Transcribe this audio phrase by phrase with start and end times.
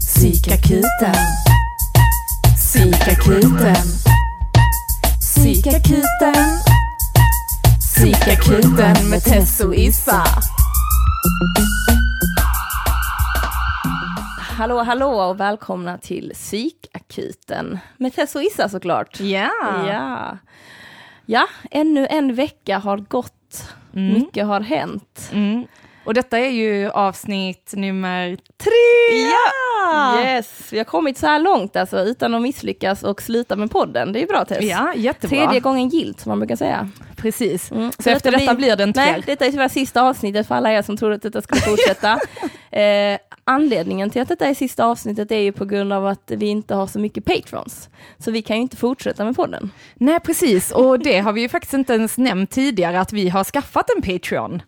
[0.00, 1.14] Psykakuten.
[2.56, 3.74] Psykakuten.
[5.20, 6.58] Psykakuten.
[7.78, 10.24] Psykakuten med Tess och Issa.
[14.38, 19.20] Hallå, hallå och välkomna till Psykakuten med Tess och Issa såklart.
[19.20, 19.50] Ja.
[19.88, 20.38] Ja.
[21.26, 23.74] ja, ännu en vecka har gått.
[23.90, 25.30] Mycket har hänt.
[25.32, 25.66] Mm.
[26.04, 29.28] Och detta är ju avsnitt nummer tre!
[29.30, 30.24] Ja!
[30.24, 34.12] Yes, vi har kommit så här långt alltså utan att misslyckas och sluta med podden.
[34.12, 34.64] Det är bra Tess.
[34.64, 35.28] Ja, jättebra.
[35.36, 36.90] Tredje gången gilt som man brukar säga.
[37.16, 37.70] Precis.
[37.70, 37.92] Mm.
[37.98, 40.82] Så, efter detta blir, det inte Nej, detta är tyvärr sista avsnittet för alla er
[40.82, 42.12] som trodde att detta skulle fortsätta.
[42.78, 46.46] eh, anledningen till att detta är sista avsnittet är ju på grund av att vi
[46.46, 47.88] inte har så mycket patrons.
[48.18, 49.70] Så vi kan ju inte fortsätta med podden.
[49.94, 50.70] Nej, precis.
[50.70, 54.02] Och det har vi ju faktiskt inte ens nämnt tidigare, att vi har skaffat en
[54.02, 54.62] Patreon.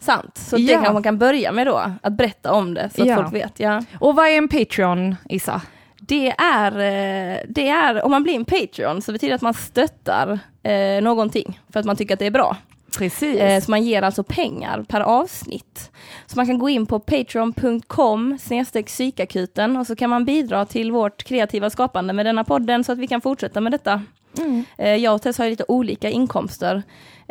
[0.00, 0.74] Sant, så det Ja.
[0.74, 3.16] kanske man kan börja med då, att berätta om det så att Ja.
[3.16, 3.60] folk vet.
[3.60, 3.82] Ja.
[3.98, 5.62] Och vad är en Patreon, Isa?
[6.00, 9.54] Det, är, eh, det är, om man blir en Patreon så betyder det att man
[9.54, 12.56] stöttar eh, någonting för att man tycker att det är bra.
[12.98, 13.36] Precis.
[13.40, 15.90] Eh, så man ger alltså pengar per avsnitt.
[16.26, 18.38] Så man kan gå in på patreon.com
[18.86, 22.98] psykakuten och så kan man bidra till vårt kreativa skapande med denna podden så att
[22.98, 24.02] vi kan fortsätta med detta.
[24.38, 24.64] Mm.
[24.78, 26.82] Eh, jag och Tess har lite olika inkomster.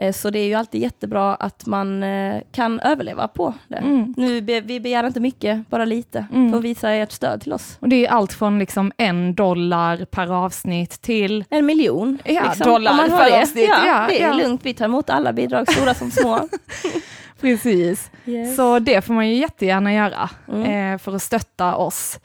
[0.02, 3.76] Eh, Så det är ju alltid jättebra att man eh, kan överleva på det.
[3.78, 4.14] Mm.
[4.18, 6.50] Nu, vi begär inte mycket, bara lite, Mm.
[6.52, 7.78] för att visa ert stöd till oss.
[7.82, 12.18] Och det är allt från liksom en dollar per avsnitt till En miljon.
[12.26, 13.42] Ja, dollar om man har per det.
[13.42, 13.66] avsnitt.
[13.70, 14.34] Ja, Ja, det är ja.
[14.34, 16.40] lugnt, vi tar emot alla bidrag, stora som små.
[17.42, 18.12] Precis.
[18.26, 18.56] Yes.
[18.56, 20.94] Så det får man ju jättegärna göra Mm.
[20.94, 22.20] eh, för att stötta oss.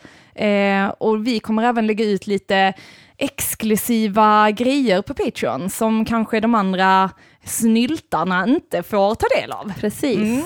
[0.98, 2.72] Och vi kommer även lägga ut lite
[3.18, 7.10] exklusiva grejer på Patreon som kanske de andra
[7.44, 9.72] snyltarna inte får ta del av.
[9.80, 10.18] Precis.
[10.18, 10.42] Mm.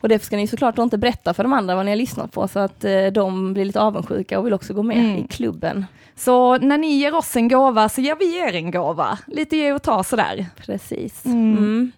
[0.00, 2.48] Och det ska ni såklart inte berätta för de andra vad ni har lyssnat på
[2.48, 5.16] så att eh, de blir lite avundsjuka och vill också gå med Mm.
[5.16, 5.86] i klubben.
[6.16, 9.18] Så när ni ger oss en gåva så ger vi er en gåva.
[9.26, 10.46] Lite ge och ta sådär.
[10.56, 11.24] Precis.
[11.24, 11.58] Mm.
[11.58, 11.92] Mm.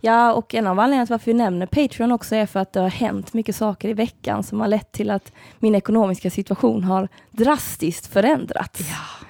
[0.00, 2.80] Ja, och en av anledningarna till varför vi nämner Patreon också är för att det
[2.80, 7.08] har hänt mycket saker i veckan som har lett till att min ekonomiska situation har
[7.30, 8.80] drastiskt förändrats.
[8.80, 9.23] Eh,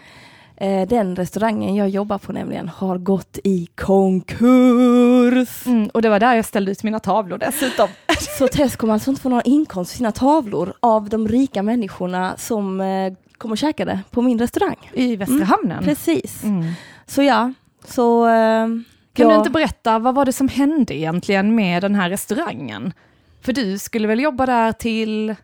[0.88, 5.66] Den restaurangen jag jobbar på nämligen har gått i konkurs.
[5.66, 7.88] Mm, och det var där jag ställde ut mina tavlor dessutom.
[8.38, 12.34] Så Tess kommer alltså inte få några inkomst för sina tavlor av de rika människorna
[12.36, 14.90] som eh, kom och käkade på min restaurang.
[14.92, 15.84] I Västra Hamnen.
[15.84, 16.42] Precis.
[16.42, 16.72] Mm.
[17.06, 17.52] Så ja,
[17.84, 18.26] så...
[18.26, 18.82] Eh, Kan
[19.14, 22.92] ja, du inte berätta, vad var det som hände egentligen med den här restaurangen?
[23.40, 25.34] För du skulle väl jobba där till...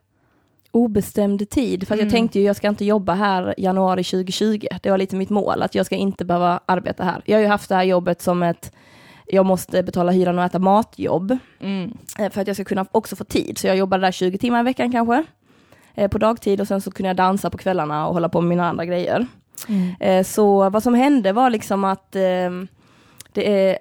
[0.71, 2.07] obestämd tid, för Mm.
[2.07, 4.67] jag tänkte ju jag ska inte jobba här januari 2020.
[4.83, 7.23] Det var lite mitt mål, att jag ska inte behöva arbeta här.
[7.25, 8.73] Jag har ju haft det här jobbet som ett
[9.33, 11.93] jag måste betala hyran och äta matjobb Mm.
[12.19, 13.59] eh, för att jag ska kunna också få tid.
[13.59, 15.25] Så jag jobbade där 20 timmar i veckan kanske
[15.95, 18.49] eh, på dagtid och sen så kunde jag dansa på kvällarna och hålla på med
[18.49, 19.27] mina andra grejer.
[19.69, 19.95] Mm.
[20.01, 22.51] Eh, Så vad som hände var liksom att eh,
[23.33, 23.79] det,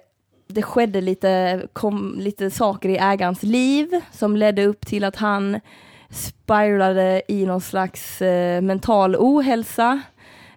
[0.48, 5.60] det skedde lite, kom lite saker i ägarens liv som ledde upp till att han
[6.10, 10.00] spiralade i någon slags eh, mental ohälsa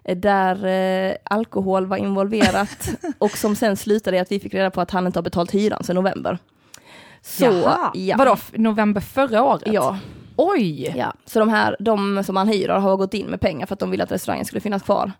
[0.04, 2.88] eh, där eh, alkohol var involverat
[3.18, 5.54] och som sen slutade i att vi fick reda på att han inte har betalt
[5.54, 6.38] hyran sedan november.
[7.22, 7.90] Så, Jaha.
[7.94, 8.16] ja.
[8.16, 9.62] Vadå, november förra året?
[9.66, 9.98] Ja,
[10.36, 10.94] Oj!
[10.96, 13.80] Ja, så de här, de som han hyr har gått in med pengar för att
[13.80, 15.12] de ville att restaurangen skulle finnas kvar.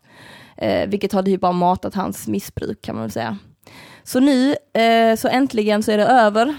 [0.56, 3.38] Eh, vilket har typ bara matat hans missbruk kan man väl säga.
[4.02, 6.54] Så nu, eh, så äntligen så är det över.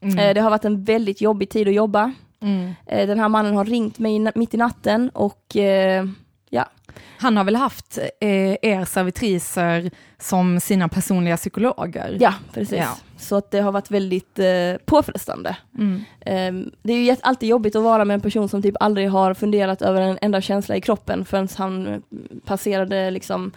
[0.00, 0.18] Mm.
[0.18, 2.12] Eh, det har varit en väldigt jobbig tid att jobba.
[2.46, 2.74] Mm.
[2.86, 6.04] Eh, den här mannen har ringt mig mitt i natten och eh,
[6.50, 6.66] ja,
[7.18, 12.16] Han har väl haft eh, er servitriser som sina personliga psykologer?
[12.20, 12.78] ja precis.
[12.78, 12.96] Ja.
[13.18, 15.56] Så att det har varit väldigt eh, påfrestande.
[15.78, 16.04] Mm.
[16.20, 19.34] Eh, det är ju alltid jobbigt att vara med en person som typ aldrig har
[19.34, 22.00] funderat över en enda känsla i kroppen förrän han eh,
[22.44, 23.52] passerade liksom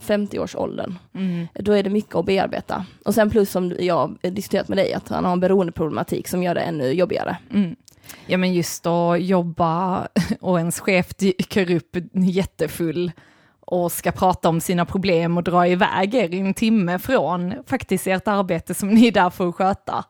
[0.00, 0.98] 50-årsåldern.
[1.14, 1.46] Mm.
[1.54, 2.84] Då är det mycket att bearbeta.
[3.04, 6.54] Och sen plus som jag diskuterat med dig, att han har en beroendeproblematik som gör
[6.54, 7.36] det ännu jobbigare.
[7.50, 7.76] Mm.
[8.26, 10.08] Ja men just att jobba
[10.40, 13.12] och ens chef dyker upp jättefull
[13.60, 18.06] och ska prata om sina problem och dra iväg er i en timme från faktiskt
[18.06, 20.04] ert arbete som ni är där för att sköta.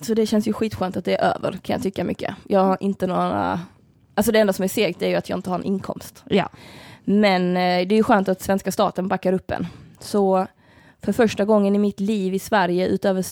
[0.00, 2.34] Så det känns ju skitskönt att det är över, kan jag tycka mycket.
[2.48, 3.60] Jag har inte några...
[4.14, 6.24] Alltså det enda som är segt är ju att jag inte har en inkomst.
[6.26, 6.50] Ja.
[7.04, 9.66] Men eh, det är ju skönt att svenska staten backar upp en.
[10.00, 10.46] Så
[11.02, 13.22] för första gången i mitt liv i Sverige utöver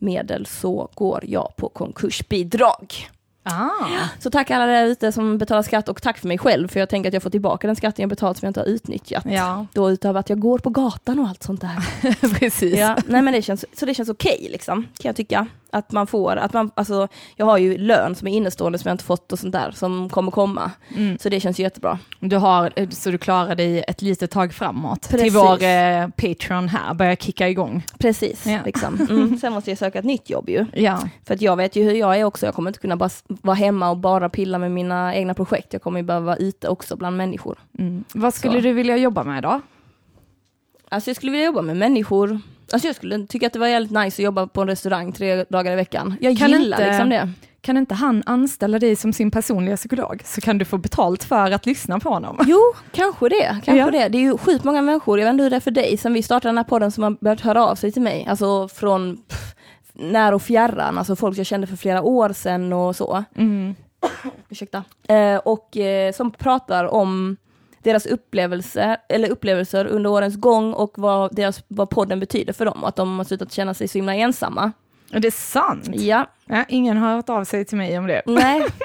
[0.00, 3.08] studiemedel så går jag på konkursbidrag.
[3.48, 3.70] Ah.
[4.18, 6.88] Så tack alla där ute som betalar skatt och tack för mig själv för jag
[6.88, 9.24] tänker att jag får tillbaka den skatten jag betalat som jag inte har utnyttjat.
[9.26, 11.76] Ja, Då utöver att jag går på gatan och allt sånt där.
[12.38, 12.78] precis.
[12.78, 15.46] Ja, nej men det känns, så det känns okej liksom, kan jag tycka.
[15.70, 18.94] Att man får, att man, alltså jag har ju lön som är innestående som jag
[18.94, 20.70] inte fått och sånt där som kommer komma.
[20.96, 21.18] Mm.
[21.18, 21.98] Så det känns jättebra.
[22.20, 25.02] Du har, så du klarar dig ett litet tag framåt.
[25.02, 25.34] Till Precis.
[25.34, 27.82] vår eh, Patreon här, börjar kicka igång.
[27.98, 28.58] Precis, Ja.
[28.64, 29.06] liksom.
[29.10, 29.38] Mm.
[29.38, 30.66] Sen måste jag söka ett nytt jobb ju.
[30.74, 31.08] Ja.
[31.24, 33.54] För att jag vet ju hur jag är också, jag kommer inte kunna bara vara
[33.54, 35.72] hemma och bara pilla med mina egna projekt.
[35.72, 37.58] Jag kommer ju behöva vara ute också bland människor.
[37.78, 38.04] Mm.
[38.14, 38.60] Vad skulle Så.
[38.60, 39.60] du vilja jobba med då?
[40.88, 42.40] Alltså jag skulle vilja jobba med människor.
[42.72, 45.44] Alltså jag skulle tycka att det var jävligt nice att jobba på en restaurang tre
[45.44, 46.16] dagar i veckan.
[46.20, 47.28] Jag Kan gillar inte- liksom det.
[47.60, 50.22] Kan inte han anställa dig som sin personliga psykolog?
[50.24, 52.38] Så kan du få betalt för att lyssna på honom.
[52.46, 52.58] Jo,
[52.92, 53.48] kanske det.
[53.64, 53.90] Kanske Ja.
[53.90, 54.08] det.
[54.08, 56.12] Det är ju sjukt många människor, jag vet inte hur det är för dig, sen
[56.12, 58.26] vi startade den här podden som har börjat höra av sig till mig.
[58.30, 59.54] Alltså från pff,
[59.94, 63.24] när och fjärran, alltså folk jag kände för flera år sedan och så.
[63.36, 63.74] Mm.
[64.48, 64.84] Ursäkta.
[65.08, 67.36] Eh, och eh, som pratar om
[67.86, 72.82] deras upplevelser, eller upplevelser under årens gång och vad, deras, vad podden betyder för dem
[72.82, 74.72] och att de har slutat känna sig så himla ensamma.
[75.12, 75.88] Är det sant?
[75.92, 78.22] Ja, Ja, ingen har hört av sig till mig om det.
[78.26, 78.62] nej.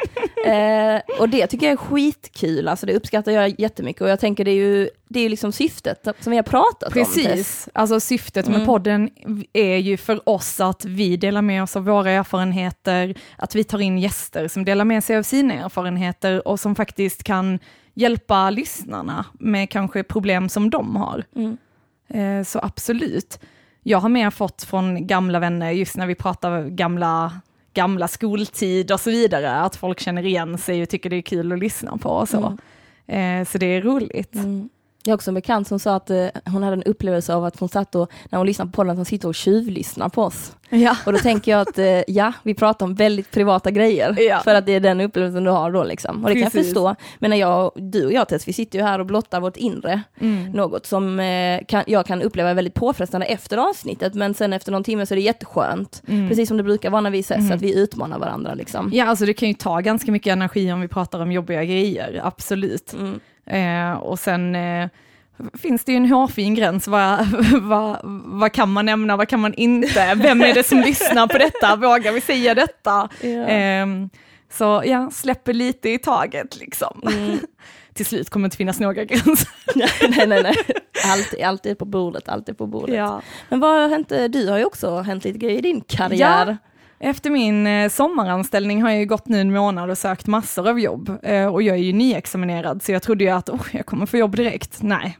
[0.45, 4.45] Eh, och det tycker jag är skitkul, alltså det uppskattar jag jättemycket och jag tänker
[4.45, 6.93] det är ju, det är ju liksom syftet som vi har pratat om.
[6.93, 7.13] Tess.
[7.15, 8.65] Precis, alltså syftet med Mm.
[8.67, 9.09] podden
[9.53, 13.79] är ju för oss att vi delar med oss av våra erfarenheter, att vi tar
[13.81, 17.59] in gäster som delar med sig av sina erfarenheter och som faktiskt kan
[17.93, 21.23] hjälpa lyssnarna med kanske problem som de har.
[21.35, 21.57] Mm.
[22.07, 23.39] Eh, Så absolut.
[23.83, 27.31] Jag har mer fått från gamla vänner, just när vi pratar gamla,
[27.73, 31.51] gamla skoltid och så vidare, att folk känner igen sig och tycker det är kul
[31.51, 32.57] att lyssna på och så.
[33.07, 34.35] Eh, Så det är roligt.
[34.35, 34.69] Mm.
[35.03, 37.59] Jag har också en bekant som sa att eh, hon hade en upplevelse av att
[37.59, 40.55] hon satt och, när hon lyssnade på podden, att hon sitter och tjuvlyssnar på oss.
[40.69, 40.97] Ja.
[41.05, 44.15] Och då tänker jag att eh, ja, vi pratar om väldigt privata grejer.
[44.19, 44.39] Ja.
[44.43, 46.23] För att det är den upplevelsen du har då liksom.
[46.23, 46.67] Och det kan jag Precis.
[46.67, 46.95] förstå.
[47.19, 50.01] Men när jag, du och jag Tess, vi sitter ju här och blottar vårt inre.
[50.19, 50.51] Mm.
[50.51, 54.13] Något som eh, kan, jag kan uppleva väldigt påfrestande efter avsnittet.
[54.13, 56.03] Men sen efter någon timme så är det jätteskönt.
[56.07, 56.29] Mm.
[56.29, 57.51] Precis som det brukar vara när vi ses, Mm.
[57.51, 58.89] att vi utmanar varandra liksom.
[58.93, 62.21] Ja, alltså det kan ju ta ganska mycket energi om vi pratar om jobbiga grejer,
[62.23, 62.93] absolut.
[62.93, 63.19] Mm.
[63.45, 64.89] Eh, och sen eh,
[65.53, 67.25] finns det ju en hårfin gräns, vad,
[67.61, 71.37] vad, vad kan man nämna, vad kan man inte, vem är det som lyssnar på
[71.37, 73.09] detta, vågar vi säga detta?
[73.21, 73.29] Ja.
[73.29, 74.09] Ehm,
[74.49, 77.01] så ja, släpper lite i taget liksom.
[77.05, 77.37] Mm.
[77.93, 79.49] Till slut kommer det inte finnas några gränser.
[79.75, 80.55] nej, nej, nej.
[81.05, 82.95] Allt, allt är på bordet, allt är på bordet.
[83.49, 86.57] Men vad har hänt, eh, du har ju också hänt lite grejer i din karriär.
[87.03, 90.79] Efter min eh, sommaranställning har jag ju gått nu en månad och sökt massor av
[90.79, 91.17] jobb.
[91.23, 94.17] Eh, och jag är ju nyexaminerad, så jag trodde ju att oh, jag kommer få
[94.17, 94.81] jobb direkt.
[94.81, 95.17] Nej,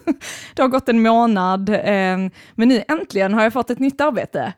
[0.54, 1.70] det har gått en månad.
[1.84, 4.52] Ehm, men nu äntligen har jag fått ett nytt arbete.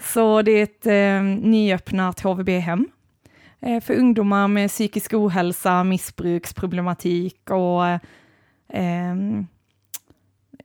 [0.00, 2.88] Så det är ett ehm, nyöppnat HVB-hem
[3.60, 7.84] eh, för ungdomar med psykisk ohälsa, missbruksproblematik och
[8.72, 9.46] ehm,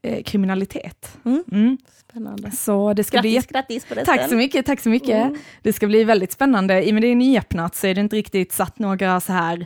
[0.06, 1.18] eh, eh, kriminalitet.
[1.26, 1.44] Mm.
[1.52, 1.78] Mm.
[2.10, 2.52] Spännande.
[2.52, 5.26] Så det ska bli Grattis, grattis på det Tack så mycket, tack så mycket.
[5.26, 5.38] Mm.
[5.62, 6.84] Det ska bli väldigt spännande.
[6.84, 9.66] I och med det är nyöppnat så är det inte riktigt satt några så här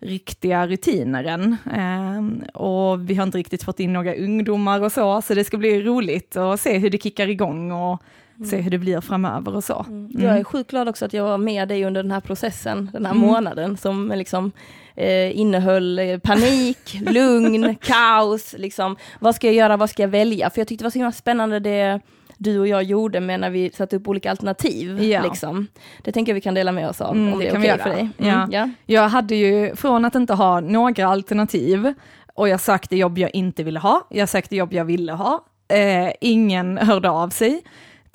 [0.00, 1.56] riktiga rutiner än.
[1.74, 5.56] Ehm, och vi har inte riktigt fått in några ungdomar och så, så det ska
[5.56, 8.02] bli roligt att se hur det kickar igång och
[8.46, 9.84] se hur det blir framöver och så.
[9.88, 10.10] Mm.
[10.18, 13.06] Jag är sjukt glad också att jag var med dig under den här processen, den
[13.06, 13.26] här Mm.
[13.26, 14.52] månaden som liksom
[14.96, 18.96] eh, innehöll eh, panik, lugn, kaos, liksom.
[19.20, 20.50] Vad ska jag göra, vad ska jag välja?
[20.50, 22.00] För jag tyckte det var så himla spännande det
[22.40, 25.02] du och jag gjorde med när vi satte upp olika alternativ.
[25.02, 25.22] Ja.
[25.22, 25.66] Liksom.
[26.02, 27.60] Det tänker jag vi kan dela med oss av, Mm, om det det är kan
[27.62, 28.08] okej vi för dig.
[28.18, 28.42] Ja.
[28.42, 28.70] Mm, ja.
[28.86, 31.92] Jag hade ju, från att inte ha några alternativ,
[32.34, 36.12] och jag sökte jobb jag inte ville ha, jag sökte jobb jag ville ha, eh,
[36.20, 37.62] ingen hörde av sig,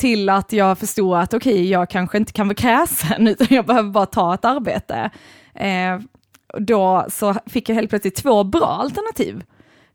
[0.03, 3.89] till att jag förstod att okej, jag kanske inte kan vara kräsen, utan jag behöver
[3.89, 5.10] bara ta ett arbete.
[5.53, 6.00] Eh,
[6.60, 9.43] då så fick jag helt plötsligt två bra alternativ,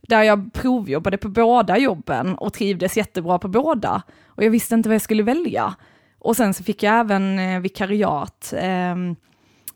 [0.00, 4.02] där jag provjobbade på båda jobben och trivdes jättebra på båda.
[4.26, 5.74] Och jag visste inte vad jag skulle välja.
[6.18, 8.54] Och sen så fick jag även eh, vikariat.
[8.56, 9.16] Ehm,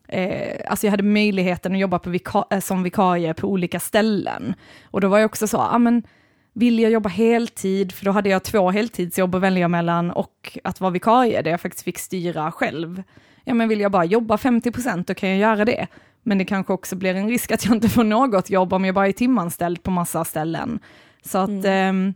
[0.08, 4.54] eh, alltså jag hade möjligheten att jobba på vika eh, som vikarie på olika ställen.
[4.84, 6.02] Och då var jag också så, ah, men
[6.52, 10.80] vill jag jobba heltid, för då hade jag två heltidsjobb att välja mellan och att
[10.80, 13.02] vara vikarie, där jag faktiskt fick styra själv.
[13.44, 15.86] Ja men vill jag bara jobba 50% då kan jag göra det.
[16.22, 18.94] Men det kanske också blir en risk att jag inte får något jobb om jag
[18.94, 20.78] bara är timanställd på massa ställen.
[21.24, 22.14] Så att ehm,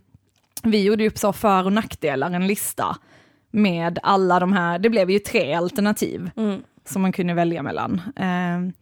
[0.63, 2.97] vi gjorde upp så för och nackdelar, en lista
[3.51, 6.61] med alla de här, det blev ju tre alternativ Mm.
[6.85, 8.01] som man kunde välja mellan.
[8.15, 8.73] Ehm,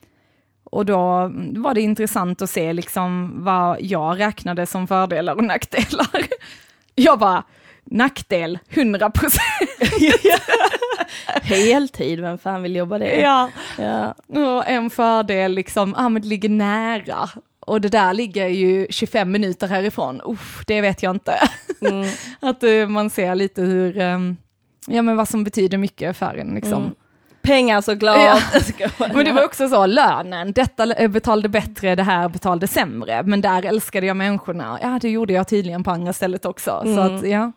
[0.75, 6.25] och då var det intressant att se liksom vad jag räknade som fördelar och nackdelar.
[6.96, 7.44] Jag bara,
[7.84, 9.70] nackdel 100 procent.
[11.41, 13.22] Heltid, vem fan vill jobba det?
[13.22, 13.50] Ja.
[13.77, 14.15] Ja.
[14.27, 17.29] Och en fördel liksom, ah, men det ligger nära.
[17.60, 21.39] Och det där ligger ju 25 minuter härifrån, Uff, det vet jag inte.
[21.82, 22.10] Mm.
[22.39, 24.38] Att eh, man ser lite hur, ehm,
[24.88, 26.55] ja, men vad som betyder mycket för en.
[26.55, 26.82] Liksom.
[26.84, 26.96] Mm.
[27.46, 28.18] Pengar såklart.
[28.18, 28.40] Ja.
[29.14, 33.66] Men det var också så, lönen, detta betalade bättre, det här betalade sämre, men där
[33.66, 34.80] älskade jag människorna.
[34.82, 36.82] Ja, det gjorde jag tydligen på andra stället också.
[36.86, 36.96] Mm.
[36.96, 37.52] Så att, ja.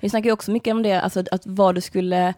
[0.00, 2.34] Vi snackar ju också mycket om det, alltså att vad du skulle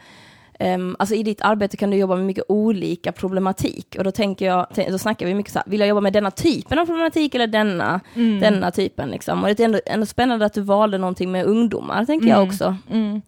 [0.61, 4.47] Um, alltså i ditt arbete kan du jobba med mycket olika problematik och då tänker
[4.47, 7.35] jag, då snackar vi mycket så här, vill jag jobba med denna typen av problematik
[7.35, 8.40] eller denna, mm.
[8.40, 9.45] denna typen liksom.
[9.45, 12.38] Och det är ändå, ändå spännande att du valde någonting med ungdomar, tänker mm.
[12.38, 12.76] jag också.
[12.90, 13.23] Mm.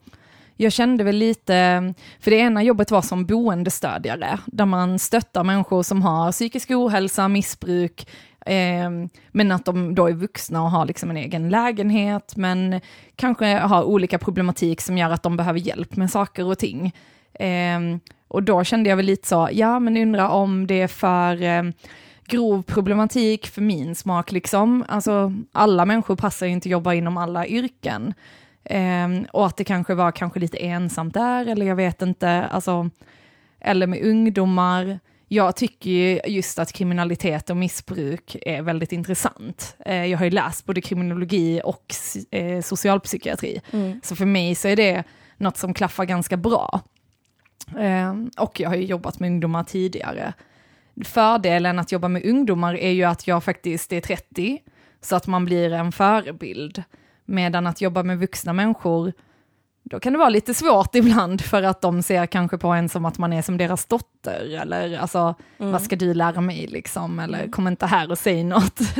[0.62, 5.82] Jag kände väl lite, för det ena jobbet var som boendestödjare, där man stöttar människor
[5.82, 8.08] som har psykisk ohälsa, missbruk,
[8.46, 8.90] eh,
[9.32, 12.80] men att de då är vuxna och har liksom en egen lägenhet, men
[13.16, 16.92] kanske har olika problematik som gör att de behöver hjälp med saker och ting.
[17.34, 17.80] Eh,
[18.28, 21.62] och då kände jag väl lite så, ja men undra om det är för eh,
[22.26, 24.84] grov problematik för min smak liksom.
[24.88, 28.14] Alltså alla människor passar ju inte att jobba inom alla yrken.
[28.70, 32.90] Um, och att det kanske var kanske lite ensamt där, eller jag vet inte, alltså,
[33.60, 35.00] eller med ungdomar.
[35.28, 39.76] Jag tycker ju just att kriminalitet och missbruk är väldigt intressant.
[39.88, 41.94] Uh, jag har ju läst både kriminologi och
[42.36, 44.00] uh, socialpsykiatri, mm.
[44.02, 45.04] så för mig så är det
[45.36, 46.80] något som klaffar ganska bra.
[47.78, 50.32] Uh, och jag har ju jobbat med ungdomar tidigare.
[51.04, 54.58] Fördelen att jobba med ungdomar är ju att jag faktiskt är 30,
[55.00, 56.82] så att man blir en förebild.
[57.30, 59.12] Medan att jobba med vuxna människor,
[59.82, 63.04] då kan det vara lite svårt ibland för att de ser kanske på en som
[63.04, 65.72] att man är som deras dotter, eller alltså, mm.
[65.72, 67.50] vad ska du lära mig liksom, eller mm.
[67.50, 68.80] kom inte här och säg något.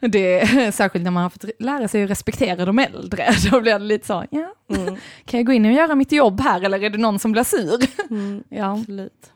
[0.00, 3.72] Det är, särskilt när man har fått lära sig att respektera de äldre, då blir
[3.72, 4.96] det lite så, ja, mm.
[5.24, 7.44] kan jag gå in och göra mitt jobb här eller är det någon som blir
[7.44, 7.86] sur?
[8.10, 8.72] Mm, ja.
[8.72, 9.32] Absolut.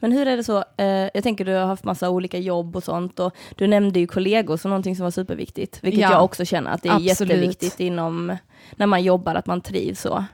[0.00, 2.84] Men hur är det så, eh, jag tänker du har haft massa olika jobb och
[2.84, 6.44] sånt och du nämnde ju kollegor som någonting som var superviktigt, vilket ja, jag också
[6.44, 7.20] känner att det är absolut.
[7.20, 8.36] jätteviktigt inom,
[8.76, 10.24] när man jobbar, att man trivs så.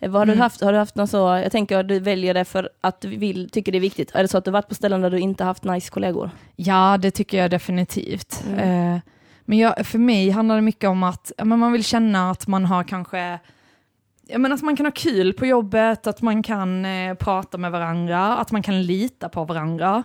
[0.00, 0.36] Eh, vad har, mm.
[0.36, 3.00] du haft, har du haft något så, jag tänker att du väljer det för att
[3.00, 4.10] du vill, tycker det är viktigt.
[4.14, 6.30] Är det så att du varit på ställen där du inte haft nice kollegor?
[6.56, 8.44] Ja, det tycker jag definitivt.
[8.48, 8.94] Mm.
[8.94, 9.00] Eh,
[9.44, 12.84] men jag, för mig handlar det mycket om att man vill känna att man har
[12.84, 13.38] kanske
[14.26, 17.70] ja, men att man kan ha kul på jobbet, att man kan eh, prata med
[17.70, 20.02] varandra, att man kan lita på varandra.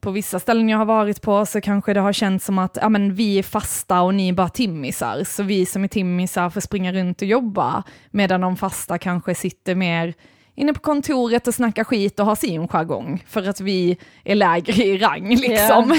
[0.00, 2.88] På vissa ställen jag har varit på så kanske det har känts som att ja,
[2.88, 6.60] men vi är fasta och ni är bara timmisar, så vi som är timmisar får
[6.60, 10.14] springa runt och jobba, medan de fasta kanske sitter mer
[10.54, 14.84] inne på kontoret och snackar skit och har sin jargong, för att vi är lägre
[14.84, 15.94] i rang liksom.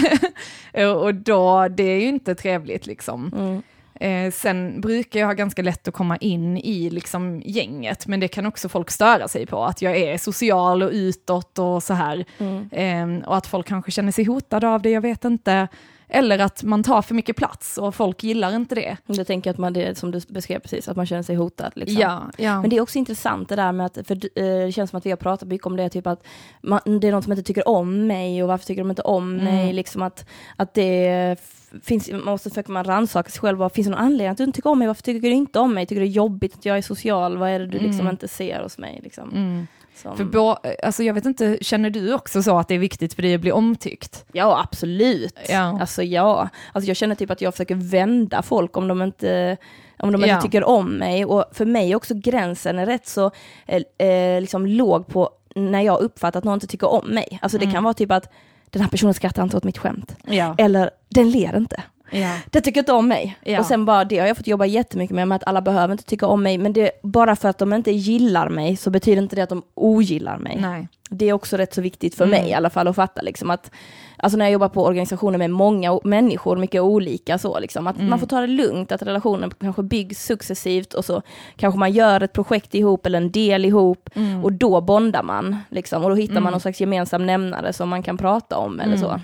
[0.74, 0.91] Yeah.
[0.98, 3.31] och då, det är ju inte trevligt liksom.
[3.36, 3.62] Mm.
[4.00, 8.28] Eh, sen brukar jag ha ganska lätt att komma in i liksom gänget, men det
[8.28, 12.26] kan också folk störa sig på, att jag är social och utåt och så här.
[12.38, 12.70] Mm.
[12.72, 15.68] Eh, och att folk kanske känner sig hotade av det, jag vet inte.
[16.16, 18.98] Eller att man tar för mycket plats och folk gillar inte det.
[19.06, 21.72] Jag tänker att man, det som du beskrev precis, att man känner sig hotad.
[21.76, 22.02] Liksom.
[22.02, 22.62] Ja, ja.
[22.62, 25.06] Men det är också intressant det där med att, för eh, det känns som att
[25.06, 26.24] vi har pratat mycket om det, typ att
[26.62, 29.34] man, det är någon som inte tycker om mig och varför tycker de inte om
[29.34, 29.46] mm.
[29.46, 29.74] mig?
[29.74, 31.38] Liksom att, att det
[31.84, 34.56] finns, man måste försöka man rannsaka sig själv, finns det någon anledning att du inte
[34.56, 34.88] tycker om mig?
[34.88, 35.86] Varför tycker du inte om mig?
[35.86, 37.38] Tycker du det är jobbigt att jag är social?
[37.38, 38.12] Vad är det du liksom mm.
[38.12, 39.00] inte ser hos mig?
[39.03, 39.30] Liksom?
[39.30, 39.68] Mm.
[39.96, 40.18] Som...
[40.18, 43.22] För bo, alltså jag vet inte, känner du också så att det är viktigt för
[43.22, 44.25] dig att bli omtyckt?
[44.32, 45.39] Ja, absolut.
[45.50, 45.80] Ja.
[45.80, 46.50] Alltså ja.
[46.74, 49.58] Alltså jag känner typ att jag försöker vända folk om de inte
[50.00, 51.25] om de inte tycker om mig.
[51.25, 53.32] Och för mig också gränsen är rätt så
[53.65, 57.39] eh, eh, liksom låg på när jag uppfattar att någon inte tycker om mig.
[57.42, 57.74] Alltså det mm.
[57.74, 58.32] kan vara typ att
[58.74, 60.15] den här personen skrattar inte åt mitt skämt.
[60.25, 60.56] Ja.
[60.58, 61.84] Eller den ler inte.
[62.13, 62.38] Ja.
[62.50, 63.38] Det tycker inte om mig.
[63.43, 63.60] Ja.
[63.60, 66.03] Och sen bara det har jag fått jobba jättemycket med, med att alla behöver inte
[66.03, 69.36] tycka om mig, men det, bara för att de inte gillar mig så betyder inte
[69.36, 70.58] det att de ogillar mig.
[70.62, 70.88] Nej.
[71.10, 72.41] Det är också rätt så viktigt för mm.
[72.41, 73.72] mig i alla fall att fatta liksom att,
[74.17, 78.10] alltså när jag jobbar på organisationer med många människor, mycket olika så liksom, att mm.
[78.10, 81.22] man får ta det lugnt, att relationen kanske byggs successivt och så
[81.55, 84.10] kanske man gör ett projekt ihop eller en del ihop
[84.43, 88.03] och då bondar man liksom och då hittar man någon slags gemensam nämnare som man
[88.03, 89.20] kan prata om eller så.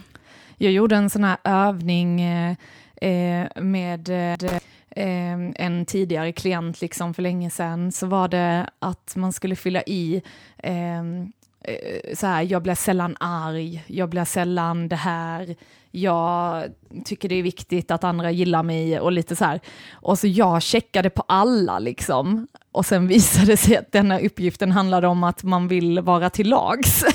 [0.61, 2.55] Jag gjorde en sån här övning eh,
[3.01, 4.49] eh med eh,
[4.89, 9.81] eh, en tidigare klient liksom för länge sedan, så var det att man skulle fylla
[9.81, 10.21] i
[10.57, 15.55] eh, eh, så här, jag blir sällan arg, jag blir sällan det här,
[15.91, 16.63] jag
[17.05, 19.59] tycker det är viktigt att andra gillar mig och lite så här.
[19.91, 22.47] Och så jag checkade på alla liksom.
[22.71, 26.49] Och sen visade det sig att denna uppgiften handlade om att man vill vara till
[26.49, 27.05] lags.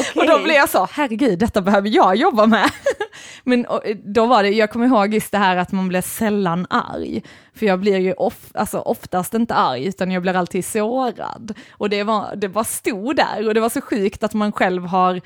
[0.00, 0.22] Okay.
[0.22, 2.70] Och då blev jag så, herregud, detta behöver jag jobba med.
[3.44, 3.66] Men
[4.04, 7.22] då var det, jag kommer ihåg just det här att man blir sällan arg.
[7.54, 11.54] För jag blir ju of, alltså oftast inte arg, utan jag blir alltid sårad.
[11.70, 14.86] Och det, var, det bara stod där och det var så sjukt att man själv
[14.86, 15.20] har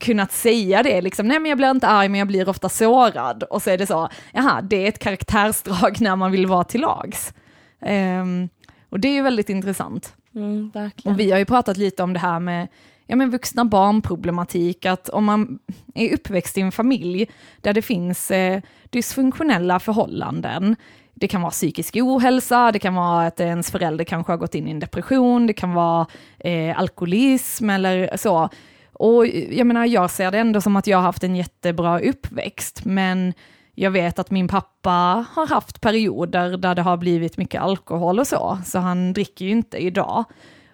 [0.00, 3.42] kunnat säga det, liksom, nej men jag blir inte arg men jag blir ofta sårad.
[3.42, 6.80] Och så är det så, jaha, det är ett karaktärsdrag när man vill vara till
[6.80, 7.34] lags.
[7.80, 8.48] Um,
[8.90, 10.14] och det är ju väldigt intressant.
[10.34, 10.72] Mm.
[11.04, 12.68] Och vi har ju pratat lite om det här med
[13.06, 15.58] ja, men vuxna barnproblematik, att om man
[15.94, 17.30] är uppväxt i en familj
[17.60, 20.76] där det finns eh, dysfunktionella förhållanden,
[21.14, 24.68] det kan vara psykisk ohälsa, det kan vara att ens förälder kanske har gått in
[24.68, 26.06] i en depression, det kan vara
[26.38, 28.48] eh, alkoholism eller så.
[28.92, 32.84] Och jag menar, jag ser det ändå som att jag har haft en jättebra uppväxt,
[32.84, 33.34] men
[33.74, 38.26] jag vet att min pappa har haft perioder där det har blivit mycket alkohol och
[38.26, 40.24] så, så han dricker ju inte idag.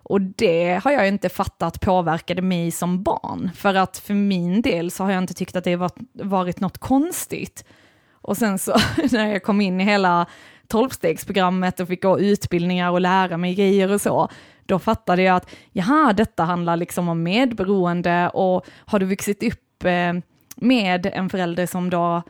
[0.08, 4.90] Och det har jag inte fattat påverkade mig som barn, för att för min del
[4.90, 7.64] så har jag inte tyckt att det varit, varit något konstigt.
[8.12, 8.72] Och sen så
[9.12, 10.26] när jag kom in i hela
[10.68, 14.28] tolvstegsprogrammet och fick gå utbildningar och lära mig grejer och så,
[14.66, 19.84] då fattade jag att jaha, detta handlar liksom om medberoende och har du vuxit upp
[19.84, 20.12] eh,
[20.56, 22.22] med en förälder som då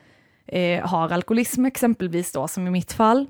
[0.47, 3.27] eh, har alkoholism exempelvis då, som i mitt fall,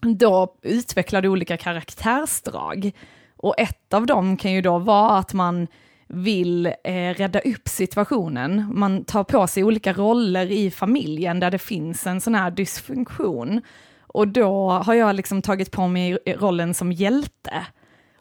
[0.00, 2.92] då utvecklar du olika karaktärsdrag.
[3.38, 5.66] Och ett av dem kan ju då vara att man
[6.06, 8.70] vill eh, rädda upp situationen.
[8.74, 13.62] Man tar på sig olika roller i familjen där det finns en sån här dysfunktion.
[14.06, 17.66] Och då har jag liksom tagit på mig rollen som hjälte.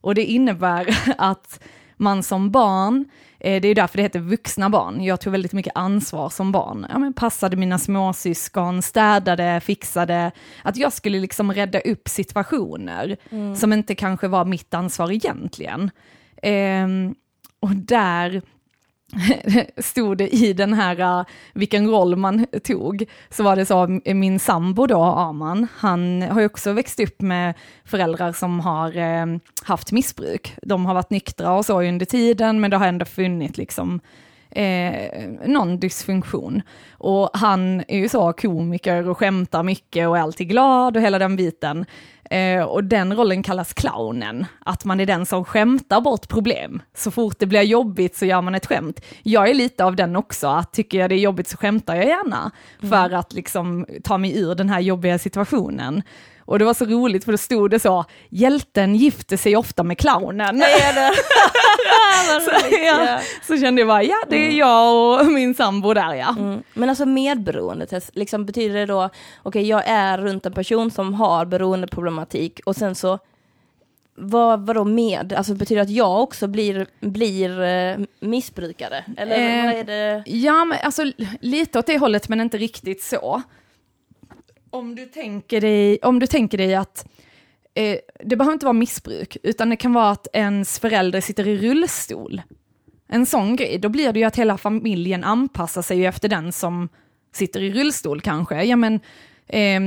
[0.01, 1.63] Och det innebär att
[1.97, 3.05] man som barn,
[3.39, 6.85] eh, det är därför det heter vuxna barn, jag tog väldigt mycket ansvar som barn.
[6.89, 10.31] Ja, men passade mina småsyskon, städade, fixade,
[10.63, 13.55] att jag skulle liksom rädda upp situationer mm.
[13.55, 15.91] som inte kanske var mitt ansvar egentligen.
[16.41, 16.87] Eh,
[17.59, 18.41] och där
[19.77, 24.15] stod det i den här, äh, vilken roll man tog, så var det så, äh,
[24.15, 27.53] min sambo då, Arman, han har ju också växt upp med
[27.85, 29.25] föräldrar som har äh,
[29.63, 30.55] haft missbruk.
[30.61, 33.99] De har varit nyktra och så under tiden, men det har ändå funnits liksom
[34.49, 36.61] eh, någon dysfunktion.
[36.91, 41.19] Och han är ju så komiker och skämtar mycket och är alltid glad och hela
[41.19, 41.85] den biten.
[42.29, 46.81] Eh, och den rollen kallas clownen, att man är den som skämtar bort problem.
[46.95, 49.01] Så fort det blir jobbigt så gör man ett skämt.
[49.23, 52.05] Jag är lite av den också, att tycker jag det är jobbigt så skämtar jag
[52.05, 52.89] gärna, mm.
[52.89, 56.03] för att liksom ta mig ur den här jobbiga situationen.
[56.47, 59.97] Och det var så roligt för då stod det så, hjälten gifter sig ofta med
[59.97, 60.61] clownen.
[60.61, 61.15] Är det?
[62.41, 64.57] så, ja, så kände jag bara, ja det är mm.
[64.57, 66.35] jag och min sambo där ja.
[66.39, 66.63] Mm.
[66.73, 71.13] Men alltså medberoendet, liksom betyder det då, okej okay, jag är runt en person som
[71.13, 73.19] har beroendeproblematik och sen så
[74.15, 75.33] vad, vadå med?
[75.33, 79.03] Alltså betyder det att jag också blir, blir eh, missbrukare?
[79.17, 80.23] Eller eh, vad är det?
[80.25, 81.03] Ja, men alltså
[81.41, 83.41] lite åt det hållet men inte riktigt så
[84.69, 87.07] om du tänker dig, om du tänker dig att
[87.73, 91.57] eh, det behöver inte vara missbruk, utan det kan vara att ens förälder sitter i
[91.57, 92.41] rullstol.
[93.07, 96.89] En sån grej, då blir det ju att hela familjen anpassar sig efter den som
[97.33, 98.63] sitter i rullstol kanske.
[98.63, 98.99] Ja men,
[99.47, 99.79] eh,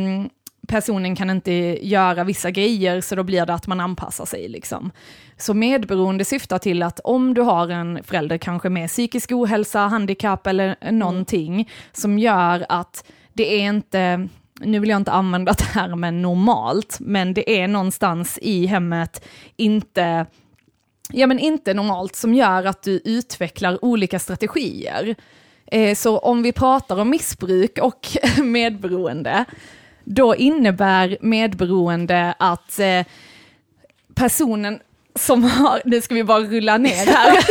[0.68, 1.52] personen kan inte
[1.86, 4.48] göra vissa grejer, så då blir det att man anpassar sig.
[4.48, 4.90] Liksom.
[5.36, 10.46] Så medberoende syftar till att om du har en förälder kanske med psykisk ohälsa, handikapp
[10.46, 11.66] eller någonting, mm.
[11.92, 14.28] som gör att det är inte
[14.60, 19.24] nu vill jag inte använda termen normalt, men det är någonstans i hemmet
[19.56, 20.26] inte
[21.12, 25.16] ja men inte normalt som gör att du utvecklar olika strategier.
[25.66, 28.08] Eh, så om vi pratar om missbruk och
[28.42, 29.44] medberoende,
[30.04, 33.06] då innebär medberoende att eh,
[34.14, 34.80] personen
[35.14, 37.38] som har, nu ska vi bara rulla ner här.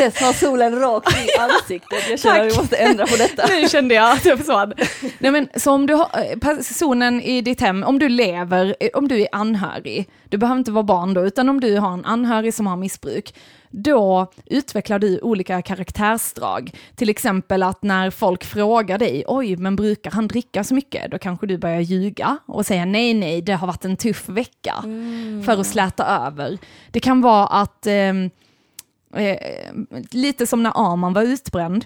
[0.00, 3.46] Tess har solen rakt i ansiktet, jag känner att vi måste ändra på detta.
[3.46, 4.72] Nu kände jag att jag försvann.
[5.18, 8.88] Nej men så om du har, eh, personen i ditt hem, om du lever, eh,
[8.94, 12.04] om du är anhörig, du behöver inte vara barn då, utan om du har en
[12.04, 13.34] anhörig som har missbruk,
[13.70, 16.70] då utvecklar du olika karaktärsdrag.
[16.94, 21.10] Till exempel att när folk frågar dig, oj, men brukar han dricka så mycket?
[21.10, 24.74] Då kanske du börjar ljuga och säga nej, nej, det har varit en tuff vecka,
[24.84, 25.42] mm.
[25.42, 26.58] för att släta över.
[26.90, 28.12] Det kan vara att, eh,
[29.14, 29.72] eh,
[30.10, 31.84] lite som när Arman var utbränd,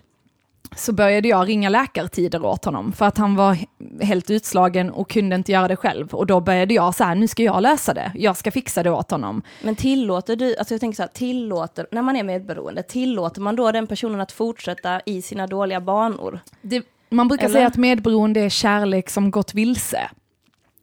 [0.77, 3.59] så började jag ringa läkartider åt honom för att han var
[4.01, 6.15] helt utslagen och kunde inte göra det själv.
[6.15, 8.91] Och då började jag så här, nu ska jag lösa det, jag ska fixa det
[8.91, 9.43] åt honom.
[9.63, 13.57] Men tillåter du, alltså jag tänker så här, tillåter, när man är medberoende, tillåter man
[13.57, 16.41] då den personen att fortsätta i sina dåliga banor?
[16.63, 17.55] Det, man brukar Eller?
[17.55, 20.11] säga att medberoende är kärlek som gått vilse.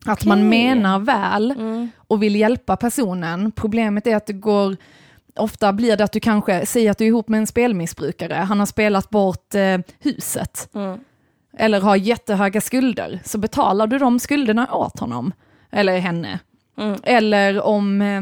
[0.05, 0.29] Att okay.
[0.29, 1.89] man menar väl mm.
[1.97, 3.51] och vill hjälpa personen.
[3.51, 4.77] Problemet är att det går
[5.35, 8.59] ofta blir det att du kanske säger att du är ihop med en spelmissbrukare, han
[8.59, 10.69] har spelat bort eh, huset.
[10.75, 10.99] Mm.
[11.57, 15.33] Eller har jättehöga skulder, så betalar du de skulderna åt honom,
[15.71, 16.39] eller henne.
[16.77, 16.99] Mm.
[17.03, 18.21] Eller om eh,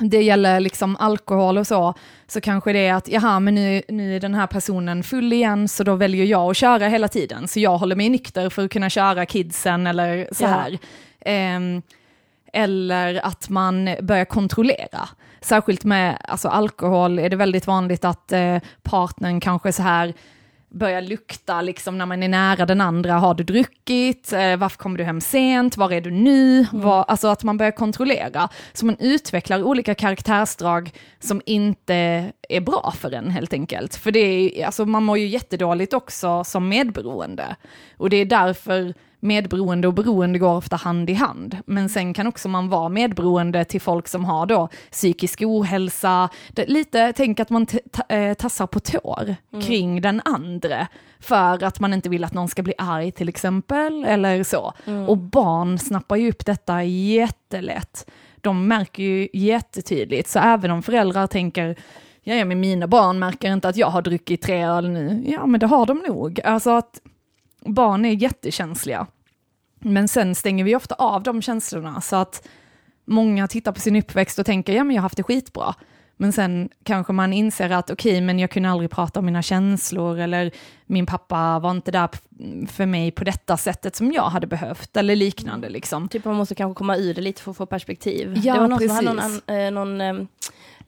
[0.00, 1.94] det gäller liksom alkohol och så,
[2.26, 5.68] så kanske det är att, jaha, men nu, nu är den här personen full igen,
[5.68, 7.48] så då väljer jag att köra hela tiden.
[7.48, 10.78] Så jag håller mig nykter för att kunna köra kidsen eller så här.
[11.24, 11.30] Ja.
[11.30, 11.60] Eh,
[12.52, 15.08] eller att man börjar kontrollera.
[15.40, 20.14] Särskilt med alltså, alkohol är det väldigt vanligt att eh, partnern kanske så här
[20.70, 23.12] börjar lukta liksom när man är nära den andra.
[23.12, 24.32] Har du druckit?
[24.32, 25.76] Eh, varför kommer du hem sent?
[25.76, 26.58] Var är du nu?
[26.58, 26.82] Mm.
[26.82, 28.48] Var, alltså att man börjar kontrollera.
[28.72, 33.94] Så man utvecklar olika karaktärsdrag som inte är bra för en helt enkelt.
[33.94, 37.56] För det är, alltså man mår ju jättedåligt också som medberoende.
[37.96, 41.56] Och det är därför medberoende och beroende går ofta hand i hand.
[41.66, 46.66] Men sen kan också man vara medberoende till folk som har då psykisk ohälsa, det,
[46.66, 47.66] lite tänk att man
[48.08, 49.64] eh, tassar på tår mm.
[49.64, 50.86] kring den andra
[51.20, 54.72] för att man inte vill att någon ska bli arg till exempel, eller så.
[54.84, 55.08] Mm.
[55.08, 58.10] Och barn snappar ju upp detta jättelätt.
[58.40, 61.76] De märker ju jättetydligt, så även om föräldrar tänker
[62.22, 65.24] ja, men mina barn märker inte att jag har druckit tre öl nu.
[65.26, 66.40] Ja, men det har de nog.
[66.44, 67.00] Alltså att
[67.60, 69.06] barn är jättekänsliga.
[69.78, 72.48] Men sen stänger vi ofta av de känslorna så att
[73.04, 75.74] många tittar på sin uppväxt och tänker, ja men jag har haft det skitbra.
[76.16, 79.42] Men sen kanske man inser att okej, okay, men jag kunde aldrig prata om mina
[79.42, 80.50] känslor eller
[80.86, 82.08] min pappa var inte där
[82.66, 86.08] för mig på detta sättet som jag hade behövt eller liknande liksom.
[86.08, 88.40] Typ man måste kanske komma ur det lite för att få perspektiv.
[88.44, 88.96] Ja, det var någon precis.
[88.96, 90.28] som hade någon, någon, någon,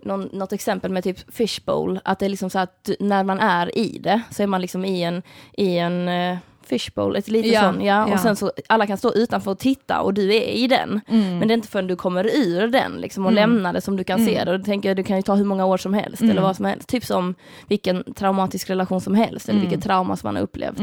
[0.02, 3.78] någon, något exempel med typ fishbowl, att det är liksom så att när man är
[3.78, 6.36] i det så är man liksom i en, i en eh,
[6.66, 8.14] fishbowl, ett litet ja, sån, ja, ja.
[8.14, 11.00] och sen så alla kan stå utanför och titta och du är i den.
[11.08, 11.38] Mm.
[11.38, 13.50] Men det är inte förrän du kommer ur den liksom, och mm.
[13.50, 14.34] lämnar det som du kan mm.
[14.34, 14.52] se det.
[14.52, 16.42] Och då tänker jag, det kan ju ta hur många år som helst eller mm.
[16.42, 16.88] vad som helst.
[16.88, 17.34] Typ som
[17.68, 19.82] vilken traumatisk relation som helst eller vilket mm.
[19.82, 20.78] trauma som man har upplevt.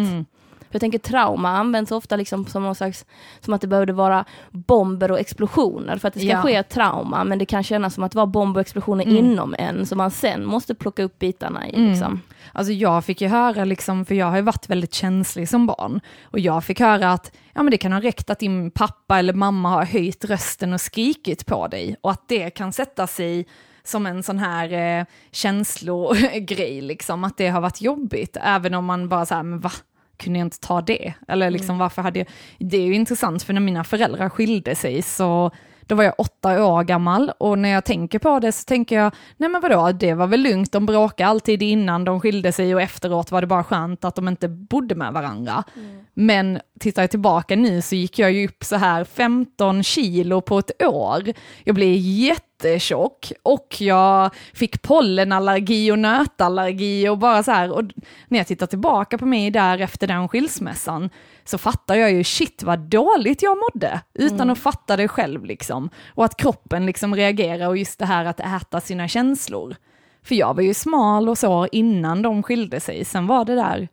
[0.70, 0.72] Mm.
[0.72, 3.06] För jag tänker trauma används ofta liksom som någon slags,
[3.40, 6.42] som att det behövde vara bomber och explosioner för att det ska ja.
[6.42, 9.18] ske ett trauma, men det kan kännas som att det var bomber och explosioner mm.
[9.18, 11.76] inom en, som man sen måste plocka upp bitarna i.
[11.76, 11.90] Mm.
[11.90, 12.22] Liksom.
[12.54, 16.02] Alltså jag fick ju höra, liksom, för jag har ju varit väldigt känslig som barn,
[16.24, 19.34] och jag fick höra att ja, men det kan ha räckt att din pappa eller
[19.34, 23.46] mamma har höjt rösten och skrikit på dig, och att det kan sätta sig
[23.84, 29.10] som en sån här eh, känslogrej, liksom, att det har varit jobbigt, även om man
[29.10, 29.72] bara så men va?
[30.20, 31.14] Kunde jag inte ta det?
[31.28, 31.80] Eller liksom mm.
[31.80, 32.28] varför hade jag...
[32.58, 35.52] Det är ju intressant för när mina föräldrar skilde sig så
[35.90, 39.14] då var jag åtta år gammal och när jag tänker på det så tänker jag,
[39.38, 42.82] nej men vadå, det var väl lugnt, de bråkade alltid innan de skilde sig och
[42.82, 45.64] efteråt var det bara skönt att de inte bodde med varandra.
[45.76, 46.06] Mm.
[46.14, 50.60] Men tittar jag tillbaka nu så gick jag ju upp så här 15 kilo på
[50.60, 51.24] ett år.
[51.64, 57.84] Jag blev jättetjock och jag fick pollenallergi och nötallergi och bara så här, och
[58.28, 61.10] när jag tittar tillbaka på mig där efter den skilsmässan
[61.46, 64.50] så fattar jag ju shit vad dåligt jag mådde utan mm.
[64.50, 65.90] att fatta det själv liksom.
[66.08, 69.76] Och att kroppen liksom reagerar och just det här att äta sina känslor.
[70.24, 73.88] För jag var ju smal och så innan de skilde sig, sen var det där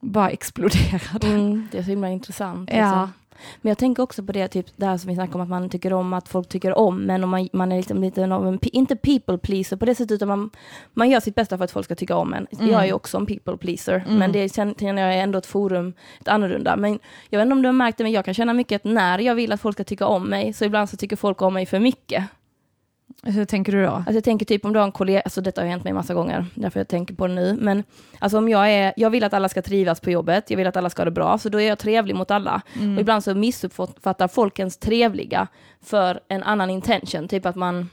[0.00, 1.26] bara exploderade.
[1.26, 2.70] Mm, det är så himla intressant.
[2.72, 2.76] Ja.
[2.76, 3.12] Liksom.
[3.62, 5.68] Men jag tänker också på det, typ det här som vi snackade om att man
[5.68, 8.58] tycker om att folk tycker om men om man, man är liksom lite av en,
[8.62, 10.50] inte people pleaser på det sättet utan man,
[10.94, 12.46] man gör sitt bästa för att folk ska tycka om en.
[12.52, 12.70] Mm.
[12.70, 14.18] Jag är också en people pleaser mm.
[14.18, 16.76] men det känner jag är ändå ett forum, ett annorlunda.
[16.76, 16.98] Men
[17.30, 19.18] jag vet inte om du har märkt det men jag kan känna mycket att när
[19.18, 21.66] jag vill att folk ska tycka om mig så ibland så tycker folk om mig
[21.66, 22.24] för mycket.
[23.22, 23.90] Hur tänker du då?
[23.90, 26.14] Alltså jag tänker typ om du har en kollega, alltså detta har hänt mig massa
[26.14, 27.84] gånger, därför jag tänker på det nu, men
[28.18, 30.76] alltså om jag är, jag vill att alla ska trivas på jobbet, jag vill att
[30.76, 32.62] alla ska ha det bra, så då är jag trevlig mot alla.
[32.74, 32.94] Mm.
[32.94, 35.46] Och ibland så missuppfattar folk ens trevliga
[35.84, 37.88] för en annan intention, typ att man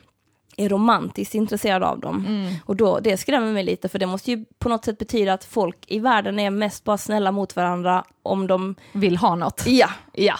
[0.57, 2.25] är romantiskt intresserad av dem.
[2.27, 2.53] Mm.
[2.65, 5.43] Och då, det skrämmer mig lite, för det måste ju på något sätt betyda att
[5.43, 9.63] folk i världen är mest bara snälla mot varandra om de vill ha något.
[9.65, 9.89] Ja.
[10.13, 10.35] Ja.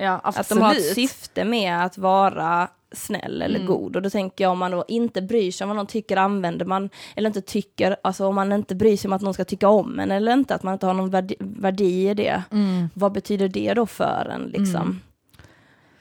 [0.00, 3.66] Ja, att de har ett syfte med att vara snäll eller mm.
[3.66, 3.96] god.
[3.96, 6.66] Och då tänker jag om man då inte bryr sig om vad någon tycker, använder
[6.66, 9.68] man, eller inte tycker, alltså om man inte bryr sig om att någon ska tycka
[9.68, 12.42] om en eller inte, att man inte har någon värdi, värdi i det.
[12.50, 12.88] Mm.
[12.94, 14.82] Vad betyder det då för en liksom?
[14.82, 15.00] Mm.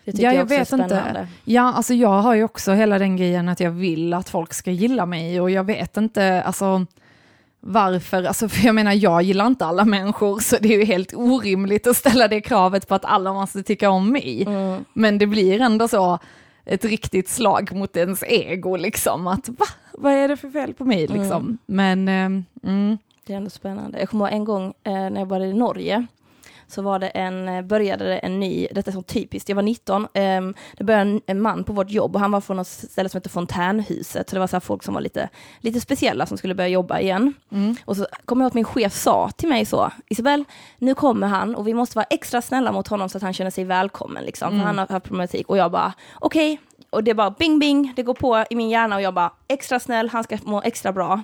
[0.05, 1.27] Det tycker ja, jag, jag vet inte.
[1.43, 4.71] Ja, alltså jag har ju också hela den grejen att jag vill att folk ska
[4.71, 6.85] gilla mig och jag vet inte, alltså
[7.59, 11.13] varför, alltså för jag menar jag gillar inte alla människor så det är ju helt
[11.13, 14.43] orimligt att ställa det kravet på att alla måste tycka om mig.
[14.43, 14.85] Mm.
[14.93, 16.19] Men det blir ändå så,
[16.65, 20.85] ett riktigt slag mot ens ego liksom, att va, vad är det för fel på
[20.85, 21.31] mig liksom.
[21.31, 21.57] Mm.
[21.65, 22.97] Men, eh, mm.
[23.25, 23.99] Det är ändå spännande.
[23.99, 26.05] Jag kommer ihåg en gång eh, när jag var i Norge,
[26.67, 29.63] så var det en, eh, började det en ny, detta är så typiskt, jag var
[29.63, 32.57] 19, um, ehm, det började en, en, man på vårt jobb och han var från
[32.57, 36.25] något ställe som heter Fontänhuset, så det var så folk som var lite, lite speciella
[36.25, 37.33] som skulle börja jobba igen.
[37.51, 37.75] Mm.
[37.85, 40.43] Och så kommer jag ihåg att min chef sa till mig så, Isabel,
[40.77, 43.51] nu kommer han och vi måste vara extra snälla mot honom så att han känner
[43.51, 44.59] sig välkommen, liksom, mm.
[44.59, 45.49] för han har haft problematik.
[45.49, 48.69] Och jag bara, okej, okay, och det bara bing bing, det går på i min
[48.69, 51.21] hjärna och jag bara extra snäll, han ska må extra bra.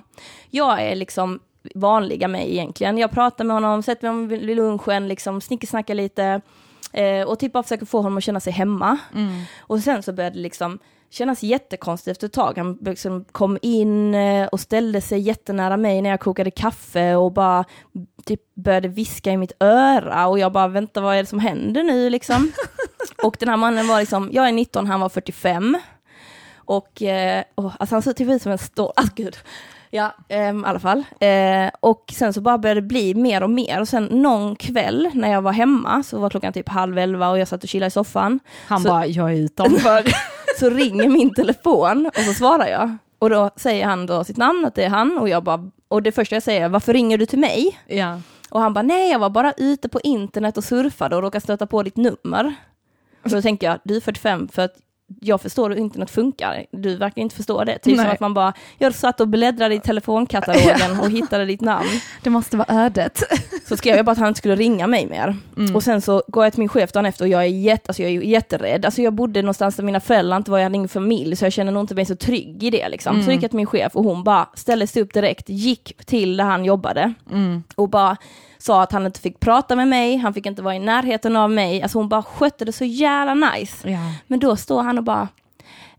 [0.50, 1.40] Jag är liksom
[1.74, 2.98] vanliga mig egentligen.
[2.98, 6.40] Jag pratar med honom, sätter mig vid lunchen, liksom snickesnackar lite
[6.92, 8.98] eh, och typ bara försöker få honom att känna sig hemma.
[9.14, 9.42] Mm.
[9.60, 10.78] Och sen så började det liksom
[11.10, 12.58] kännas jättekonstigt efter ett tag.
[12.58, 17.32] Han liksom kom in eh, och ställde sig jättenära mig när jag kokade kaffe och
[17.32, 17.64] bara
[18.24, 21.82] typ började viska i mitt öra och jag bara, vänta vad är det som händer
[21.82, 22.52] nu liksom?
[23.22, 25.78] och den här mannen var liksom, jag är 19, han var 45.
[26.64, 29.36] Och, eh, oh, alltså han såg typ ut som en stor, ah, gud.
[29.90, 31.04] Ja, eh, i alla fall.
[31.20, 33.80] Eh, och sen så bara började det bli mer och mer.
[33.80, 37.38] Och sen någon kväll när jag var hemma, så var klockan typ halv elva och
[37.38, 38.40] jag satt och chillade i soffan.
[38.66, 40.02] Han så, bara, jag är utanför.
[40.58, 42.96] så ringer min telefon och så svarar jag.
[43.18, 45.18] Och då säger han då sitt namn, att det är han.
[45.18, 47.78] Och jag bara, och det första jag säger är, varför ringer du till mig?
[47.86, 48.20] ja.
[48.50, 51.66] Och han bara, nej jag var bara ute på internet och surfade och råkade stöta
[51.66, 52.54] på ditt nummer.
[53.24, 54.76] Och då tänker jag, du är 45 för att
[55.20, 57.78] jag förstår hur internet funkar, du verkar inte förstå det.
[57.78, 58.04] Typ Nej.
[58.04, 61.88] som att man bara, jag satt och bläddrade i telefonkatalogen och hittade ditt namn.
[62.22, 63.22] Det måste vara ödet.
[63.68, 65.36] Så skrev jag bara att han inte skulle ringa mig mer.
[65.56, 65.76] Mm.
[65.76, 68.02] Och sen så går jag till min chef dagen efter och jag är, jätte, alltså
[68.02, 68.84] jag är jätterädd.
[68.84, 71.52] Alltså jag bodde någonstans där mina föräldrar inte var, jag hade ingen familj, så jag
[71.52, 73.14] känner nog inte mig så trygg i det liksom.
[73.16, 73.32] Så Mm.
[73.34, 76.44] gick jag till min chef och hon bara ställde sig upp direkt, gick till där
[76.44, 77.62] han jobbade Mm.
[77.76, 78.16] och bara
[78.64, 81.50] sa att han inte fick prata med mig, han fick inte vara i närheten av
[81.50, 81.82] mig.
[81.82, 83.90] Alltså hon bara skötte det så jävla nice.
[83.90, 83.98] Ja.
[84.26, 85.28] Men då står han och bara,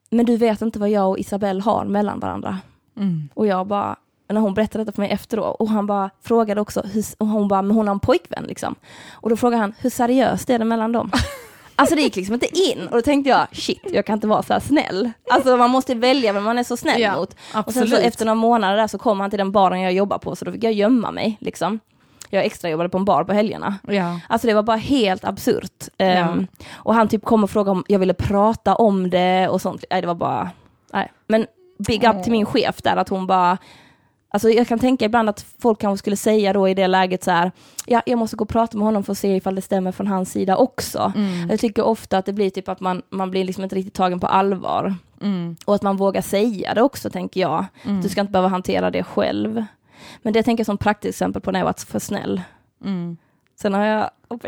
[0.09, 2.57] men du vet inte vad jag och Isabelle har mellan varandra.
[2.97, 3.29] Mm.
[3.33, 3.95] Och jag bara,
[4.29, 7.47] när hon berättade detta för mig efteråt, och han bara frågade också, hur, och hon
[7.47, 8.75] bara, men hon har en pojkvän liksom.
[9.11, 11.11] Och då frågade han, hur seriöst är det mellan dem?
[11.77, 14.43] Alltså det gick liksom inte in, och då tänkte jag, shit, jag kan inte vara
[14.43, 15.11] så här snäll.
[15.29, 17.29] Alltså man måste välja vem man är så snäll Ja, mot.
[17.31, 17.89] Och sen absolut.
[17.89, 20.45] så efter några månader där så kom han till den baren jag jobbar på, så
[20.45, 21.79] då fick jag gömma mig liksom.
[22.35, 23.75] Jag extra jobbade på en bar på helgerna.
[23.87, 24.19] Ja.
[24.29, 25.83] Alltså det var bara helt absurt.
[25.97, 26.05] Ja.
[26.05, 29.83] Ehm, och han typ kom och frågade om jag ville prata om det och sånt.
[29.89, 30.49] Nej, det var bara,
[30.93, 31.11] nej.
[31.27, 31.45] Men
[31.87, 33.57] big up till min chef där, att hon bara,
[34.29, 37.31] alltså jag kan tänka ibland att folk kanske skulle säga då i det läget så
[37.31, 37.51] här,
[37.85, 40.07] ja, jag måste gå och prata med honom för att se ifall det stämmer från
[40.07, 41.11] hans sida också.
[41.15, 41.49] Mm.
[41.49, 44.19] Jag tycker ofta att det blir typ att man, man blir liksom inte riktigt tagen
[44.19, 44.95] på allvar.
[45.21, 45.55] Mm.
[45.65, 47.65] Och att man vågar säga det också, tänker jag.
[47.83, 48.01] Mm.
[48.01, 49.65] Du ska inte behöva hantera det själv.
[50.21, 52.41] Men det tänker jag som praktiskt exempel på när jag varit för snäll.
[52.83, 53.17] Mm.
[53.61, 54.39] Sen har jag, oh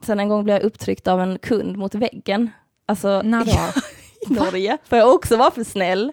[0.00, 2.50] sen en gång blev jag upptryckt av en kund mot väggen.
[2.86, 3.80] Alltså, När då?
[4.20, 4.78] i Norge.
[4.84, 6.12] För jag också var för snäll.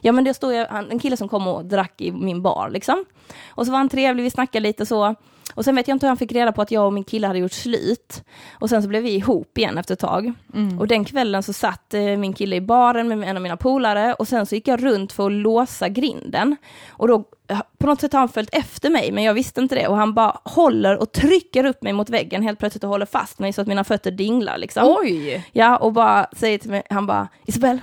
[0.00, 3.04] Ja men det stod jag, en kille som kom och drack i min bar liksom.
[3.48, 5.14] Och så var han trevlig, vi snackade lite så.
[5.54, 7.26] Och sen vet jag inte hur han fick reda på att jag och min kille
[7.26, 8.22] hade gjort slut.
[8.52, 10.32] Och sen så blev vi ihop igen efter ett tag.
[10.54, 10.78] Mm.
[10.78, 14.14] Och den kvällen så satt eh, min kille i baren med en av mina polare
[14.14, 16.56] och sen så gick jag runt för att låsa grinden.
[16.90, 19.74] Och då eh, på något sätt har han följt efter mig, men jag visste inte
[19.74, 19.88] det.
[19.88, 23.38] Och han bara håller och trycker upp mig mot väggen helt plötsligt och håller fast
[23.38, 24.96] mig så att mina fötter dinglar liksom.
[25.00, 25.46] Oj!
[25.52, 27.80] Ja, och bara säger till mig, han bara, Isabel,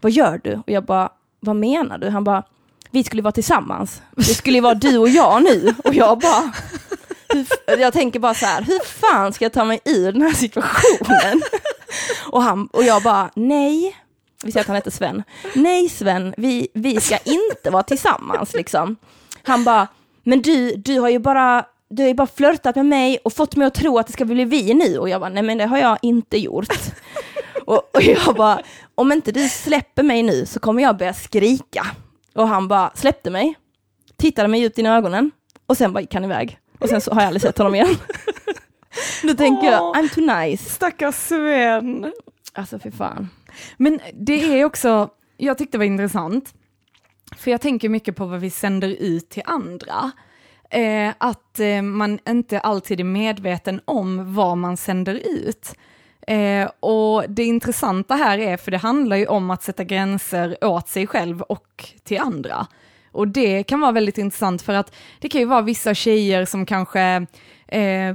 [0.00, 0.54] vad gör du?
[0.54, 1.08] Och jag bara,
[1.40, 2.08] vad menar du?
[2.08, 2.42] Han bara,
[2.90, 4.02] vi skulle vara tillsammans.
[4.16, 5.74] Det skulle ju vara du och jag nu.
[5.84, 6.52] Och jag bara,
[7.66, 11.42] jag tänker bara så här, hur fan ska jag ta mig ur den här situationen?
[12.26, 13.96] Och, han, och jag bara, nej.
[14.42, 15.22] Vi säger att han heter Sven.
[15.54, 18.96] Nej Sven, vi, vi ska inte vara tillsammans liksom.
[19.42, 19.88] Han bara,
[20.22, 23.56] men du, du har ju bara du har ju bara flörtat med mig och fått
[23.56, 24.98] mig att tro att det ska bli vi nu.
[24.98, 26.68] Och jag bara, nej men det har jag inte gjort.
[27.66, 28.60] och, och jag bara,
[28.94, 31.86] om inte du släpper mig nu så kommer jag börja skrika.
[32.34, 33.54] Och han bara släppte mig,
[34.16, 35.30] tittade mig djupt in i ögonen
[35.66, 36.58] och sen bara gick han iväg.
[36.78, 37.96] Och sen så har jag aldrig sett honom igen.
[39.22, 39.96] Då tänker jag, Åh.
[39.96, 40.70] I'm too nice.
[40.70, 42.12] Stackars Sven.
[42.52, 43.28] Alltså för fan.
[43.76, 46.54] Men det är också, jag tyckte det var intressant,
[47.36, 50.12] för jag tänker mycket på vad vi sänder ut till andra.
[50.70, 55.74] Eh, att eh, man inte alltid är medveten om vad man sänder ut.
[56.26, 60.88] Eh, och det intressanta här är, för det handlar ju om att sätta gränser åt
[60.88, 62.66] sig själv och till andra.
[63.18, 66.66] Och det kan vara väldigt intressant för att det kan ju vara vissa tjejer som
[66.66, 67.00] kanske,
[67.68, 68.14] eh,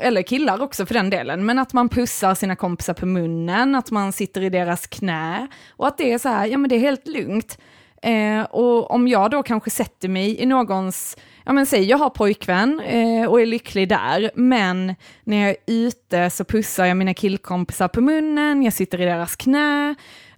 [0.00, 3.90] eller killar också för den delen, men att man pussar sina kompisar på munnen, att
[3.90, 6.80] man sitter i deras knä och att det är så här, ja men det är
[6.80, 7.58] helt lugnt.
[8.02, 12.10] Eh, och om jag då kanske sätter mig i någons, ja men säg jag har
[12.10, 17.14] pojkvän eh, och är lycklig där, men när jag är ute så pussar jag mina
[17.14, 19.94] killkompisar på munnen, jag sitter i deras knä,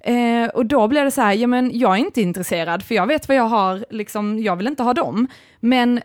[0.07, 3.07] eh, och då blir det så här, ja men jag är inte intresserad för jag
[3.07, 5.27] vet vad jag har, liksom, jag vill inte ha dem,
[5.61, 6.01] men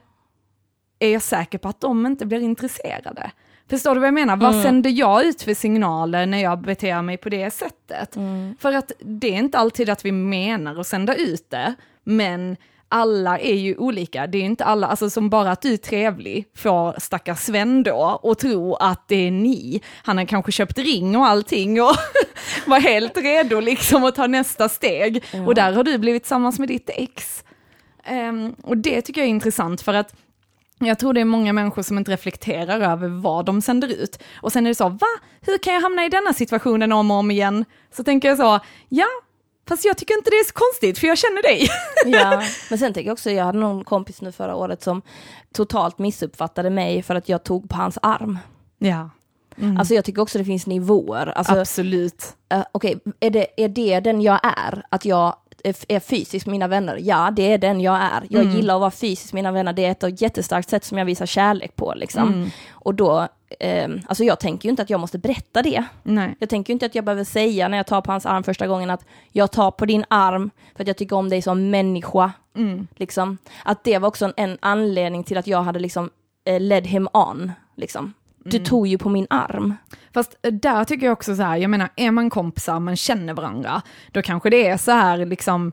[1.00, 3.32] är jag säker på att de inte blir intresserade?
[3.70, 4.36] Förstår du vad jag menar?
[4.38, 4.64] Vad Mm.
[4.64, 8.16] sänder jag ut för signaler när jag beter mig på det sättet?
[8.16, 8.56] Mm.
[8.60, 12.58] För att det är inte alltid att vi menar att sända ut det, men
[12.90, 14.28] alla är ju olika.
[14.28, 18.20] Det är inte alla, alltså som bara att du är trevlig får stackars Sven då
[18.24, 19.82] och tro att det är ni.
[20.04, 21.92] Han har kanske köpt ring och allting och
[22.66, 25.24] var helt redo liksom att ta nästa steg.
[25.34, 25.46] Ja.
[25.46, 27.44] Och där har du blivit tillsammans med ditt ex.
[28.04, 30.14] Ehm, och det tycker jag är intressant för att
[30.80, 34.24] jag tror det är många människor som inte reflekterar över vad de sänder ut.
[34.36, 35.08] Och sen är det så, va?
[35.42, 37.66] Hur kan jag hamna i denna situationen om och om igen?
[37.92, 39.08] Så tänker jag så, ja,
[39.68, 41.68] Fast jag tycker inte det är så konstigt för jag känner dig.
[42.06, 45.02] Ja, men sen tänker jag också, jag hade någon kompis nu förra året som
[45.54, 48.40] totalt missuppfattade mig för att jag tog på hans arm.
[48.78, 49.10] Ja.
[49.58, 49.78] Mm.
[49.78, 51.34] Alltså jag tycker också det finns nivåer.
[51.36, 52.36] Alltså, Absolut.
[52.54, 53.14] Uh, Okej, okay.
[53.20, 54.84] är, det, är det den jag är?
[54.90, 56.98] Att jag är fysisk med mina vänner?
[57.02, 58.24] Ja, det är den jag är.
[58.30, 58.56] Jag mm.
[58.56, 59.74] gillar att vara fysisk med mina vänner.
[59.74, 61.94] Det är ett jättestarkt sätt som jag visar kärlek på.
[61.96, 62.34] Liksom.
[62.34, 62.50] Mm.
[62.72, 63.28] Och då,
[63.60, 65.84] eh, alltså jag tänker ju inte att jag måste berätta det.
[66.04, 66.36] Nej.
[66.40, 68.68] Jag tänker ju inte att jag behöver säga när jag tar på hans arm första
[68.68, 72.32] gången att jag tar på din arm för att jag tycker om dig som människa.
[72.56, 72.88] Mm.
[72.96, 73.38] Liksom.
[73.64, 76.10] Att det var också en, en anledning till att jag hade liksom
[76.46, 77.52] eh, led him on.
[77.76, 78.14] Liksom.
[78.46, 78.66] Du mm.
[78.66, 79.76] tog ju på min arm.
[80.14, 83.34] Fast eh, där tycker jag också så här, jag menar är man kompisar, man känner
[83.34, 85.72] varandra, då kanske det är så här liksom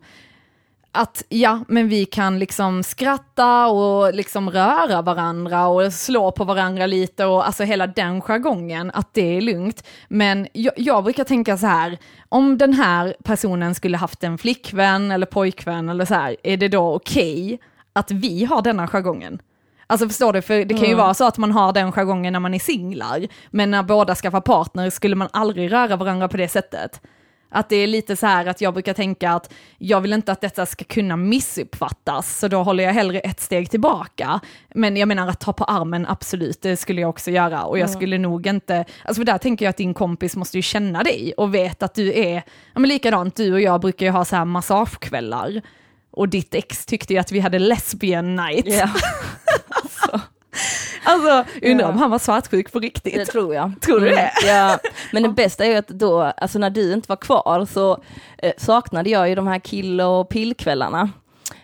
[0.93, 6.87] att ja, men vi kan liksom skratta och liksom röra varandra och slå på varandra
[6.87, 9.87] lite och alltså hela den jargongen, att det är lugnt.
[10.09, 15.11] Men jag, jag brukar tänka så här, om den här personen skulle haft en flickvän
[15.11, 17.59] eller pojkvän eller så här, är det då okej okay
[17.93, 19.39] att vi har denna jargongen?
[19.91, 20.99] Alltså förstår du, för det kan ju mm.
[20.99, 24.41] vara så att man har den jargongen när man är singlar, men när båda skaffar
[24.41, 27.01] partner skulle man aldrig röra varandra på det sättet.
[27.51, 30.41] Att det är lite så här att jag brukar tänka att jag vill inte att
[30.41, 34.41] detta ska kunna missuppfattas, så då håller jag hellre ett steg tillbaka.
[34.75, 37.63] Men jag menar att ta på armen, absolut, det skulle jag också göra.
[37.63, 37.97] Och jag mm.
[37.97, 41.33] skulle nog inte, alltså för där tänker jag att din kompis måste ju känna dig
[41.37, 42.43] och vet att du är,
[42.75, 45.63] ja men likadant, du och jag brukar ju ha så här massagekvällar.
[46.11, 48.67] Och ditt ex tyckte ju att vi hade lesbian night.
[48.67, 48.91] Yeah.
[51.05, 51.45] alltså.
[51.63, 51.93] Undrar ja.
[51.93, 53.15] om han var svartsjuk på riktigt.
[53.15, 53.73] Det tror jag.
[53.81, 54.19] Tror du det?
[54.19, 54.79] Mm, ja.
[55.13, 58.03] Men det bästa är ju att då, alltså när du inte var kvar så
[58.39, 61.11] eh, saknade jag ju de här kill och pillkvällarna.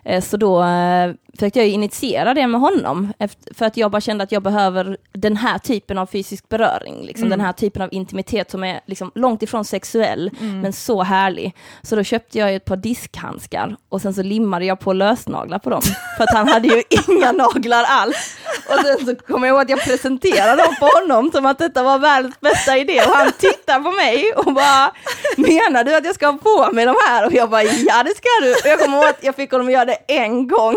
[0.04, 3.12] Eh, så då eh, försökte jag initiera det med honom,
[3.54, 7.26] för att jag bara kände att jag behöver den här typen av fysisk beröring, liksom,
[7.26, 7.38] mm.
[7.38, 10.60] den här typen av intimitet som är liksom långt ifrån sexuell, mm.
[10.60, 11.54] men så härlig.
[11.82, 15.70] Så då köpte jag ett par diskhandskar och sen så limmade jag på lösnaglar på
[15.70, 15.82] dem,
[16.16, 18.36] för att han hade ju inga naglar alls.
[18.68, 21.82] Och sen så kom jag ihåg att jag presenterade dem på honom som att detta
[21.82, 24.92] var världens bästa idé och han tittar på mig och bara,
[25.36, 27.26] menar du att jag ska ha på mig de här?
[27.26, 28.52] Och jag bara, ja det ska du.
[28.52, 30.76] Och jag kommer ihåg att jag fick honom att göra det en gång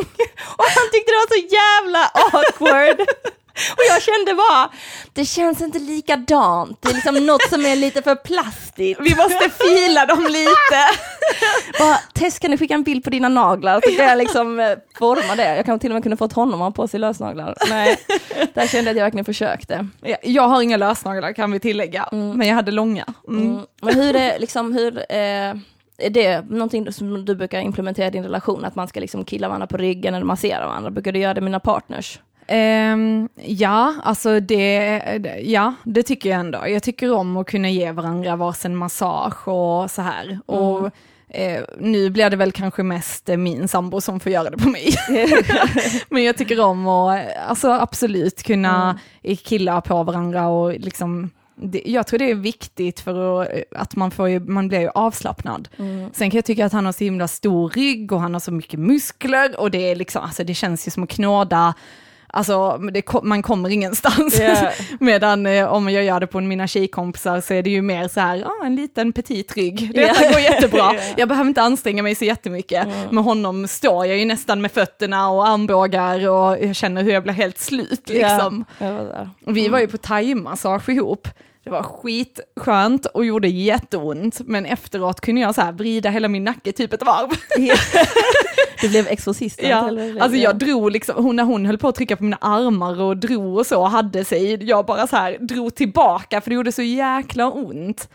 [0.58, 3.08] och han tyckte det var så jävla awkward.
[3.72, 4.70] Och jag kände bara,
[5.14, 6.82] det känns inte likadant.
[6.82, 9.00] Det är liksom något som är lite för plastigt.
[9.02, 10.80] Vi måste fila dem lite.
[11.80, 13.82] bara, Tess, kan du skicka en bild på dina naglar?
[13.84, 15.56] Så kan jag liksom eh, forma det.
[15.56, 17.56] Jag kan till och med kunna fått honom att ha på sig lösnaglar.
[17.70, 17.98] Nej,
[18.54, 19.88] där kände jag att jag verkligen försökte.
[20.24, 22.38] Jag har inga lösnaglar kan vi tillägga, mm.
[22.38, 23.06] men jag hade långa.
[23.28, 23.52] Mm.
[23.52, 23.66] Mm.
[23.82, 25.54] Men hur är liksom, hur, eh,
[25.98, 29.48] är det någonting som du brukar implementera i din relation, att man ska liksom killa
[29.48, 30.92] varandra på ryggen eller massera varandra?
[30.92, 32.20] Brukar du göra det med dina partners?
[32.50, 35.02] Um, ja, alltså det,
[35.44, 36.68] ja, det tycker jag ändå.
[36.68, 40.26] Jag tycker om att kunna ge varandra varsin massage och så här.
[40.26, 40.42] Mm.
[40.46, 40.92] Och
[41.30, 44.94] eh, nu blir det väl kanske mest min sambo som får göra det på mig.
[46.10, 49.38] Men jag tycker om att, alltså absolut kunna mm.
[49.38, 54.12] killa på varandra och liksom det, jag tror det är viktigt för att, att man,
[54.12, 55.70] får, man blir ju avslappnad.
[55.78, 56.10] Mm.
[56.14, 58.52] Sen kan jag tycka att han har så himla stor rygg och han har så
[58.52, 61.74] mycket muskler och det är liksom, alltså det känns ju som att knåda
[62.30, 64.40] Alltså det, man kommer ingenstans.
[64.40, 64.74] Yeah.
[65.00, 68.20] Medan eh, om jag gör det på mina tjejkompisar så är det ju mer så
[68.20, 69.92] här, ah, en liten petit rygg.
[69.94, 70.32] Det yeah.
[70.32, 70.94] går jättebra.
[70.94, 71.14] yeah.
[71.18, 72.86] Jag behöver inte anstränga mig så jättemycket.
[72.86, 73.16] Mm.
[73.16, 77.24] Med honom står jag ju nästan med fötterna och armbågar och jag känner hur jag
[77.24, 78.66] blir helt slut liksom.
[78.80, 81.28] Var Vi var ju på thaimassage ihop.
[81.68, 86.44] Det var skitskönt och gjorde jätteont, men efteråt kunde jag så här vrida hela min
[86.44, 87.30] nacke typ ett varv.
[88.82, 89.60] Du blev exorcist?
[89.64, 93.02] Ja, alltså jag drog liksom, hon, när hon höll på att trycka på mina armar
[93.02, 96.72] och drog och så, hade sig, jag bara så här drog tillbaka för det gjorde
[96.72, 98.10] så jäkla ont.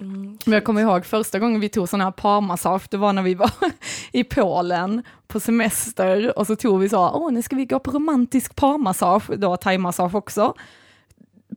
[0.00, 3.22] Mm, Men jag kommer ihåg första gången vi tog sån här parmassage, det var när
[3.22, 3.50] vi var
[4.12, 7.90] i Polen på semester och så tog vi så, åh nu ska vi gå på
[7.90, 10.54] romantisk parmassage, då thaimassage också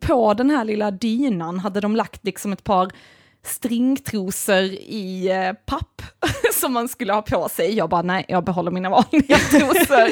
[0.01, 2.91] på den här lilla dynan hade de lagt liksom ett par
[3.45, 6.01] stringtrosor i eh, papp
[6.53, 7.77] som man skulle ha på sig.
[7.77, 10.11] Jag bara, nej, jag behåller mina vanliga trosor.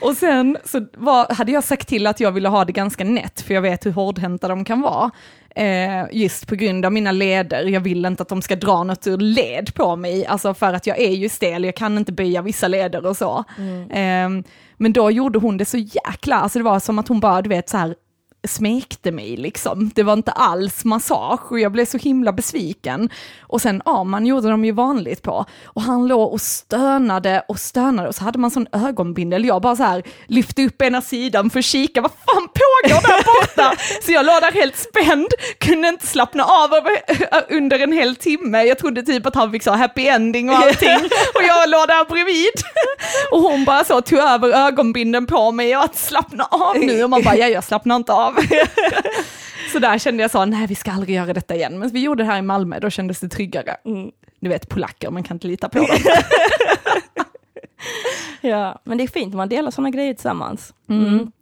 [0.00, 3.40] och sen så var, hade jag sagt till att jag ville ha det ganska nätt,
[3.40, 5.10] för jag vet hur hårdhänta de kan vara.
[5.56, 9.06] Eh, just på grund av mina leder, jag vill inte att de ska dra något
[9.06, 12.42] ur led på mig, alltså för att jag är ju stel, jag kan inte böja
[12.42, 13.44] vissa leder och så.
[13.58, 13.90] Mm.
[13.90, 14.44] Eh,
[14.76, 17.48] men då gjorde hon det så jäkla, alltså det var som att hon bara, du
[17.48, 17.94] vet så här,
[18.46, 19.90] smekte mig liksom.
[19.94, 23.10] Det var inte alls massage och jag blev så himla besviken.
[23.40, 25.44] Och sen Arman gjorde de ju vanligt på.
[25.64, 29.44] Och han låg och stönade och stönade och så hade man sån ögonbindel.
[29.44, 33.24] Jag bara så här lyfte upp ena sidan för att kika, vad fan pågår där
[33.24, 33.76] borta?
[34.02, 35.26] Så jag låg där helt spänd,
[35.58, 36.70] kunde inte slappna av
[37.50, 38.62] under en hel timme.
[38.62, 40.96] Jag trodde typ att han fick så happy ending och allting.
[41.34, 42.52] Och jag låg där bredvid.
[43.30, 47.04] Och hon bara så tog över ögonbinden på mig och att slappna av nu.
[47.04, 48.35] Och man bara, ja jag slappnar inte av.
[49.72, 51.78] Så där kände jag så, nej vi ska aldrig göra detta igen.
[51.78, 53.76] Men vi gjorde det här i Malmö, då kändes det tryggare.
[53.84, 54.10] Mm.
[54.40, 55.86] Du vet polacker, man kan inte lita på dem.
[58.40, 60.74] ja, men det är fint om man delar sådana grejer tillsammans.
[60.88, 61.32] Mm.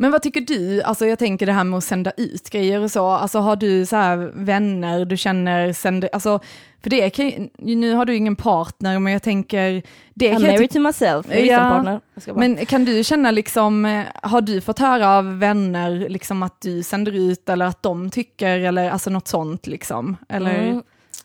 [0.00, 2.90] Men vad tycker du, alltså jag tänker det här med att sända ut grejer och
[2.90, 6.40] så, alltså har du så här vänner du känner, sänder, alltså
[6.82, 9.82] för det kan, nu har du ingen partner men jag tänker...
[10.14, 12.00] Det I'm married to myself, jag ja, partner.
[12.34, 16.82] Men kan du känna liksom, eh, har du fått höra av vänner liksom att du
[16.82, 20.16] sänder ut eller att de tycker eller alltså något sånt liksom?
[20.28, 20.58] Eller?
[20.58, 20.82] Mm.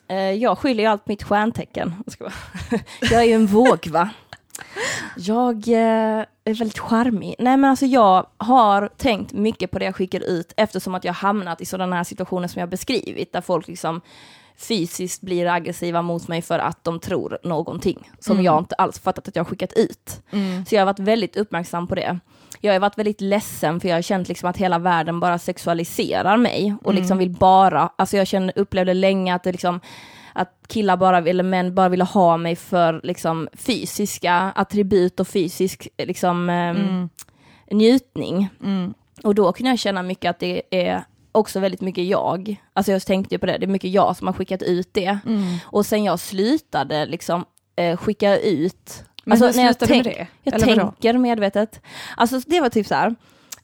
[0.07, 1.93] Eh, jag skyller ju allt mitt stjärntecken.
[3.11, 4.09] Jag är ju en våg va?
[5.17, 7.35] Jag eh, är väldigt charmig.
[7.39, 11.13] Nej men alltså jag har tänkt mycket på det jag skickar ut eftersom att jag
[11.13, 14.01] hamnat i sådana här situationer som jag beskrivit där folk liksom
[14.57, 18.45] fysiskt blir aggressiva mot mig för att de tror någonting som mm.
[18.45, 20.21] jag inte alls fattat att jag har skickat ut.
[20.31, 20.65] Mm.
[20.65, 22.19] Så jag har varit väldigt uppmärksam på det.
[22.61, 26.37] Jag har varit väldigt ledsen för jag har känt liksom att hela världen bara sexualiserar
[26.37, 27.01] mig och mm.
[27.01, 29.79] liksom vill bara, alltså jag kände, upplevde länge att det liksom
[30.36, 35.88] att killar bara, eller män bara ville ha mig för liksom fysiska attribut och fysisk
[35.97, 37.09] liksom mm.
[37.71, 38.49] njutning.
[38.63, 38.93] Mm.
[39.23, 42.55] Och då kunde jag känna mycket att det är också väldigt mycket jag.
[42.73, 45.19] Alltså jag tänkte på det, det är mycket jag som har skickat ut det.
[45.25, 45.57] Mm.
[45.65, 50.27] Och sen jag slutade liksom eh, skicka ut men alltså, du med det?
[50.43, 51.81] Jag tänker medvetet.
[52.17, 53.15] Alltså det var typ så här,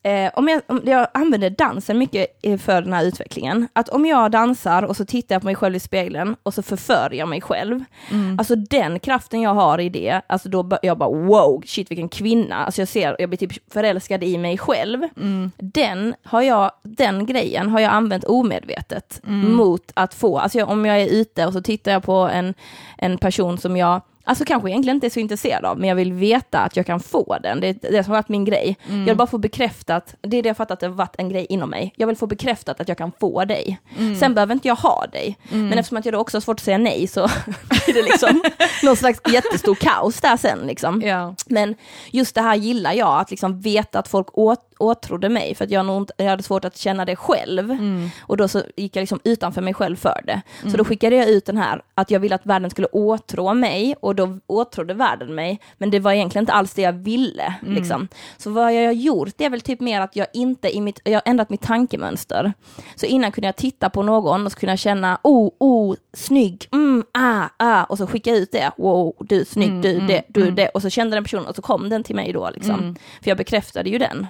[0.04, 2.28] Eh, om, jag, om jag använder dansen mycket
[2.62, 5.76] för den här utvecklingen, att om jag dansar och så tittar jag på mig själv
[5.76, 8.40] i spegeln och så förför jag mig själv, mm.
[8.40, 12.56] alltså den kraften jag har i det, alltså då jag bara wow, shit vilken kvinna,
[12.56, 15.04] alltså jag ser, jag blir typ förälskad i mig själv.
[15.18, 15.52] Mm.
[15.58, 19.52] Den har jag, den grejen har jag använt omedvetet mm.
[19.52, 22.54] mot att få, alltså jag, om jag är ute och så tittar jag på en,
[22.98, 26.14] en person som jag alltså kanske egentligen inte är så intresserad av, men jag vill
[26.14, 27.60] veta att jag kan få den.
[27.60, 28.78] Det är det som har varit min grej.
[28.88, 29.00] Mm.
[29.00, 31.30] Jag vill bara få bekräftat, det är det jag fattat att det har varit en
[31.30, 31.94] grej inom mig.
[31.98, 33.80] Jag vill få bekräftat att jag kan få dig.
[33.98, 34.16] Mm.
[34.16, 35.68] Sen behöver inte jag ha dig, mm.
[35.68, 37.22] men eftersom att jag då också har svårt att säga nej så
[37.86, 38.44] blir det liksom
[38.84, 41.02] någon slags jättestor kaos där sen liksom.
[41.02, 41.36] Ja.
[41.46, 41.76] Men
[42.12, 45.72] just det här gillar jag, att liksom veta att folk åt åtrodde mig, för att
[45.72, 47.72] jag, nog, jag hade svårt att känna det själv.
[47.72, 48.10] Mm.
[48.22, 50.42] Och då så gick jag liksom utanför mig själv för det.
[50.60, 50.78] Så mm.
[50.78, 54.16] då skickade jag ut den här, att jag ville att världen skulle åtrå mig, och
[54.16, 57.56] då åtrådde världen mig, men det var egentligen inte alls det jag ville.
[57.62, 57.74] Mm.
[57.74, 58.08] Liksom.
[58.38, 61.00] Så vad jag har gjort, det är väl typ mer att jag inte i mitt,
[61.04, 62.54] jag har ändrat mitt tankemönster.
[62.96, 66.68] Så innan kunde jag titta på någon och så kunde jag känna, oh, oh, snygg,
[66.72, 70.24] mm, ah, ah, och så skicka ut det, wow, du snygg, mm, du mm, det,
[70.28, 70.56] du mm.
[70.56, 72.96] det, och så kände den personen och så kom den till mig då liksom.
[73.24, 74.28] För jag bekräftade ju den.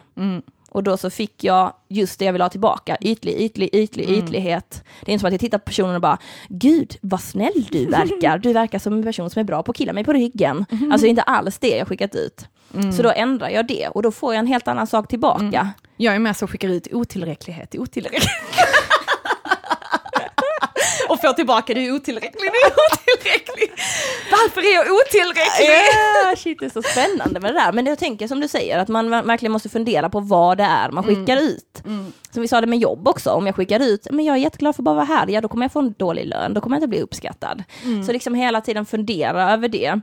[0.71, 4.19] Och då så fick jag just det jag vill ha tillbaka, ytlig, ytlig, ytlig, mm.
[4.19, 4.83] ytlighet.
[5.01, 6.17] Det är inte som att jag tittar på personen och bara,
[6.49, 9.77] gud vad snäll du verkar, du verkar som en person som är bra på att
[9.77, 10.65] killa mig på ryggen.
[10.71, 10.91] Mm.
[10.91, 12.45] Alltså inte alls det jag skickat ut.
[12.73, 12.91] Mm.
[12.91, 15.43] Så då ändrar jag det och då får jag en helt annan sak tillbaka.
[15.43, 15.67] Mm.
[15.97, 18.29] Jag är med som skickar ut otillräcklighet, otillräcklighet.
[21.11, 23.71] och får tillbaka, du är otillräcklig, du är otillräcklig.
[24.31, 25.67] Varför är jag otillräcklig?
[25.67, 27.71] Yeah, shit, det är så spännande med det där.
[27.73, 30.91] Men jag tänker som du säger, att man verkligen måste fundera på vad det är
[30.91, 31.49] man skickar mm.
[31.49, 31.81] ut.
[31.85, 32.13] Mm.
[32.31, 34.75] Som vi sa det med jobb också, om jag skickar ut, men jag är jätteglad
[34.75, 36.75] för att bara vara här, ja då kommer jag få en dålig lön, då kommer
[36.75, 37.63] jag inte bli uppskattad.
[37.83, 38.03] Mm.
[38.03, 40.01] Så liksom hela tiden fundera över det.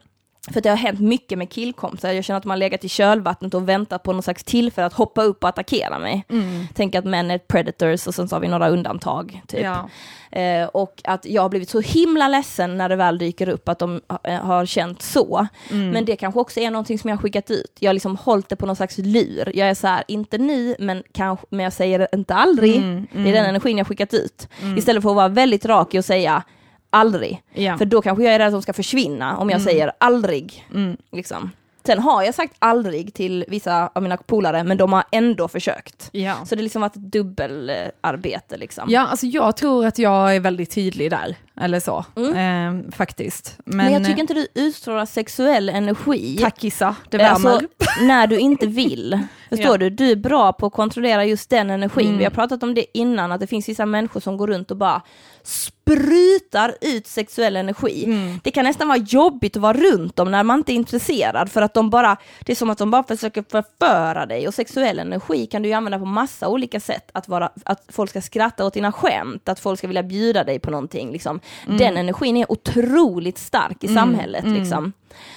[0.52, 3.54] För det har hänt mycket med killkompisar, jag känner att man har legat i kölvattnet
[3.54, 6.24] och väntat på någon slags tillfälle att hoppa upp och attackera mig.
[6.28, 6.66] Mm.
[6.74, 9.42] Tänk att män är predators och sen så har vi några undantag.
[9.46, 9.60] Typ.
[9.60, 9.88] Ja.
[10.30, 13.78] Eh, och att jag har blivit så himla ledsen när det väl dyker upp att
[13.78, 15.46] de eh, har känt så.
[15.70, 15.90] Mm.
[15.90, 17.76] Men det kanske också är någonting som jag har skickat ut.
[17.78, 19.52] Jag har liksom hållit det på någon slags lur.
[19.54, 22.76] Jag är så här, inte nu, men, kanske, men jag säger inte aldrig.
[22.76, 23.06] Mm.
[23.12, 23.48] Det är den mm.
[23.48, 24.48] energin jag har skickat ut.
[24.62, 24.78] Mm.
[24.78, 26.42] Istället för att vara väldigt rak att säga
[26.90, 27.42] aldrig.
[27.52, 27.78] Ja.
[27.78, 29.64] För då kanske jag är rädd att de ska försvinna om jag mm.
[29.64, 30.66] säger aldrig.
[30.74, 30.96] Mm.
[31.12, 31.50] Liksom.
[31.88, 36.08] Sen har jag sagt aldrig till vissa av mina polare, men de har ändå försökt.
[36.12, 36.34] Ja.
[36.44, 38.56] Så det har liksom varit ett dubbelarbete.
[38.56, 38.84] Liksom.
[38.90, 42.84] Ja, alltså jag tror att jag är väldigt tydlig där, eller så, mm.
[42.84, 43.58] eh, faktiskt.
[43.64, 46.38] Men, men, jag tycker inte du utstrålar sexuell energi.
[46.40, 47.50] Tack Issa, det värmer.
[47.50, 47.66] Alltså,
[48.02, 49.18] när du inte vill.
[49.48, 49.78] Förstår ja.
[49.78, 49.90] du?
[49.90, 52.06] Du är bra på att kontrollera just den energin.
[52.06, 52.18] Mm.
[52.18, 54.76] Vi har pratat om det innan, att det finns vissa människor som går runt och
[54.76, 55.02] bara
[55.48, 58.04] sprutar ut sexuell energi.
[58.04, 58.40] Mm.
[58.44, 61.62] Det kan nästan vara jobbigt att vara runt dem när man inte är intresserad för
[61.62, 65.46] att de bara, det är som att de bara försöker förföra dig och sexuell energi
[65.46, 67.10] kan du använda på massa olika sätt.
[67.12, 70.58] Att, vara, att folk ska skratta åt dina skämt, att folk ska vilja bjuda dig
[70.58, 71.12] på någonting.
[71.12, 71.40] Liksom.
[71.66, 74.92] Den energin är otroligt stark i samhället liksom.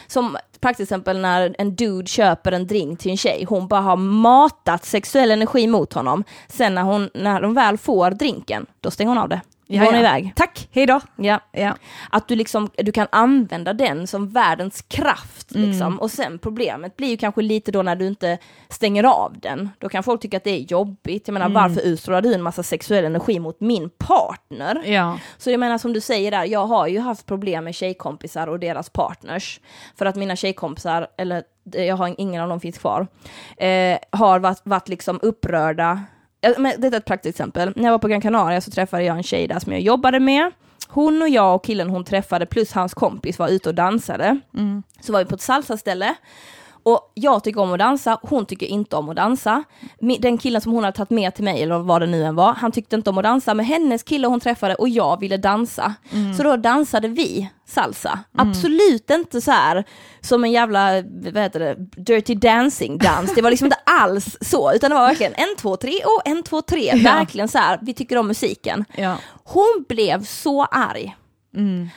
[0.07, 3.97] Som praktiskt exempel när en dude köper en drink till en tjej, hon bara har
[3.97, 6.23] matat sexuell energi mot honom.
[6.47, 9.41] Sen när hon, när hon väl får drinken, då stänger hon av det.
[9.79, 10.33] Går hon iväg.
[10.35, 10.99] Tack, hej då.
[11.15, 11.39] Ja.
[11.51, 11.75] Ja.
[12.09, 15.55] Att du, liksom, du kan använda den som världens kraft.
[15.55, 15.69] Mm.
[15.69, 15.99] Liksom.
[15.99, 18.37] Och sen problemet blir ju kanske lite då när du inte
[18.69, 19.69] stänger av den.
[19.79, 21.27] Då kan folk tycka att det är jobbigt.
[21.27, 21.61] Jag menar Mm.
[21.61, 24.81] varför utstrålar du en massa sexuell energi mot min partner?
[24.85, 25.17] Ja.
[25.37, 28.59] Så jag menar som du säger där, jag har ju haft problem med tjejkompisar och
[28.59, 29.59] deras partners.
[29.97, 33.07] För att mina tjejkompisar, eller jag har ingen av dem finns kvar,
[33.57, 36.01] eh, har varit, varit liksom upprörda.
[36.57, 37.73] Men detta är ett praktiskt exempel.
[37.75, 40.19] När jag var på Gran Canaria så träffade jag en tjej där som jag jobbade
[40.19, 40.51] med.
[40.87, 44.39] Hon och jag och killen hon träffade plus hans kompis var ute och dansade.
[45.01, 46.15] Så var vi på ett salsaställe.
[46.83, 49.63] Och jag tycker om att dansa, hon tycker inte om att dansa.
[50.19, 52.53] Den killen som hon hade tagit med till mig, eller vad det nu än var,
[52.53, 55.93] han tyckte inte om att dansa, men hennes kille hon träffade och jag ville dansa.
[56.37, 58.19] Så då dansade vi salsa.
[58.37, 59.83] Absolut inte så här
[60.21, 61.01] som en jävla,
[61.33, 63.35] vad heter det, dirty dancing dans.
[63.35, 66.43] Det var liksom inte alls så, utan det var verkligen en, två, tre och en,
[66.43, 66.91] två, tre.
[66.95, 67.13] Ja.
[67.13, 68.85] Verkligen så här, vi tycker om musiken.
[68.95, 69.15] Ja.
[69.43, 71.15] Hon blev så arg.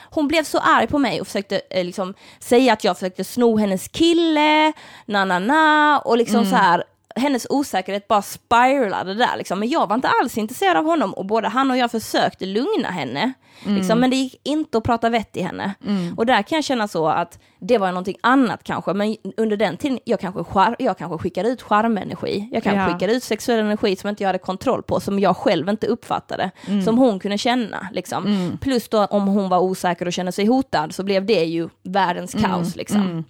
[0.01, 3.57] Hon blev så arg på mig och försökte eh, liksom, säga att jag försökte sno
[3.57, 4.73] hennes kille,
[5.05, 6.83] na na na, och liksom så här
[7.15, 9.59] hennes osäkerhet bara spiralade där liksom.
[9.59, 12.87] Men jag var inte alls intresserad av honom och både han och jag försökte lugna
[12.91, 13.33] henne.
[13.65, 15.73] Liksom, men det gick inte att prata vett i henne.
[16.17, 19.77] Och där kan jag känna så att det var någonting annat kanske, men under den
[19.77, 22.49] tiden, jag kanske, char- jag kanske skickade ut charmenergi.
[22.51, 22.87] Jag kanske Ja.
[22.93, 26.51] skickade ut sexuell energi som inte jag hade kontroll på, som jag själv inte uppfattade,
[26.85, 27.87] som hon kunde känna.
[27.93, 28.57] Liksom.
[28.61, 32.33] Plus då om hon var osäker och kände sig hotad så blev det ju världens
[32.33, 32.75] kaos.
[32.75, 33.23] Liksom.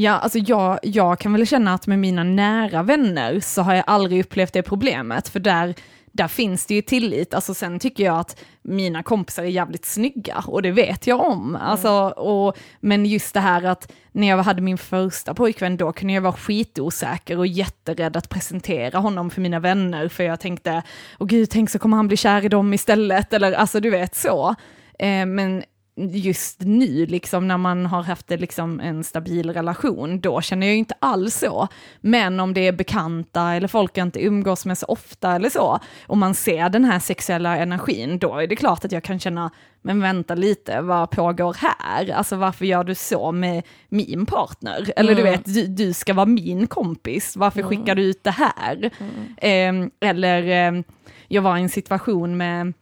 [0.00, 3.84] Ja, alltså jag, jag kan väl känna att med mina nära vänner så har jag
[3.86, 5.74] aldrig upplevt det problemet, för där,
[6.12, 7.34] där finns det ju tillit.
[7.34, 11.56] Alltså sen tycker jag att mina kompisar är jävligt snygga och det vet jag om.
[11.56, 16.14] Alltså, och, men just det här att när jag hade min första pojkvän då kunde
[16.14, 20.82] jag vara skitosäker och jätterädd att presentera honom för mina vänner för jag tänkte,
[21.18, 24.16] åh gud, tänk så kommer han bli kär i dem istället, eller alltså du vet
[24.16, 24.54] så.
[24.98, 25.62] Eh, men
[26.06, 30.78] just nu, liksom, när man har haft liksom, en stabil relation, då känner jag ju
[30.78, 31.68] inte alls så.
[32.00, 35.78] Men om det är bekanta eller folk jag inte umgås med så ofta eller så,
[36.06, 39.50] och man ser den här sexuella energin, då är det klart att jag kan känna,
[39.82, 42.12] men vänta lite, vad pågår här?
[42.12, 44.92] Alltså varför gör du så med min partner?
[44.96, 48.90] Eller du vet, du, du ska vara min kompis, varför skickar du ut det här?
[49.36, 50.84] Ehm, eller ehm,
[51.28, 52.72] jag var i en situation med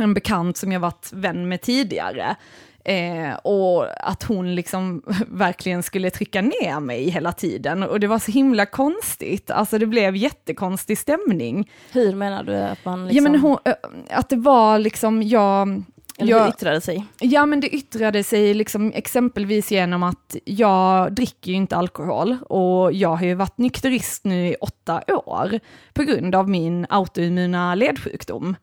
[0.00, 2.36] en bekant som jag varit vän med tidigare.
[2.84, 7.82] Eh, och att hon liksom verkligen skulle trycka ner mig hela tiden.
[7.82, 11.70] Och det var så himla konstigt, alltså det blev jättekonstig stämning.
[11.92, 13.74] Hur menar du att man liksom, Ja men hon, eh,
[14.10, 15.82] att det var liksom, jag...
[16.18, 17.04] eller jag hur yttrade sig?
[17.20, 22.92] Ja men det yttrade sig liksom exempelvis genom att jag dricker ju inte alkohol och
[22.92, 25.60] jag har ju varit nykterist nu i åtta år
[25.92, 28.56] på grund av min autoimmuna ledsjukdom.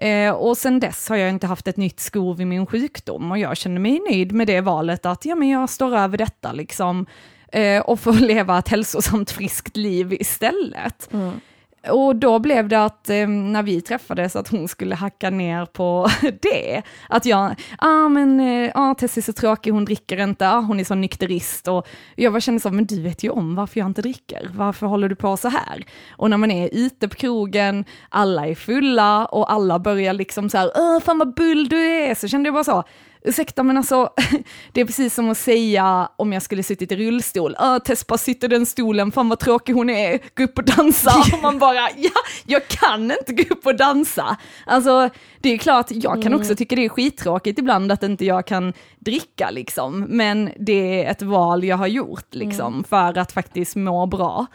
[0.00, 3.38] Eh, och sen dess har jag inte haft ett nytt skov i min sjukdom och
[3.38, 7.06] jag känner mig nöjd med det valet att ja men jag står över detta liksom
[7.52, 11.12] eh, och får leva ett hälsosamt friskt liv istället.
[11.12, 11.40] Mm.
[11.88, 16.08] Och då blev det att eh, när vi träffades att hon skulle hacka ner på
[16.42, 16.82] det.
[17.08, 20.80] Att jag, ah men, eh, ah, Tessie är så tråkig, hon dricker inte, ah, hon
[20.80, 21.68] är så nykterist.
[21.68, 24.86] Och jag bara kände så, men du vet ju om varför jag inte dricker, varför
[24.86, 25.84] håller du på så här?
[26.16, 30.58] Och när man är ute på krogen, alla är fulla och alla börjar liksom så
[30.58, 32.84] här, Åh, fan vad bull du är, så kände jag bara så,
[33.22, 34.10] ursäkta men alltså,
[34.72, 38.48] det är precis som att säga om jag skulle suttit i rullstol, Tess bara sitter
[38.48, 41.12] i den stolen, fan vad tråkig hon är, gå upp och dansa.
[41.32, 42.10] Och man bara, ja,
[42.46, 44.36] jag kan inte gå upp och dansa.
[44.66, 45.10] Alltså,
[45.40, 48.72] det är klart, jag kan också tycka det är skittråkigt ibland att inte jag kan
[48.98, 54.06] dricka liksom, men det är ett val jag har gjort liksom, för att faktiskt må
[54.06, 54.46] bra.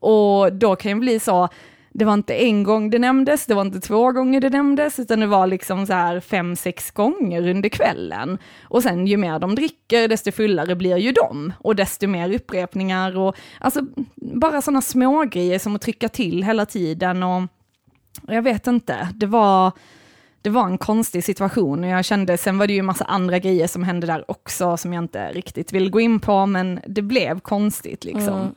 [0.00, 1.48] Och då kan det bli så,
[1.92, 5.20] det var inte en gång det nämndes, det var inte två gånger det nämndes, utan
[5.20, 8.38] det var liksom så här fem, sex gånger under kvällen.
[8.62, 13.18] Och sen ju mer de dricker, desto fullare blir ju de, och desto mer upprepningar
[13.18, 13.80] och alltså
[14.16, 17.42] bara sådana små grejer som att trycka till hela tiden och
[18.26, 19.72] jag vet inte, det var
[20.42, 23.66] det var en konstig situation och jag kände, sen var det ju massa andra grejer
[23.66, 27.40] som hände där också som jag inte riktigt vill gå in på, men det blev
[27.40, 28.40] konstigt liksom.
[28.40, 28.54] Mm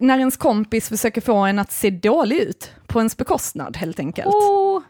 [0.00, 4.34] när ens kompis försöker få en att se dålig ut på ens bekostnad helt enkelt.
[4.34, 4.82] Oh,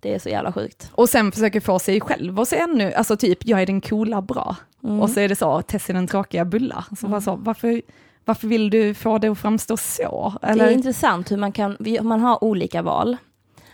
[0.00, 0.90] det är så jävla sjukt.
[0.92, 4.22] Och sen försöker få sig själv att se ännu, alltså typ, jag är den coola
[4.22, 4.56] bra.
[5.00, 6.84] Och så är det så, Tess är den tråkiga bulla.
[7.00, 7.82] Så bara så, varför,
[8.24, 10.34] varför vill du få det att framstå så?
[10.40, 10.70] Det är Eller?
[10.70, 13.16] intressant hur man kan, man har olika val.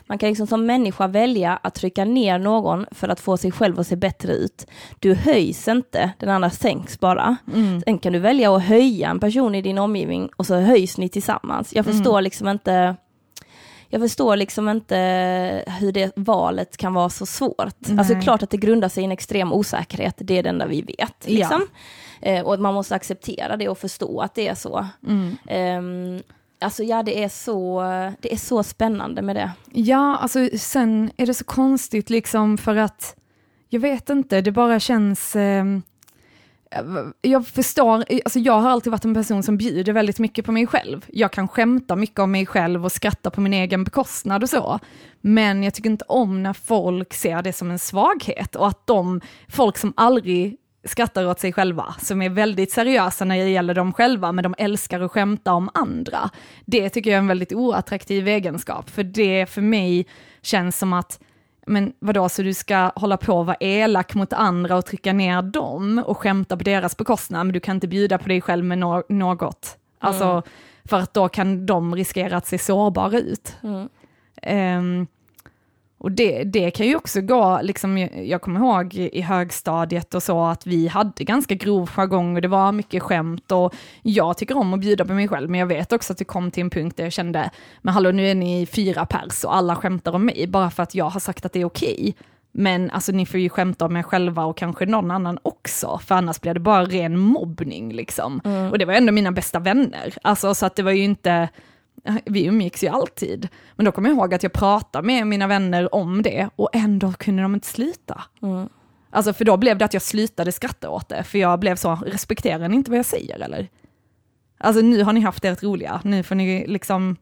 [0.06, 3.80] Man kan liksom som människa välja att trycka ner någon för att få sig själv
[3.80, 4.66] att se bättre ut.
[5.00, 7.36] Du höjs inte, den andra sänks bara.
[7.54, 7.80] Mm.
[7.80, 11.08] Sen kan du välja att höja en person i din omgivning och så höjs ni
[11.08, 11.74] tillsammans.
[11.74, 12.24] Jag förstår Mm.
[12.24, 12.96] liksom inte
[13.88, 14.96] jag förstår liksom inte
[15.80, 17.74] hur det valet kan vara så svårt.
[17.78, 17.98] Nej.
[17.98, 20.82] Alltså klart att det grundar sig i en extrem osäkerhet, det är det enda vi
[20.82, 21.14] vet.
[21.26, 21.66] Liksom.
[22.20, 24.86] Eh, och man måste acceptera det och förstå att det är så.
[25.08, 25.36] Mm.
[25.48, 26.22] Ehm,
[26.62, 27.82] alltså ja, det är, så,
[28.20, 29.50] det är så spännande med det.
[29.72, 33.16] Ja, alltså sen är det så konstigt liksom för att,
[33.68, 35.36] jag vet inte, det bara känns...
[35.36, 35.64] Eh,
[37.20, 40.66] jag förstår, alltså jag har alltid varit en person som bjuder väldigt mycket på mig
[40.66, 41.06] själv.
[41.08, 44.78] Jag kan skämta mycket om mig själv och skratta på min egen bekostnad och så.
[45.20, 49.20] Men jag tycker inte om när folk ser det som en svaghet och att de,
[49.48, 53.92] folk som aldrig skrattar åt sig själva, som är väldigt seriösa när det gäller dem
[53.92, 56.30] själva, men de älskar att skämta om andra.
[56.64, 60.06] Det tycker jag är en väldigt oattraktiv egenskap, för det för mig
[60.42, 61.20] känns som att
[61.66, 65.42] men vadå, så du ska hålla på och vara elak mot andra och trycka ner
[65.42, 68.78] dem och skämta på deras bekostnad, men du kan inte bjuda på dig själv med
[68.78, 69.78] no något.
[69.98, 70.42] Alltså,
[70.84, 73.56] för att då kan de riskera att se sårbara ut.
[73.62, 73.88] Mm.
[74.42, 75.06] Ehm,
[76.02, 80.44] och det, det kan ju också gå, liksom, jag kommer ihåg i högstadiet och så,
[80.44, 84.74] att vi hade ganska grov jargong och det var mycket skämt och jag tycker om
[84.74, 86.96] att bjuda på mig själv, men jag vet också att det kom till en punkt
[86.96, 87.50] där jag kände,
[87.82, 90.94] men hallå nu är ni fyra pers och alla skämtar om mig, bara för att
[90.94, 92.14] jag har sagt att det är okej.
[92.54, 96.14] Men alltså ni får ju skämta om er själva och kanske någon annan också, för
[96.14, 98.40] annars blir det bara ren mobbning liksom.
[98.70, 101.48] Och det var ändå mina bästa vänner, alltså så att det var ju inte,
[102.24, 103.48] vi umgicks ju alltid.
[103.76, 107.12] Men då kommer jag ihåg att jag pratade med mina vänner om det och ändå
[107.12, 108.22] kunde de inte sluta.
[108.42, 108.68] Mm.
[109.10, 111.94] Alltså för då blev det att jag slutade skratta åt det, för jag blev så,
[112.06, 113.68] respekterar ni inte vad jag säger eller?
[114.58, 117.16] Alltså nu har ni haft ert roliga, nu får ni liksom,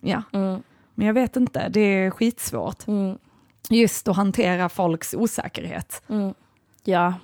[0.00, 0.22] ja.
[0.32, 0.62] Mm.
[0.94, 2.86] Men jag vet inte, det är skitsvårt.
[2.86, 3.18] Mm.
[3.70, 6.02] Just att hantera folks osäkerhet.
[6.08, 6.34] Mm.
[6.84, 7.14] Ja,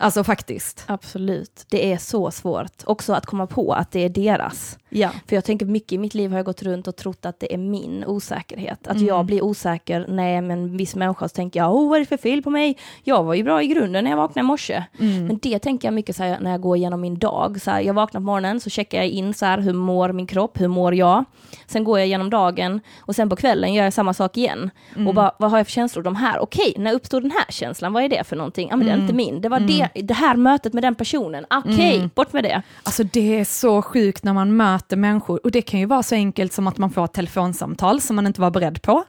[0.00, 0.84] Alltså faktiskt.
[0.86, 1.66] absolut.
[1.68, 2.72] Det är så svårt.
[2.84, 4.78] Också att komma på att det är deras.
[4.90, 5.10] Ja.
[5.28, 7.54] För jag tänker mycket i mitt liv har jag gått runt och trott att det
[7.54, 8.86] är min osäkerhet.
[8.86, 9.06] Att Mm.
[9.08, 11.96] jag blir osäker när jag är med en viss människa så tänker jag, åh vad
[11.96, 12.76] är det för fel på mig?
[13.04, 14.84] Jag var ju bra i grunden när jag vaknade i morse.
[15.00, 15.26] Mm.
[15.26, 17.60] Men det tänker jag mycket så här, när jag går igenom min dag.
[17.60, 20.26] Så här, jag vaknar på morgonen så checkar jag in så här, hur mår min
[20.26, 21.24] kropp, hur mår jag?
[21.66, 24.70] Sen går jag igenom dagen och sen på kvällen gör jag samma sak igen.
[24.94, 25.08] Mm.
[25.08, 26.02] Och bara, vad har jag för känslor?
[26.02, 27.92] De här, okej, när uppstod den här känslan?
[27.92, 28.68] Vad är det för någonting?
[28.70, 29.00] Ja men det Mm.
[29.00, 29.40] är inte min.
[29.40, 31.46] Det var det, det här mötet med den personen.
[31.50, 32.62] Okej, bort med det.
[32.82, 36.14] Alltså det är så sjukt när man möter människor och det kan ju vara så
[36.14, 39.04] enkelt som att man får ett telefonsamtal som man inte var beredd på.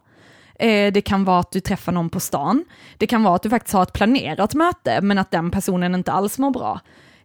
[0.59, 2.65] Eh, Det kan vara att du träffar någon på stan.
[2.97, 6.11] Det kan vara att du faktiskt har ett planerat möte men att den personen inte
[6.11, 6.79] alls mår bra.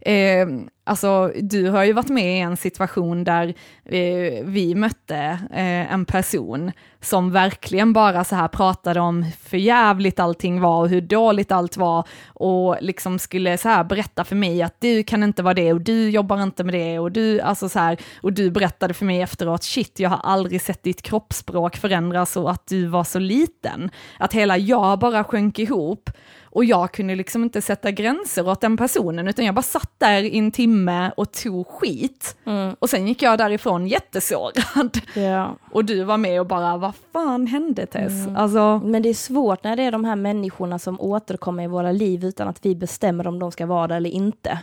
[0.04, 0.46] Eh,
[0.84, 5.16] alltså, du har ju varit med i en situation där eh, vi mötte
[5.50, 10.88] eh, en person som verkligen bara så här pratade om hur förjävligt allting var och
[10.88, 15.22] hur dåligt allt var och liksom skulle så här berätta för mig att du kan
[15.22, 18.32] inte vara det och du jobbar inte med det och du, alltså så här, och
[18.32, 22.66] du berättade för mig efteråt, shit jag har aldrig sett ditt kroppsspråk förändras så att
[22.66, 23.90] du var så liten.
[24.18, 26.10] Att hela jag bara sjönk ihop
[26.54, 30.22] och jag kunde liksom inte sätta gränser åt den personen, utan jag bara satt där
[30.22, 32.36] i en timme och tog skit.
[32.78, 34.98] Och sen gick jag därifrån jättesårad.
[35.14, 35.56] Ja.
[35.70, 38.12] Och du var med och bara, vad fan hände Tess?
[38.36, 41.92] Alltså, Men det är svårt när det är de här människorna som återkommer i våra
[41.92, 44.58] liv utan att vi bestämmer om de ska vara där eller inte.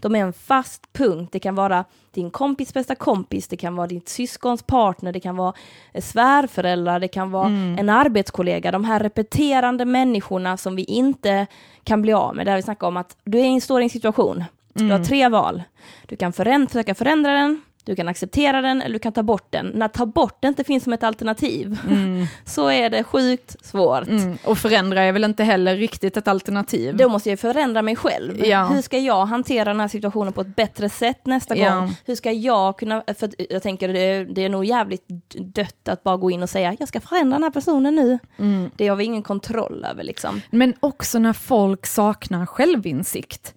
[0.00, 1.32] De är en fast punkt.
[1.32, 5.36] Det kan vara din kompis bästa kompis, det kan vara ditt syskons partner, det kan
[5.36, 5.52] vara
[5.98, 8.70] svärföräldrar, det kan vara en arbetskollega.
[8.70, 11.35] De här repeterande människorna som vi inte
[11.84, 12.46] kan bli av med.
[12.46, 15.04] Där vi snackar om att du är i en, står i en situation, du har
[15.04, 15.62] tre val.
[16.06, 19.46] Du kan föränd försöka förändra den, du kan acceptera den eller du kan ta bort
[19.50, 19.66] den.
[19.66, 21.78] När ta bort den inte finns som ett alternativ
[22.44, 24.08] så är det sjukt svårt.
[24.08, 26.96] mm, och förändra är väl inte heller riktigt ett alternativ.
[26.96, 28.46] Då måste jag förändra mig själv.
[28.46, 28.64] Ja.
[28.66, 31.74] Hur ska jag hantera den här situationen på ett bättre sätt nästa Ja.
[31.74, 31.96] gång?
[32.04, 35.08] Hur ska jag kunna, för jag tänker det är, det är nog jävligt
[35.38, 38.18] dött att bara gå in och säga jag ska förändra den här personen nu.
[38.38, 38.70] Mm.
[38.76, 40.40] Det har vi ingen kontroll över liksom.
[40.50, 43.54] Men också när folk saknar självinsikt.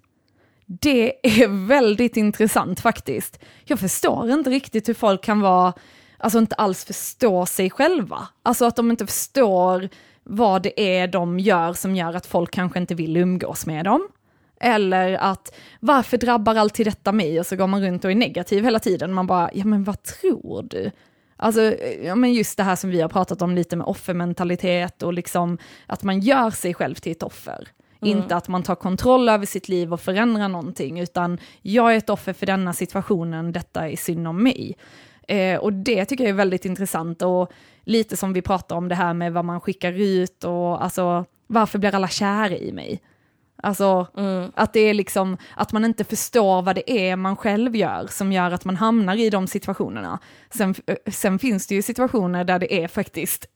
[0.72, 1.12] Det
[1.42, 3.38] är väldigt intressant faktiskt.
[3.64, 5.72] Jag förstår inte riktigt hur folk kan vara,
[6.18, 8.28] alltså inte alls förstå sig själva.
[8.42, 9.88] Alltså att de inte förstår
[10.22, 14.08] vad det är de gör som gör att folk kanske inte vill umgås med dem.
[14.60, 17.40] Eller att varför drabbar alltid detta mig?
[17.40, 19.12] Och så går man runt och är negativ hela tiden.
[19.12, 20.90] Man bara, ja men vad tror du?
[21.36, 21.62] Alltså,
[22.02, 25.58] ja, men just det här som vi har pratat om lite med offermentalitet och liksom
[25.86, 27.68] att man gör sig själv till ett offer.
[28.02, 32.10] Inte att man tar kontroll över sitt liv och förändrar någonting, utan jag är ett
[32.10, 34.76] offer för denna situationen, detta är synd om mig.
[35.28, 37.50] Eh, och det tycker jag är väldigt intressant och
[37.84, 41.78] lite som vi pratar om det här med vad man skickar ut och alltså varför
[41.78, 43.02] blir alla kära i mig?
[43.62, 44.52] Alltså Mm.
[44.54, 48.32] att det är liksom att man inte förstår vad det är man själv gör som
[48.32, 50.18] gör att man hamnar i de situationerna.
[50.50, 53.46] Sen, eh, sen finns det ju situationer där det är faktiskt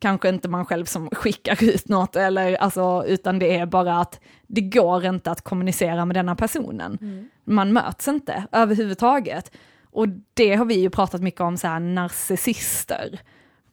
[0.00, 4.20] kanske inte man själv som skickar ut något, eller, alltså, utan det är bara att
[4.46, 6.98] det går inte att kommunicera med denna personen.
[7.44, 9.52] Man möts inte överhuvudtaget.
[9.92, 13.20] Och det har vi ju pratat mycket om, så här narcissister.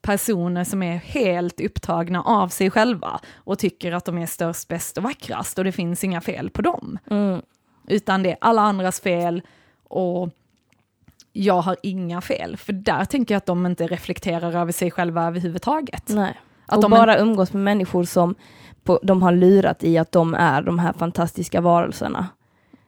[0.02, 4.98] Personer som är helt upptagna av sig själva och tycker att de är störst, bäst
[4.98, 7.00] och vackrast och det finns inga fel på dem.
[7.10, 7.42] Mm.
[7.88, 9.42] Utan det är alla andras fel
[9.84, 10.30] och
[11.38, 12.58] jag har inga fel.
[12.58, 16.04] För där tänker jag att de inte reflekterar över sig själva överhuvudtaget.
[16.08, 16.40] Nej.
[16.66, 18.36] Att och de bara umgås med människor som
[18.84, 22.28] på, de har lurat i att de är de här fantastiska varelserna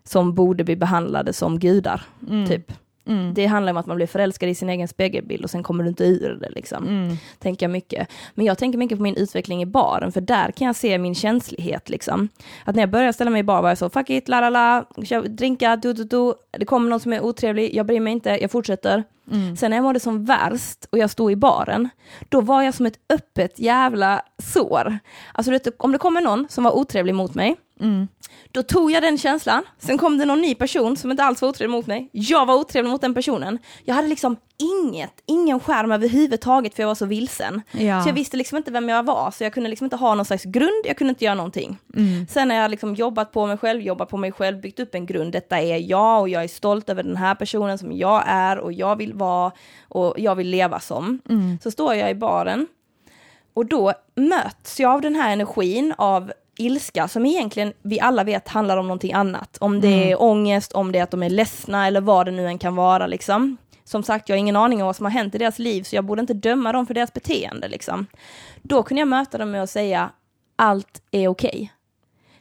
[0.03, 2.01] som borde bli behandlade som gudar.
[2.29, 2.47] Mm.
[2.47, 2.71] Typ.
[3.09, 3.33] Mm.
[3.33, 5.89] Det handlar om att man blir förälskad i sin egen spegelbild och sen kommer du
[5.89, 6.49] inte ur det.
[6.49, 6.87] Liksom.
[6.87, 7.17] Mm.
[7.39, 8.07] Tänker jag mycket.
[8.35, 11.15] Men jag tänker mycket på min utveckling i baren, för där kan jag se min
[11.15, 11.89] känslighet.
[11.89, 12.29] Liksom.
[12.65, 14.49] Att när jag började ställa mig i bar var jag så, fuck it, la la
[14.49, 14.85] la,
[15.27, 16.33] drinka, du, du, du.
[16.51, 19.03] Det kommer någon som är otrevlig, jag bryr mig inte, jag fortsätter.
[19.31, 19.57] Mm.
[19.57, 21.89] Sen när jag mådde som värst och jag stod i baren,
[22.29, 24.99] då var jag som ett öppet jävla sår.
[25.33, 28.07] Alltså om det kommer någon som var otrevlig mot mig, Mm.
[28.51, 31.49] då tog jag den känslan, sen kom det någon ny person som inte alls var
[31.49, 32.09] otrevlig mot mig.
[32.11, 33.59] Jag var otrevlig mot den personen.
[33.85, 37.61] Jag hade liksom inget, ingen skärm överhuvudtaget för jag var så vilsen.
[37.71, 38.03] Ja.
[38.03, 40.25] Så jag visste liksom inte vem jag var, så jag kunde liksom inte ha någon
[40.25, 41.77] slags grund, jag kunde inte göra någonting.
[41.95, 42.27] Mm.
[42.27, 45.05] Sen när jag liksom jobbat på mig själv, jobbat på mig själv, byggt upp en
[45.05, 48.57] grund, detta är jag och jag är stolt över den här personen som jag är
[48.57, 49.51] och jag vill vara
[49.87, 51.19] och jag vill leva som.
[51.29, 51.57] Mm.
[51.63, 52.67] Så står jag i baren
[53.53, 56.31] och då möts jag av den här energin av
[56.61, 59.57] ilska som egentligen vi alla vet handlar om någonting annat.
[59.61, 62.47] Om det är ångest, om det är att de är ledsna eller vad det nu
[62.47, 63.57] än kan vara liksom.
[63.83, 65.95] Som sagt, jag har ingen aning om vad som har hänt i deras liv så
[65.95, 68.05] jag borde inte döma dem för deras beteende liksom.
[68.61, 70.09] Då kunde jag möta dem med att säga
[70.55, 71.73] allt är okej.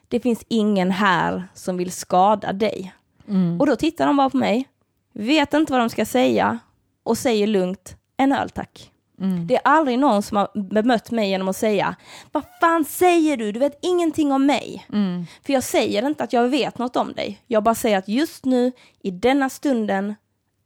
[0.09, 2.95] Det finns ingen här som vill skada dig.
[3.29, 3.61] Mm.
[3.61, 4.69] Och då tittar de bara på mig,
[5.12, 6.59] vet inte vad de ska säga
[7.03, 8.93] och säger lugnt, en öl tack.
[9.21, 9.47] Mm.
[9.47, 11.97] Det är aldrig någon som har bemött mig genom att säga,
[12.33, 14.87] vad fan säger du, du vet ingenting om mig.
[14.93, 15.27] Mm.
[15.47, 18.45] För jag säger inte att jag vet något om dig, jag bara säger att just
[18.45, 20.14] nu, i denna stunden,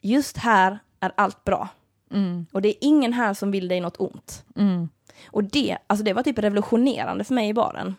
[0.03, 1.69] just här är allt bra.
[2.13, 2.47] Mm.
[2.53, 4.45] Och det är ingen här som vill dig något ont.
[4.57, 4.89] Mm.
[5.27, 7.97] Och det, alltså det var typ revolutionerande för mig i baren.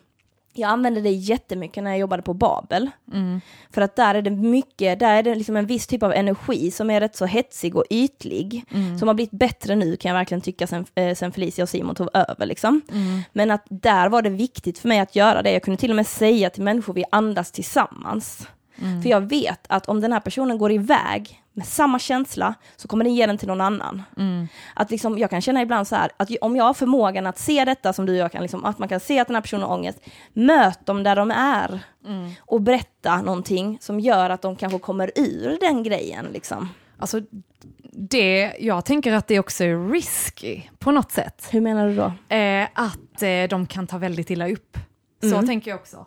[0.54, 2.90] Jag använde det jättemycket när jag jobbade på Babel.
[3.12, 3.40] Mm.
[3.70, 6.70] För att där är det mycket, där är det liksom en viss typ av energi
[6.70, 8.64] som är rätt så hetsig och ytlig.
[8.70, 8.98] Mm.
[8.98, 11.94] Som har blivit bättre nu kan jag verkligen tycka sen, eh, sen Felicia och Simon
[11.94, 12.80] tog över liksom.
[12.92, 13.22] Mm.
[13.32, 15.52] Men att där var det viktigt för mig att göra det.
[15.52, 18.48] Jag kunde till och med säga till människor, vi andas tillsammans.
[18.82, 19.02] Mm.
[19.02, 23.04] För jag vet att om den här personen går iväg med samma känsla så kommer
[23.04, 24.02] den ge den till någon annan.
[24.16, 24.48] Mm.
[24.74, 27.64] Att liksom, jag kan känna ibland så här, att om jag har förmågan att se
[27.64, 29.62] detta som du och jag kan, liksom, att man kan se att den här personen
[29.68, 29.98] har ångest,
[30.32, 32.30] möt dem där de är Mm.
[32.38, 36.26] och berätta någonting som gör att de kanske kommer ur den grejen.
[36.32, 36.68] Liksom.
[36.98, 37.20] Alltså,
[37.92, 41.48] det, jag tänker att det också är risky på något sätt.
[41.50, 42.34] Hur menar du då?
[42.36, 44.78] Eh, att eh, de kan ta väldigt illa upp.
[45.20, 45.46] Så Mm.
[45.46, 46.06] tänker jag också.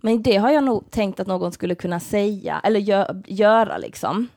[0.00, 4.28] Men det har jag nog tänkt att någon skulle kunna säga, eller gö göra liksom.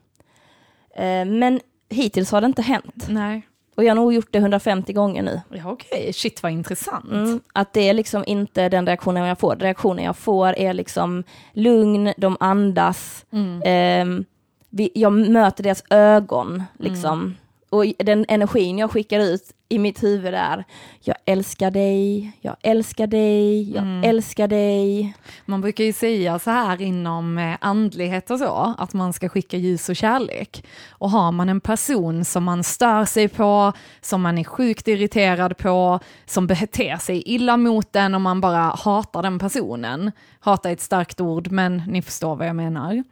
[0.95, 1.59] Eh, men
[1.89, 3.05] hittills har det inte hänt.
[3.09, 3.47] Nej.
[3.75, 5.41] Och jag har nog gjort det 150 gånger nu.
[5.49, 7.11] Ja, okej, shit vad intressant.
[7.11, 9.55] Mm, att det är liksom inte den reaktionen jag får.
[9.55, 13.61] Reaktionen jag får är liksom lugn, de andas, Mm.
[13.65, 14.25] ehm,
[14.69, 17.35] vi, jag möter deras ögon liksom.
[17.69, 19.43] Och den energin jag skickar ut
[19.73, 20.63] i mitt huvud är,
[21.01, 24.03] jag älskar dig, jag älskar dig, jag Mm.
[24.09, 25.13] älskar dig.
[25.45, 29.57] Man brukar ju säga så här inom eh, andlighet och så, att man ska skicka
[29.57, 30.65] ljus och kärlek.
[30.89, 35.57] Och har man en person som man stör sig på, som man är sjukt irriterad
[35.57, 40.73] på, som beter sig illa mot den och man bara hatar den personen, hata är
[40.73, 43.03] ett starkt ord men ni förstår vad jag menar,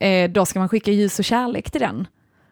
[0.00, 2.06] eh, då ska man skicka ljus och kärlek till den.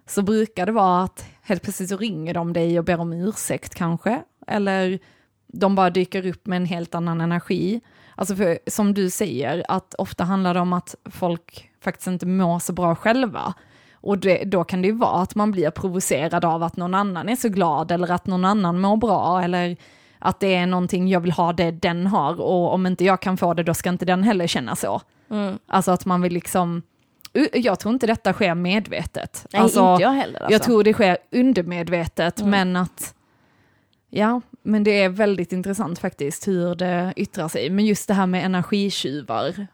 [0.07, 3.75] Så brukar det vara att helt plötsligt så ringer de dig och ber om ursäkt
[3.75, 4.99] kanske, eller
[5.47, 7.81] de bara dyker upp med en helt annan energi.
[8.15, 12.59] Alltså för, som du säger, att ofta handlar det om att folk faktiskt inte mår
[12.59, 13.55] så bra själva.
[13.95, 17.29] Och det, då kan det ju vara att man blir provocerad av att någon annan
[17.29, 19.77] är så glad eller att någon annan mår bra eller
[20.19, 23.37] att det är någonting jag vill ha det den har och om inte jag kan
[23.37, 25.01] få det då ska inte den heller känna så.
[25.31, 25.59] Mm.
[25.67, 26.83] Alltså att man vill liksom,
[27.53, 29.47] jag tror inte detta sker medvetet.
[29.53, 30.39] Nej, alltså, inte jag heller.
[30.41, 30.53] Alltså.
[30.53, 32.51] jag tror det sker undermedvetet, Mm.
[32.51, 33.15] men att
[34.15, 37.71] Ja, men det är väldigt intressant faktiskt hur det yttrar sig.
[37.71, 39.67] Men just det här med energitjuvar.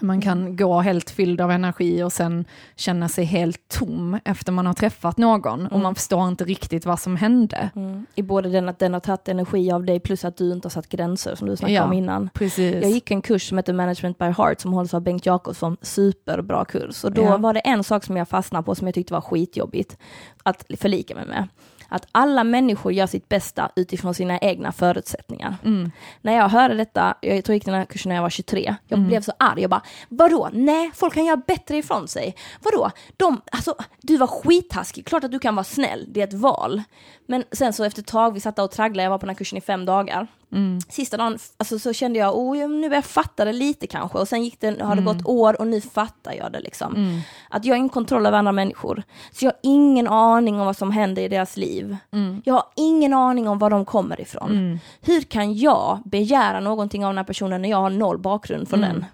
[0.00, 2.44] Man kan gå helt fylld av energi och sen
[2.76, 7.00] känna sig helt tom efter man har träffat någon och man förstår inte riktigt vad
[7.00, 7.70] som hände.
[7.76, 8.06] Mm.
[8.14, 10.70] I både den att den har tagit energi av dig plus att du inte har
[10.70, 12.30] satt gränser som du snackade Ja, om innan.
[12.34, 12.74] Precis.
[12.82, 16.64] Jag gick en kurs som heter Management by Heart som hålls av Bengt Jakobsson, superbra
[16.64, 17.04] kurs.
[17.04, 17.36] Och då Ja.
[17.36, 19.96] var det en sak som jag fastnade på som jag tyckte var skitjobbigt
[20.42, 21.48] att förlika mig med.
[21.92, 25.56] Att alla människor gör sitt bästa utifrån sina egna förutsättningar.
[25.64, 25.90] Mm.
[26.22, 28.74] När jag hörde detta, jag tror jag gick den här kursen när jag var 23,
[28.88, 29.08] jag Mm.
[29.08, 29.60] blev så arg.
[29.60, 30.48] Jag bara, vadå?
[30.52, 32.36] Nej, folk kan göra bättre ifrån sig.
[32.62, 32.90] Vadå?
[33.16, 36.82] De, alltså, du var skittaskig, klart att du kan vara snäll, det är ett val.
[37.26, 39.30] Men sen så efter ett tag, vi satt där och tragglade, jag var på den
[39.34, 40.26] här kursen i fem dagar.
[40.52, 40.80] Mm.
[40.88, 44.18] Sista dagen alltså, så kände jag, oh, nu jag fatta det lite kanske.
[44.18, 45.04] Och sen gick det, har det Mm.
[45.04, 47.22] gått år och nu fattar jag det liksom.
[47.50, 49.02] Att jag har ingen kontroll över andra människor.
[49.32, 51.96] Så jag har ingen aning om vad som händer i deras liv.
[52.12, 52.42] Mm.
[52.44, 54.78] Jag har ingen aning om var de kommer ifrån.
[55.00, 58.84] Hur kan jag begära någonting av den här personen när jag har noll bakgrund från
[58.84, 58.92] Mm.
[58.96, 59.04] den?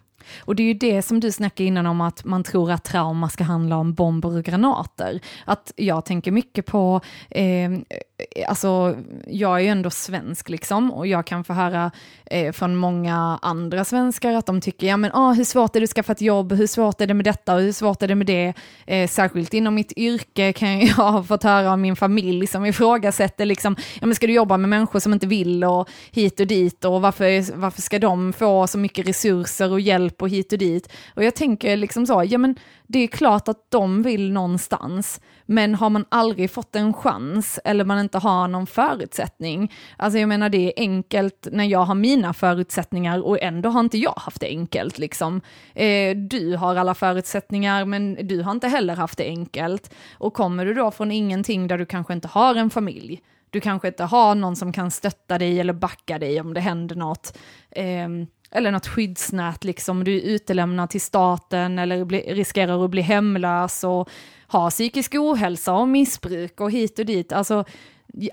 [0.45, 3.29] Och det är ju det som du snackade innan om att man tror att trauma
[3.29, 5.21] ska handla om bomber och granater.
[5.45, 7.71] Att jag tänker mycket på, eh,
[8.19, 8.97] Eh, alltså
[9.27, 11.91] jag är ju ändå svensk liksom och jag kan få höra
[12.27, 15.85] eh, från många andra svenskar att de tycker, ja men ah, hur svårt är det
[15.85, 18.15] att skaffa ett jobb, hur svårt är det med detta och hur svårt är det
[18.15, 18.55] med det.
[18.87, 23.45] Eh, särskilt inom mitt yrke kan jag ha fått höra av min familj som ifrågasätter
[23.45, 26.85] liksom, ja men ska du jobba med människor som inte vill och hit och dit
[26.85, 30.93] och varför, varför ska de få så mycket resurser och hjälp och hit och dit.
[31.15, 32.57] Och jag tänker liksom så, ja men
[32.87, 37.85] det är klart att de vill någonstans, men har man aldrig fått en chans eller
[37.85, 42.33] man inte har någon förutsättning, alltså jag menar det är enkelt när jag har mina
[42.33, 45.41] förutsättningar och ändå har inte jag haft det enkelt liksom.
[45.75, 49.95] Eh, du har alla förutsättningar men du har inte heller haft det enkelt.
[50.19, 53.89] Och kommer du då från ingenting där du kanske inte har en familj, du kanske
[53.89, 57.39] inte har någon som kan stötta dig eller backa dig om det händer något.
[57.71, 58.09] Eh,
[58.57, 60.05] eller något skyddsnät, liksom.
[60.05, 64.09] du är utelämnad till staten eller bli, riskerar att bli hemlös och
[64.49, 67.33] ha psykisk ohälsa och missbruk och hit och dit.
[67.33, 67.65] Alltså,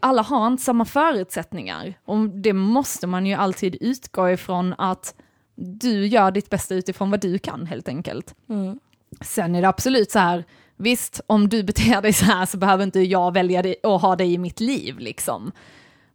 [0.02, 5.16] alla har inte samma förutsättningar och det måste man ju alltid utgå ifrån att
[5.56, 8.36] du gör ditt bästa utifrån vad du kan helt enkelt.
[8.50, 8.80] Mm.
[9.22, 10.44] Sen är det absolut så här,
[10.76, 14.16] visst om du beter dig så här så behöver inte jag välja dig och ha
[14.16, 15.52] dig i mitt liv liksom.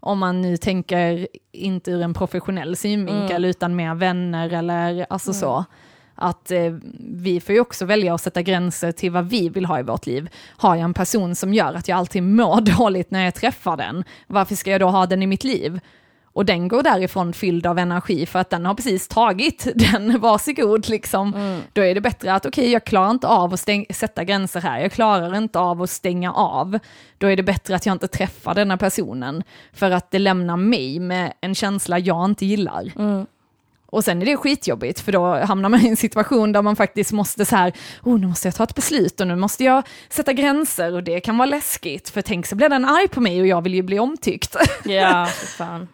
[0.01, 5.65] Om man nu tänker inte ur en professionell synvinkel utan mer vänner eller alltså så.
[6.15, 9.81] Att eh, vi får ju också välja att sätta gränser till vad vi vill ha
[9.81, 10.29] i vårt liv.
[10.57, 14.05] Har jag en person som gör att jag alltid mår dåligt när jag träffar den,
[14.27, 15.81] varför ska jag då ha den i mitt liv?
[16.39, 20.89] Och den går därifrån fylld av energi för att den har precis tagit den, varsågod
[20.89, 21.61] liksom.
[21.73, 24.81] Då är det bättre att okej, jag klarar inte av att stäng- sätta gränser här,
[24.81, 26.79] jag klarar inte av att stänga av.
[27.19, 31.01] Då är det bättre att jag inte träffar denna personen, för att det lämnar mig
[31.01, 32.93] med en känsla jag inte gillar.
[33.87, 37.13] Och sen är det skitjobbigt för då hamnar man i en situation där man faktiskt
[37.13, 37.73] måste så här,
[38.03, 41.21] oh nu måste jag ta ett beslut och nu måste jag sätta gränser och det
[41.21, 43.83] kan vara läskigt för tänk så blir den arg på mig och jag vill ju
[43.83, 44.57] bli omtyckt.
[44.85, 45.89] Ja, för fan.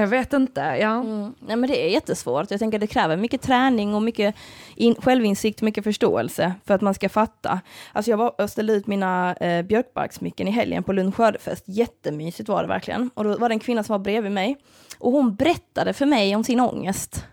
[0.00, 1.00] Jag vet inte, ja.
[1.00, 1.34] Mm.
[1.40, 2.50] Nej, men det är jättesvårt.
[2.50, 4.34] Jag tänker det kräver mycket träning och mycket
[4.74, 7.60] in, självinsikt, mycket förståelse för att man ska fatta.
[7.92, 11.64] Alltså jag, var, jag ställde ut mina eh, björkbarksmycken i helgen på Lund skördefest.
[11.66, 13.10] Jättemysigt var det verkligen.
[13.14, 14.56] Och då var det en kvinna som var bredvid mig
[14.98, 17.24] och hon berättade för mig om sin ångest.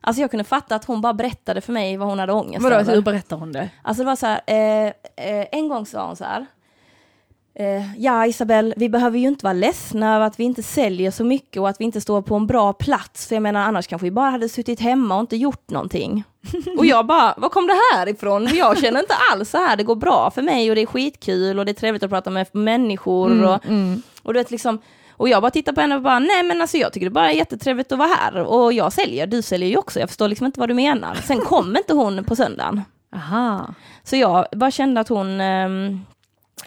[0.00, 2.76] Alltså jag kunde fatta att hon bara berättade för mig vad hon hade ångest Vadå,
[2.76, 2.94] över.
[2.94, 3.70] hur berättar hon det?
[3.82, 6.46] Alltså det var så här, eh, eh, en gång sa hon så här.
[7.58, 11.24] Eh, ja Isabel, vi behöver ju inte vara ledsna över att vi inte säljer så
[11.24, 13.26] mycket och att vi inte står på en bra plats.
[13.26, 16.24] För jag menar annars kanske vi bara hade suttit hemma och inte gjort någonting.
[16.78, 18.48] och jag bara, var kom det här ifrån?
[18.54, 21.58] Jag känner inte alls så här, det går bra för mig och det är skitkul
[21.58, 23.44] och det är trevligt att prata med människor.
[23.44, 23.60] och,
[24.22, 24.78] och du vet liksom,
[25.10, 27.30] och jag bara tittar på henne och bara, nej men alltså jag tycker det bara
[27.30, 28.36] är jättetrevligt att vara här.
[28.36, 31.14] Och jag säljer, du säljer ju också, jag förstår liksom inte vad du menar.
[31.14, 32.82] Sen kom inte hon på söndagen.
[33.14, 33.74] Aha.
[34.04, 36.00] Så jag bara kände att hon ehm,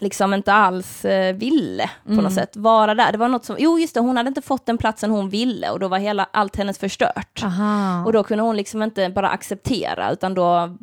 [0.00, 3.12] liksom inte alls eh, ville på något sätt vara där.
[3.12, 5.70] Det var något som, jo just det, hon hade inte fått den platsen hon ville
[5.70, 7.40] och då var hela, allt hennes förstört.
[7.44, 8.04] Aha.
[8.06, 10.76] Och då kunde hon liksom inte bara acceptera utan då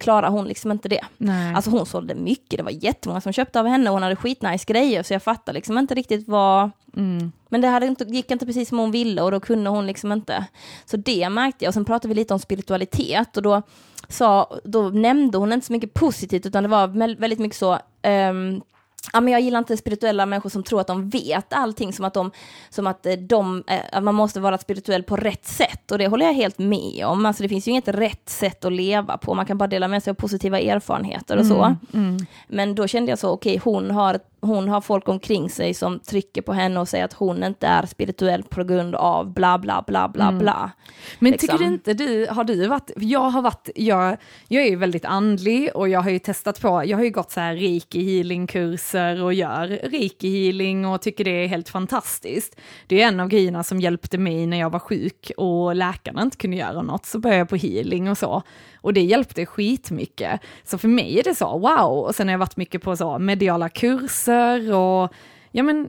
[0.00, 1.00] klarar hon liksom inte det.
[1.16, 1.54] Nej.
[1.54, 5.02] Alltså hon sålde mycket, det var jättemånga som köpte av henne, hon hade skitnice grejer
[5.02, 7.32] så jag fattar liksom inte riktigt vad Mm.
[7.48, 10.12] men det hade inte, gick inte precis som hon ville och då kunde hon liksom
[10.12, 10.44] inte.
[10.84, 11.70] Så det märkte jag.
[11.70, 13.62] Och sen pratade vi lite om spiritualitet och då,
[14.08, 17.78] sa, då nämnde hon inte så mycket positivt utan det var väl- väldigt mycket så
[18.02, 18.60] ehm,
[19.12, 22.14] Ja, men jag gillar inte spirituella människor som tror att de vet allting, som att,
[22.14, 22.30] de,
[22.70, 25.90] som att, eh, de, eh, att man måste vara spirituell på rätt sätt.
[25.90, 27.26] Och det håller jag helt med om.
[27.26, 30.02] Alltså, det finns ju inget rätt sätt att leva på, man kan bara dela med
[30.02, 31.76] sig av positiva erfarenheter och så.
[31.92, 32.16] Mm.
[32.48, 36.00] Men då kände jag så, okej, hon har ett hon har folk omkring sig som
[36.00, 39.84] trycker på henne och säger att hon inte är spirituell på grund av bla bla
[39.86, 40.38] bla bla Mm.
[40.38, 40.70] bla.
[41.18, 41.46] Men liksom.
[41.48, 44.16] tycker du inte du, har du varit, jag har varit, jag,
[44.48, 47.30] jag är ju väldigt andlig och jag har ju testat på, jag har ju gått
[47.30, 52.56] så här reiki healing kurser och gör reiki healing och tycker det är helt fantastiskt.
[52.86, 56.36] Det är en av grejerna som hjälpte mig när jag var sjuk och läkarna inte
[56.36, 58.42] kunde göra något, så började jag på healing och så.
[58.82, 60.40] Och det hjälpte skitmycket.
[60.64, 61.98] Så för mig är det så, wow!
[62.06, 64.29] Och sen har jag varit mycket på så mediala kurser
[64.74, 65.14] och
[65.52, 65.88] ja men,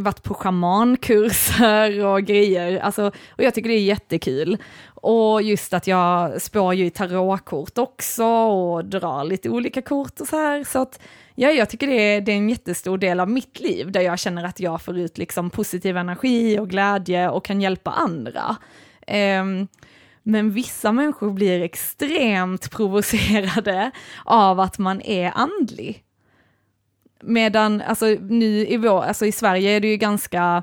[0.00, 4.58] varit på schamankurser och grejer, alltså, och jag tycker det är jättekul.
[4.94, 10.28] Och just att jag spår ju i tarotkort också och drar lite olika kort och
[10.28, 11.00] så här, så att
[11.34, 14.18] ja, jag tycker det är, det är en jättestor del av mitt liv där jag
[14.18, 18.56] känner att jag får ut liksom positiv energi och glädje och kan hjälpa andra.
[19.40, 19.68] Um,
[20.22, 23.90] men vissa människor blir extremt provocerade
[24.24, 26.03] av att man är andlig.
[27.26, 30.62] Medan, alltså nu i, vår, alltså i Sverige är det ju ganska,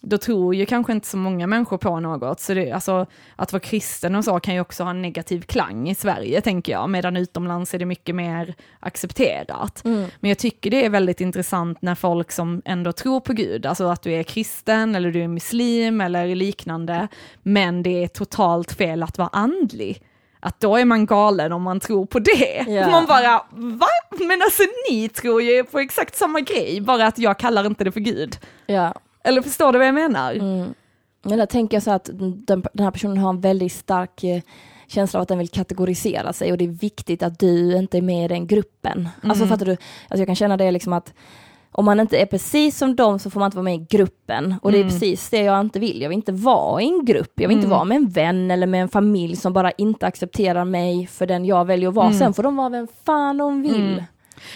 [0.00, 3.60] då tror ju kanske inte så många människor på något, så det, alltså, att vara
[3.60, 7.16] kristen och så kan ju också ha en negativ klang i Sverige, tänker jag, medan
[7.16, 9.84] utomlands är det mycket mer accepterat.
[9.84, 10.06] Mm.
[10.20, 13.84] Men jag tycker det är väldigt intressant när folk som ändå tror på Gud, alltså
[13.84, 17.08] att du är kristen eller du är muslim eller liknande,
[17.42, 20.02] men det är totalt fel att vara andlig.
[20.40, 22.64] Att då är man galen om man tror på det.
[22.68, 22.90] Ja.
[22.90, 23.86] Man bara, va?
[24.28, 27.92] Men alltså ni tror ju på exakt samma grej, bara att jag kallar inte det
[27.92, 28.36] för Gud.
[28.66, 28.94] Ja.
[29.24, 30.32] Eller förstår du vad jag menar?
[30.34, 30.74] Mm.
[31.22, 34.40] Men där tänker jag så att den, den här personen har en väldigt stark eh,
[34.86, 38.02] känsla av att den vill kategorisera sig och det är viktigt att du inte är
[38.02, 39.08] med i den gruppen.
[39.22, 39.48] Alltså Mm.
[39.48, 39.72] fattar du?
[39.72, 41.12] Alltså jag kan känna det liksom att
[41.76, 44.54] om man inte är precis som dem så får man inte vara med i gruppen.
[44.62, 44.92] Och det är Mm.
[44.92, 46.02] precis det jag inte vill.
[46.02, 47.32] Jag vill inte vara i en grupp.
[47.34, 47.76] Jag vill inte Mm.
[47.76, 51.44] vara med en vän eller med en familj som bara inte accepterar mig för den
[51.44, 52.06] jag väljer att vara.
[52.06, 52.18] Mm.
[52.18, 54.04] Sen får de vara vem fan de vill.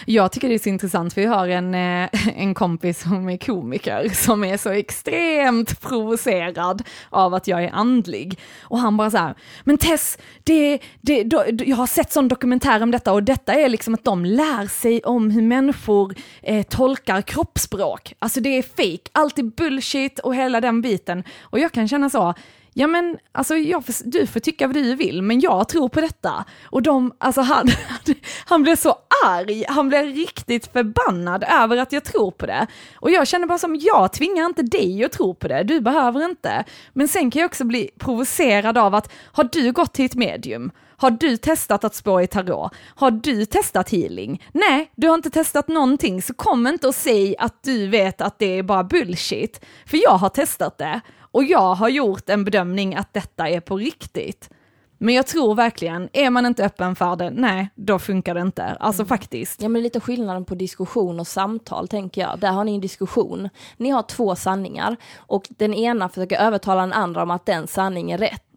[0.05, 2.09] Jag tycker det är så intressant, för vi har en, eh,
[2.41, 8.39] en kompis som är komiker, som är så extremt provocerad av att jag är andlig.
[8.61, 12.83] Och han bara så här, men Tess, det, det, då, jag har sett sån dokumentär
[12.83, 17.21] om detta och detta är liksom att de lär sig om hur människor eh, tolkar
[17.21, 18.13] kroppsspråk.
[18.19, 21.23] Alltså det är fake, allt är bullshit och hela den biten.
[21.41, 22.33] Och jag kan känna så,
[22.73, 26.45] Ja men alltså jag, du får tycka vad du vill, men jag tror på detta.
[26.65, 27.67] Och de, alltså han,
[28.45, 28.95] han blev så
[29.25, 32.67] arg, han blev riktigt förbannad över att jag tror på det.
[32.95, 36.25] Och jag känner bara som, jag tvingar inte dig att tro på det, du behöver
[36.25, 36.63] inte.
[36.93, 40.71] Men sen kan jag också bli provocerad av att, har du gått till ett medium?
[40.97, 42.71] Har du testat att spå i tarot?
[42.95, 44.43] Har du testat healing?
[44.51, 48.39] Nej, du har inte testat någonting, så kom inte och säg att du vet att
[48.39, 49.65] det är bara bullshit.
[49.85, 51.01] För jag har testat det
[51.31, 54.49] och jag har gjort en bedömning att detta är på riktigt.
[55.03, 58.63] Men jag tror verkligen, är man inte öppen för det, nej, då funkar det inte.
[58.63, 59.61] Alltså faktiskt.
[59.61, 62.39] Ja men lite skillnaden på diskussion och samtal tänker jag.
[62.39, 63.49] Där har ni en diskussion.
[63.77, 68.19] Ni har två sanningar och den ena försöker övertala den andra om att den sanningen
[68.19, 68.50] är rätt.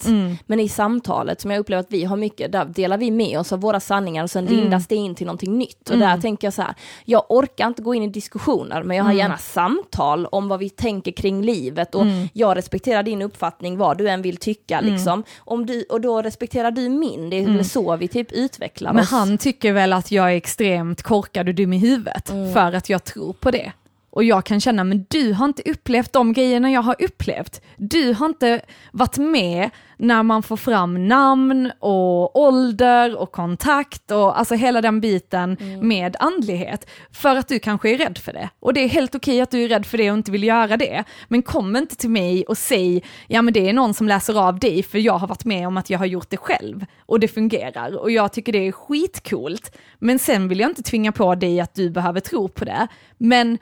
[0.46, 3.52] Men i samtalet som jag upplever att vi har mycket, där delar vi med oss
[3.52, 5.90] av våra sanningar och sen lindas det in till någonting nytt.
[5.90, 6.74] Och där tänker jag så här,
[7.04, 10.70] jag orkar inte gå in i diskussioner men jag har gärna samtal om vad vi
[10.70, 15.24] tänker kring livet och jag respekterar din uppfattning vad du än vill tycka liksom.
[15.38, 19.10] Om du, och då respekterar du min, det är så vi typ utvecklar Men oss.
[19.10, 23.04] han tycker väl att jag är extremt korkad och dum i huvudet för att jag
[23.04, 23.72] tror på det.
[24.14, 27.62] Och jag kan känna, men du har inte upplevt de grejerna jag har upplevt.
[27.76, 28.60] Du har inte
[28.92, 35.00] varit med när man får fram namn och ålder och kontakt och alltså hela den
[35.00, 36.90] biten med andlighet.
[37.12, 38.48] För att du kanske är rädd för det.
[38.60, 40.76] Och det är helt okej att du är rädd för det och inte vill göra
[40.76, 41.04] det.
[41.28, 44.58] Men kom inte till mig och säg, ja men det är någon som läser av
[44.58, 46.84] dig för jag har varit med om att jag har gjort det själv.
[47.06, 47.96] Och det fungerar.
[47.96, 49.76] Och jag tycker det är skitcoolt.
[49.98, 52.88] Men sen vill jag inte tvinga på dig att du behöver tro på det.
[53.18, 53.58] Men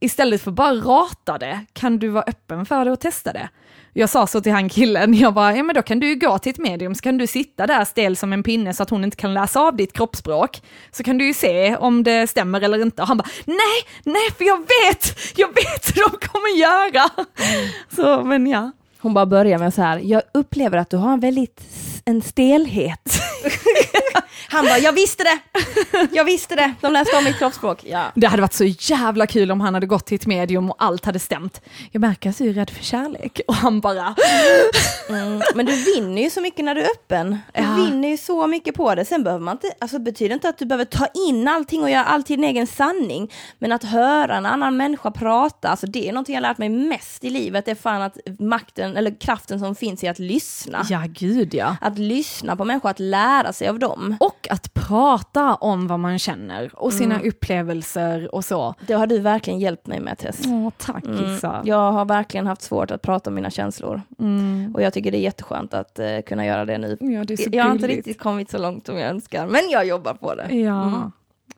[0.00, 3.48] istället för bara rata det, kan du vara öppen för det och testa det?
[3.92, 6.38] Jag sa så till han killen, jag bara, ja men då kan du ju gå
[6.38, 9.04] till ett medium, så kan du sitta där stel som en pinne så att hon
[9.04, 10.62] inte kan läsa av ditt kroppsspråk.
[10.90, 13.02] Så kan du ju se om det stämmer eller inte.
[13.02, 17.10] Och han bara, nej, nej för jag vet, jag vet hur de kommer göra.
[17.96, 18.72] Så, men ja.
[18.98, 21.60] Hon bara börjar med så här, jag upplever att du har en väldigt
[22.08, 23.00] en stelhet.
[24.48, 25.38] Han bara, jag visste det!
[26.12, 26.74] Jag visste det!
[26.80, 27.84] De läste om mitt kroppsspråk.
[27.84, 28.04] Ja.
[28.14, 31.04] Det hade varit så jävla kul om han hade gått till ett medium och allt
[31.04, 31.60] hade stämt.
[31.92, 33.40] Jag märker att du är rädd för kärlek.
[33.48, 34.14] Och han bara,
[35.08, 35.42] Mm.
[35.54, 37.30] Men du vinner ju så mycket när du är öppen.
[37.54, 37.74] Du Ja.
[37.74, 39.04] vinner ju så mycket på det.
[39.04, 42.04] Sen behöver man inte, alltså betyder inte att du behöver ta in allting och göra
[42.04, 43.32] allt till din egen sanning.
[43.58, 47.24] Men att höra en annan människa prata, alltså det är någonting jag lärt mig mest
[47.24, 47.64] i livet.
[47.64, 50.86] Det är fan att makten, eller kraften som finns i att lyssna.
[50.90, 51.76] ja gud ja.
[51.80, 54.16] Att att lyssna på människor, att lära sig av dem.
[54.20, 57.28] Och att prata om vad man känner och sina Mm.
[57.28, 58.74] upplevelser och så.
[58.86, 60.40] Det har du verkligen hjälpt mig med Tess.
[60.46, 61.34] Åh, tack Mm.
[61.36, 61.62] Issa.
[61.64, 64.02] Jag har verkligen haft svårt att prata om mina känslor.
[64.18, 64.72] Mm.
[64.74, 66.96] Och jag tycker det är jätteskönt att eh, kunna göra det nu.
[67.00, 69.60] Ja, det är så Jag har inte riktigt kommit så långt som jag önskar, men
[69.70, 70.54] jag jobbar på det.
[70.56, 71.10] Ja.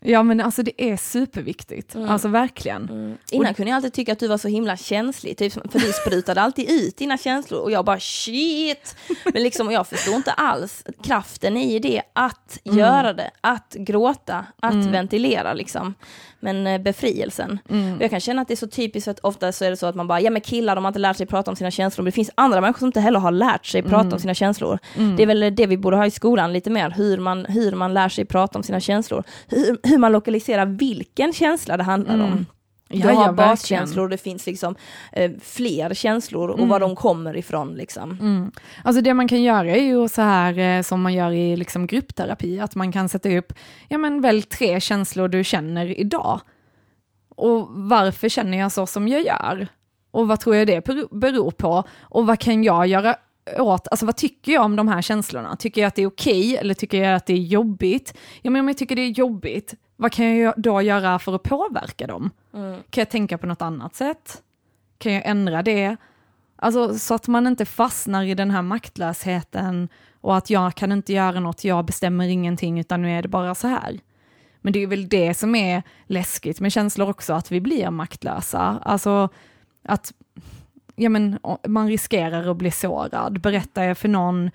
[0.02, 0.12] Mm.
[0.12, 1.94] ja, men alltså det är superviktigt.
[1.94, 2.10] Mm.
[2.10, 2.88] Alltså verkligen.
[2.88, 3.16] Mm.
[3.32, 6.40] Innan kunde jag alltid tycka att du var så himla känslig, typ, för du sprutade
[6.42, 8.96] alltid ut dina känslor och jag bara shit.
[9.24, 12.78] Men liksom, jag förstår inte alls kraften i det, att Mm.
[12.78, 15.94] göra det, att gråta, att ventilera liksom.
[16.40, 17.58] Men eh, befrielsen.
[17.70, 18.00] Mm.
[18.00, 19.94] Jag kan känna att det är så typiskt att ofta så är det så att
[19.94, 22.10] man bara, ja men killar de har inte lärt sig prata om sina känslor, men
[22.10, 24.12] det finns andra människor som inte heller har lärt sig prata Mm.
[24.12, 24.78] om sina känslor.
[25.16, 27.94] Det är väl det vi borde ha i skolan lite mer, hur man, hur man
[27.94, 29.24] lär sig prata om sina känslor.
[29.48, 32.46] Hur, hur man lokaliserar vilken känsla det handlar om.
[32.90, 33.02] Mm.
[33.02, 34.74] Du Ja, har ja, baskänslor det finns liksom
[35.12, 38.10] eh, fler känslor och var de kommer ifrån liksom.
[38.10, 38.52] Mm.
[38.84, 41.86] Alltså det man kan göra är ju så här eh, som man gör i liksom
[41.86, 43.52] gruppterapi, att man kan sätta upp,
[43.88, 46.40] ja men välj tre känslor du känner idag.
[47.36, 49.68] Och varför känner jag så som jag gör?
[50.10, 51.84] Och vad tror jag det beror på?
[52.00, 53.16] Och vad kan jag göra
[53.58, 55.56] åt, alltså vad tycker jag om de här känslorna?
[55.56, 58.14] Tycker jag att det är okej eller tycker jag att det är jobbigt?
[58.42, 61.42] Ja men om jag tycker det är jobbigt, vad kan jag då göra för att
[61.42, 62.30] påverka dem?
[62.90, 64.42] Kan jag tänka på något annat sätt?
[64.98, 65.96] Kan jag ändra det?
[66.56, 69.88] Alltså så att man inte fastnar i den här maktlösheten
[70.20, 73.54] och att jag kan inte göra något, jag bestämmer ingenting utan nu är det bara
[73.54, 74.00] så här.
[74.60, 78.78] Men det är väl det som är läskigt med känslor också, att vi blir maktlösa.
[78.82, 79.28] Alltså
[79.84, 80.12] att
[80.96, 83.40] ja, men, man riskerar att bli sårad.
[83.40, 84.50] Berättar jag för någon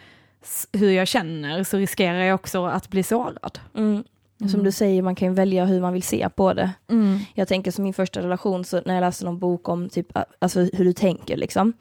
[0.71, 3.59] hur jag känner så riskerar jag också att bli sårad.
[3.75, 4.03] Mm.
[4.49, 6.69] Som du säger, man kan välja hur man vill se på det.
[6.89, 7.19] Mm.
[7.33, 10.59] Jag tänker som min första relation, så när jag läste någon bok om typ, alltså
[10.59, 11.73] hur du tänker liksom.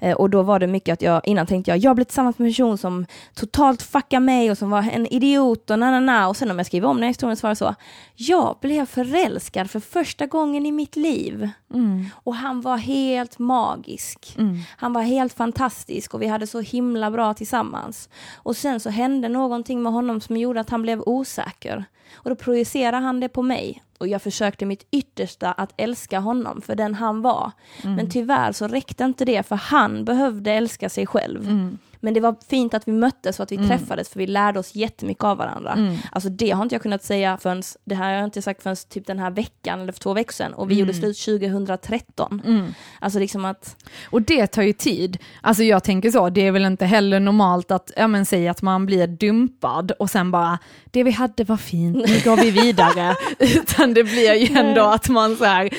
[0.00, 2.46] Eh, och då var det mycket att jag, innan tänkte jag, jag blev tillsammans med
[2.46, 6.28] en person som totalt fuckade mig och som var en idiot och na na na.
[6.28, 7.74] Och sen om jag skriver om den här historien så var det så,
[8.14, 11.48] jag blev förälskad för första gången i mitt liv.
[11.74, 12.04] Mm.
[12.12, 14.34] Och han var helt magisk.
[14.38, 14.58] Mm.
[14.76, 18.08] Han var helt fantastisk och vi hade så himla bra tillsammans.
[18.34, 21.84] Och sen så hände någonting med honom som gjorde att han blev osäker.
[22.14, 23.82] Och då projicerade han det på mig.
[23.98, 27.52] Och jag försökte mitt yttersta att älska honom för den han var.
[27.82, 31.40] Men tyvärr så räckte inte det för han behövde älska sig själv.
[31.48, 31.78] Mm.
[32.06, 34.74] Men det var fint att vi möttes och att vi träffades för vi lärde oss
[34.74, 35.72] jättemycket av varandra.
[35.72, 35.96] Mm.
[36.12, 38.76] Alltså det har inte jag kunnat säga förrän, det här har jag inte sagt förrän
[38.88, 40.54] typ den här veckan eller för två veckor sedan.
[40.54, 42.42] Och vi gjorde slut 2013.
[42.46, 42.74] Mm.
[43.00, 43.76] Alltså liksom att,
[44.10, 45.18] Och det tar ju tid.
[45.40, 48.62] Alltså jag tänker så, det är väl inte heller normalt att, ja men säg att
[48.62, 50.58] man blir dumpad och sen bara,
[50.90, 53.16] det vi hade var fint, nu går vi vidare.
[53.38, 55.70] Utan det blir ju ändå att man så här,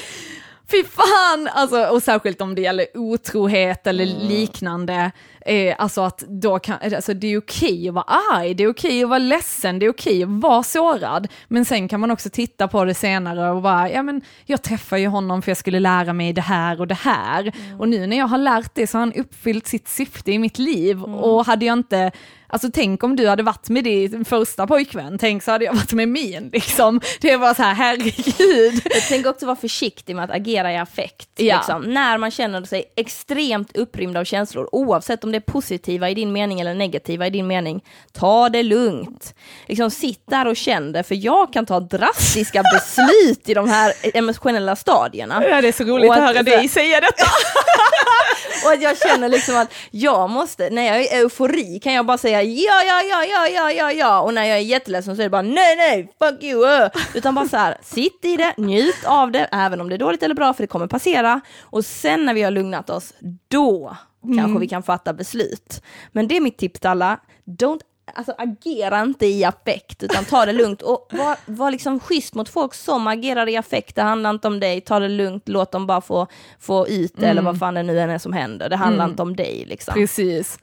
[0.72, 1.50] fy fan!
[1.54, 5.12] Alltså, och särskilt om det gäller otrohet eller liknande.
[5.48, 9.04] Eh, alltså att då kan, alltså det är okej att vara arg, det är okej
[9.04, 11.28] att vara ledsen, det är okej att vara sårad.
[11.48, 15.02] Men sen kan man också titta på det senare och bara, ja men jag träffade
[15.02, 17.52] ju honom för jag skulle lära mig det här och det här.
[17.80, 20.60] Och nu när jag har lärt det så har han uppfyllt sitt syfte i mitt
[20.60, 21.04] liv.
[21.04, 22.12] Och hade jag inte,
[22.48, 25.94] alltså tänk om du hade varit med din första pojkvän, tänk så hade jag varit
[25.94, 27.02] med min liksom.
[27.22, 28.82] Det var så här, herregud.
[28.94, 31.30] Jag tänker också vara försiktig med att agera i affekt.
[31.36, 31.56] Ja.
[31.58, 31.82] Liksom.
[31.82, 36.32] När man känner sig extremt upprymd av känslor, oavsett om det är positiva i din
[36.34, 39.34] mening eller negativa i din mening, ta det lugnt.
[39.68, 43.94] Liksom, sitt där och känn det, för jag kan ta drastiska beslut i de här
[44.14, 45.44] emotionella stadierna.
[45.50, 47.26] Ja, det är så roligt att att- höra dig säga detta.
[48.66, 52.18] Och att jag känner liksom att jag måste, när jag är eufori kan jag bara
[52.18, 54.22] säga ja, ja, ja, ja, ja, ja, ja.
[54.22, 56.66] Och när jag är jätteledsen så är det bara nej, nej, fuck you.
[56.66, 56.90] Uh.
[57.14, 60.24] Utan bara så här, sitt i det, njut av det, även om det är dåligt
[60.24, 61.42] eller bra, för det kommer passera.
[61.62, 63.14] Och sen när vi har lugnat oss,
[63.48, 63.98] då
[64.38, 65.84] kanske vi kan fatta beslut.
[66.12, 67.82] Men det är mitt tips till alla, don't
[68.14, 72.50] Alltså agera inte i affekt, utan ta det lugnt och var, var liksom schysst mot
[72.50, 73.96] folk som agerar i affekt.
[73.96, 76.28] Det handlar inte om dig, ta det lugnt, låt dem bara få,
[76.60, 78.70] få ut det, eller vad fan det nu än är som händer.
[78.70, 79.94] Det handlar inte om dig liksom.
[79.94, 80.60] Precis.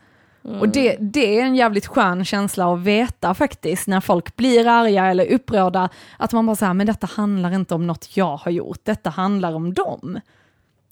[0.60, 5.06] Och det, det är en jävligt skön känsla att veta faktiskt, när folk blir arga
[5.06, 5.88] eller upprörda,
[6.18, 9.54] att man bara säger men detta handlar inte om något jag har gjort, detta handlar
[9.54, 10.20] om dem.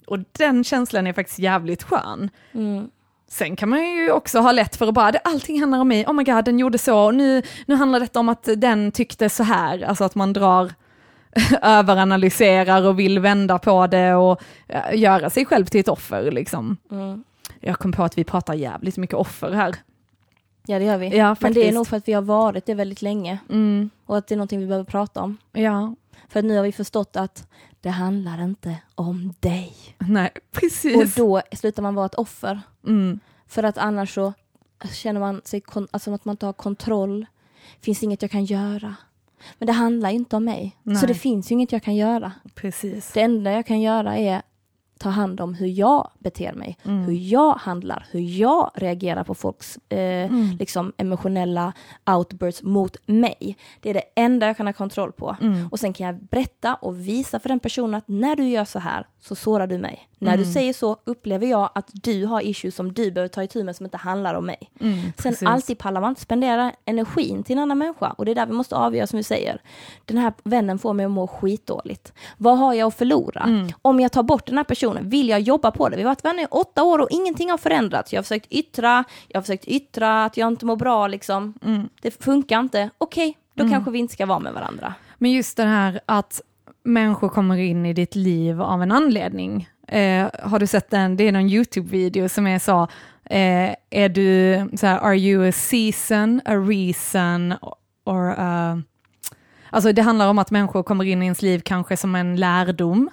[0.07, 2.29] Och den känslan är faktiskt jävligt skön.
[2.53, 2.87] Mm.
[3.29, 6.05] Sen kan man ju också ha lätt för att bara, "Det- allting handlar om mig,
[6.05, 9.29] oh my god, den gjorde så, och nu, nu handlar detta om att den tyckte
[9.29, 10.71] så här, alltså att man drar
[11.61, 16.77] överanalyserar och vill vända på det och eh, göra sig själv till ett offer liksom.
[16.91, 17.23] Mm.
[17.65, 19.75] Jag kom på att vi pratar jävligt mycket offer här.
[20.65, 21.17] Ja det gör vi.
[21.17, 24.17] Ja, Men det är nog för att vi har varit det väldigt länge Mm, och
[24.17, 25.37] att det är någonting vi behöver prata om.
[25.51, 25.95] ja,
[26.29, 27.47] För nu har vi förstått att
[27.81, 29.73] det handlar inte om dig.
[29.97, 31.15] nej, Och precis.
[31.15, 32.61] då slutar man vara ett offer.
[32.87, 34.33] Mm, För att annars så,
[34.93, 37.25] känner man sig alltså att man inte har kontroll.
[37.81, 38.95] Finns inget jag kan göra.
[39.57, 40.77] Men det handlar inte om mig.
[40.83, 40.95] Nej.
[40.97, 42.31] Så det finns ju inget jag kan göra.
[42.55, 43.11] Precis.
[43.13, 44.41] Det enda jag kan göra är
[45.03, 47.03] ta hand om hur jag beter mig, Mm.
[47.03, 50.55] hur jag handlar, hur jag reagerar på folks eh, Mm.
[50.59, 51.73] liksom emotionella
[52.05, 53.57] outbursts mot mig.
[53.81, 55.35] Det är det enda jag kan ha kontroll på.
[55.41, 55.67] Mm.
[55.71, 58.79] Och sen kan jag berätta och visa för den personen att när du gör så
[58.79, 60.09] här så sårar du mig.
[60.19, 60.45] När Mm.
[60.45, 63.75] du säger så upplever jag att du har issues som du behöver ta itu med
[63.75, 64.71] som inte handlar om mig.
[64.79, 68.35] Mm, Sen alltid pallar man inte spendera energin till en annan människa och det är
[68.35, 69.61] där vi måste avgöra som vi säger.
[70.05, 72.13] Den här vännen får mig att må skitdåligt.
[72.37, 73.41] Vad har jag att förlora?
[73.43, 73.67] Mm.
[73.81, 75.95] Om jag tar bort den här personen, vill jag jobba på det?
[75.95, 78.13] Vi har varit vänner i åtta år och ingenting har förändrats.
[78.13, 81.53] Jag har försökt yttra, jag har försökt yttra att jag inte mår bra liksom.
[81.65, 81.89] Mm.
[82.01, 82.89] Det funkar inte.
[82.97, 84.93] Okej, då kanske vi inte ska vara med varandra.
[85.17, 86.41] Men just det här att
[86.83, 89.69] människor kommer in i ditt liv av en anledning.
[89.87, 91.17] Eh, har du sett den?
[91.17, 92.81] Det är någon YouTube-video som är så,
[93.25, 97.53] eh, är du så här, are you a season, a reason
[98.05, 98.81] or a...
[99.69, 103.09] Alltså det handlar om att människor kommer in i ens liv kanske som en lärdom.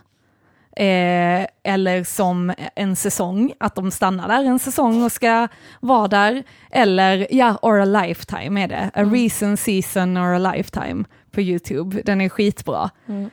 [0.81, 5.49] Eh, eller som en säsong, att de stannar där en säsong och ska
[5.81, 6.43] vara där.
[6.71, 8.91] Eller ja, or a lifetime är det.
[8.95, 12.03] A reason, season or a lifetime på YouTube.
[12.05, 12.91] Den är skitbra.
[13.07, 13.31] Mm.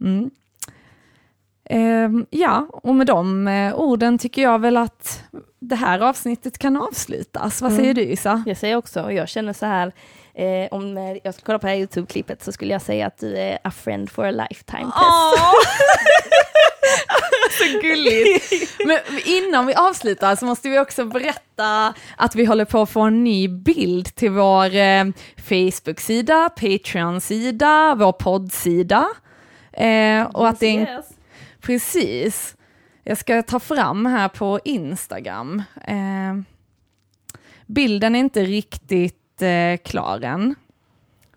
[0.00, 0.30] Mm.
[1.64, 5.24] Ehm, ja, och med de eh, orden tycker jag väl att
[5.60, 7.62] det här avsnittet kan avslutas.
[7.62, 7.82] Vad Mm.
[7.82, 8.42] säger du Isa?
[8.46, 9.92] Jag säger också, och jag känner så här,
[10.34, 13.18] eh, om eh, jag ska kolla på det här YouTube-klippet så skulle jag säga att
[13.18, 15.42] du är a friend for a lifetime test.
[17.58, 18.78] så gulligt.
[18.86, 23.00] Men innan vi avslutar så måste vi också berätta att vi håller på att få
[23.00, 25.04] en ny bild till vår eh,
[25.36, 29.08] Facebook-sida, Patreon-sida, vår poddsida.
[29.72, 31.02] Eh, och att det är.
[31.60, 32.56] Precis.
[33.04, 35.62] Jag ska ta fram här på Instagram.
[35.86, 36.34] Eh,
[37.66, 39.21] bilden är inte riktigt
[39.82, 40.54] klar än.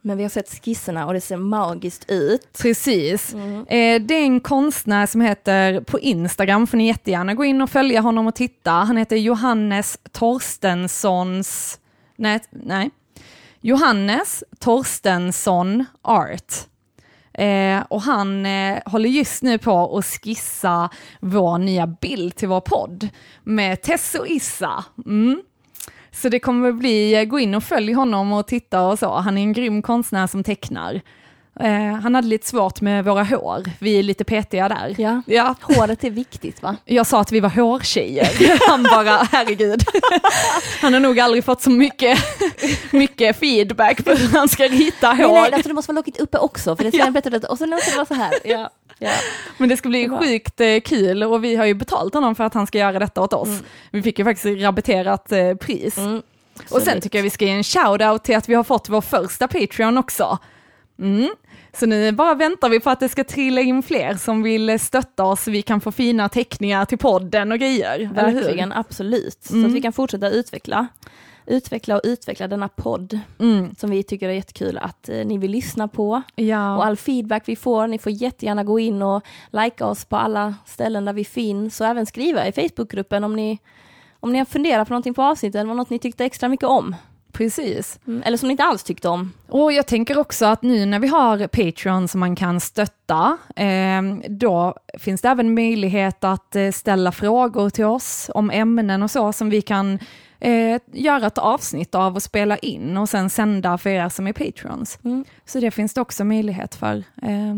[0.05, 2.57] Men vi har sett skisserna och det ser magiskt ut.
[2.61, 3.34] Precis.
[3.34, 3.59] Mm.
[3.59, 7.69] Eh, det är en konstnär som heter, på Instagram får ni jättegärna gå in och
[7.69, 8.72] följa honom och titta.
[8.72, 11.80] Han heter Johannes Torstenssons,
[12.15, 12.89] nej, nej.
[13.61, 16.53] Johannes Torstensson Art.
[17.34, 20.89] Eh, och han eh, håller just nu på att skissa
[21.19, 23.09] vår nya bild till vår podd
[23.43, 24.85] med Tess och Issa.
[25.05, 25.41] Mm.
[26.16, 29.14] Så det kommer bli, eh, gå in och följ honom och titta och så.
[29.16, 31.02] Han är en grym konstnär som tecknar.
[31.60, 34.96] Eh, han hade lite svårt med våra hår, vi är lite petiga där.
[34.98, 35.22] Ja.
[35.28, 36.76] Ja, Håret är viktigt va?
[36.86, 38.28] jag sa att vi var hårtjejer.
[38.70, 39.84] Han bara, herregud.
[40.82, 42.20] Han har nog aldrig fått så mycket,
[42.92, 45.34] mycket feedback på hur han ska rita Nej, hår.
[45.42, 47.12] nej, alltså det måste vara lockigt uppe också för det ser Ja.
[47.12, 47.38] bättre.
[47.40, 48.34] Och sen måste det vara så här.
[48.46, 48.70] Ja.
[48.99, 49.11] Ja.
[49.57, 50.19] Men det ska bli Bra.
[50.19, 53.22] sjukt eh, kul och vi har ju betalt honom för att han ska göra detta
[53.22, 53.49] åt oss.
[53.91, 55.97] Vi fick ju faktiskt rabatterat eh, pris.
[55.97, 56.22] Mm.
[56.69, 59.01] Och sen tycker jag vi ska ge en shout-out till att vi har fått vår
[59.01, 60.38] första Patreon också.
[60.99, 61.30] Mm.
[61.73, 65.23] Så nu bara väntar vi på att det ska trilla in fler som vill stötta
[65.23, 68.09] oss så vi kan få fina teckningar till podden och grejer.
[68.13, 69.38] Verkligen, absolut.
[69.43, 69.65] Så Mm.
[69.65, 70.88] att vi kan fortsätta utveckla.
[71.47, 73.76] Utveckla och utveckla denna podd Mm.
[73.77, 76.22] som vi tycker är jättekul att eh, ni vill lyssna på.
[76.35, 76.76] Ja.
[76.77, 80.55] Och all feedback vi får, ni får jättegärna gå in och likea oss på alla
[80.65, 83.59] ställen där vi finns och även skriva i Facebookgruppen om ni,
[84.19, 86.95] om ni har funderat på någonting på avsnittet eller något ni tyckte extra mycket om.
[87.31, 87.99] Precis.
[88.07, 89.34] Mm, Eller som ni inte alls tyckte om.
[89.49, 94.01] Och jag tänker också att nu när vi har Patreon som man kan stötta, eh,
[94.30, 99.34] då finns det även möjlighet att eh, ställa frågor till oss om ämnen och så
[99.34, 99.99] som vi kan
[100.40, 104.34] eh, göra ett avsnitt av och spela in och sen sända för er som är
[104.34, 104.99] Patreons.
[105.03, 105.26] Mm.
[105.45, 106.95] Så det finns det också möjlighet för.
[107.22, 107.56] Eh,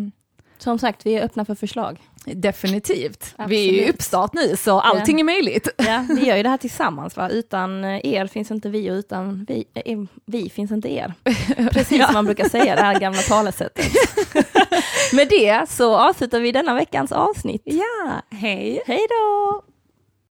[0.57, 1.97] Som sagt, vi är öppna för förslag.
[2.25, 3.35] definitivt.
[3.47, 3.95] Vi är ju Absolut.
[3.95, 5.67] uppstart nu så allting är möjligt.
[5.77, 7.29] Ja, vi gör ju det här tillsammans va?
[7.29, 11.13] Utan eh, er finns inte vi och utan vi, eh, vi finns inte er.
[11.71, 13.85] Precis som man brukar säga, det här gamla talesättet.
[15.13, 17.61] Med det så avslutar vi denna veckans avsnitt.
[17.65, 18.81] Ja, hej!
[18.87, 19.61] Hej då!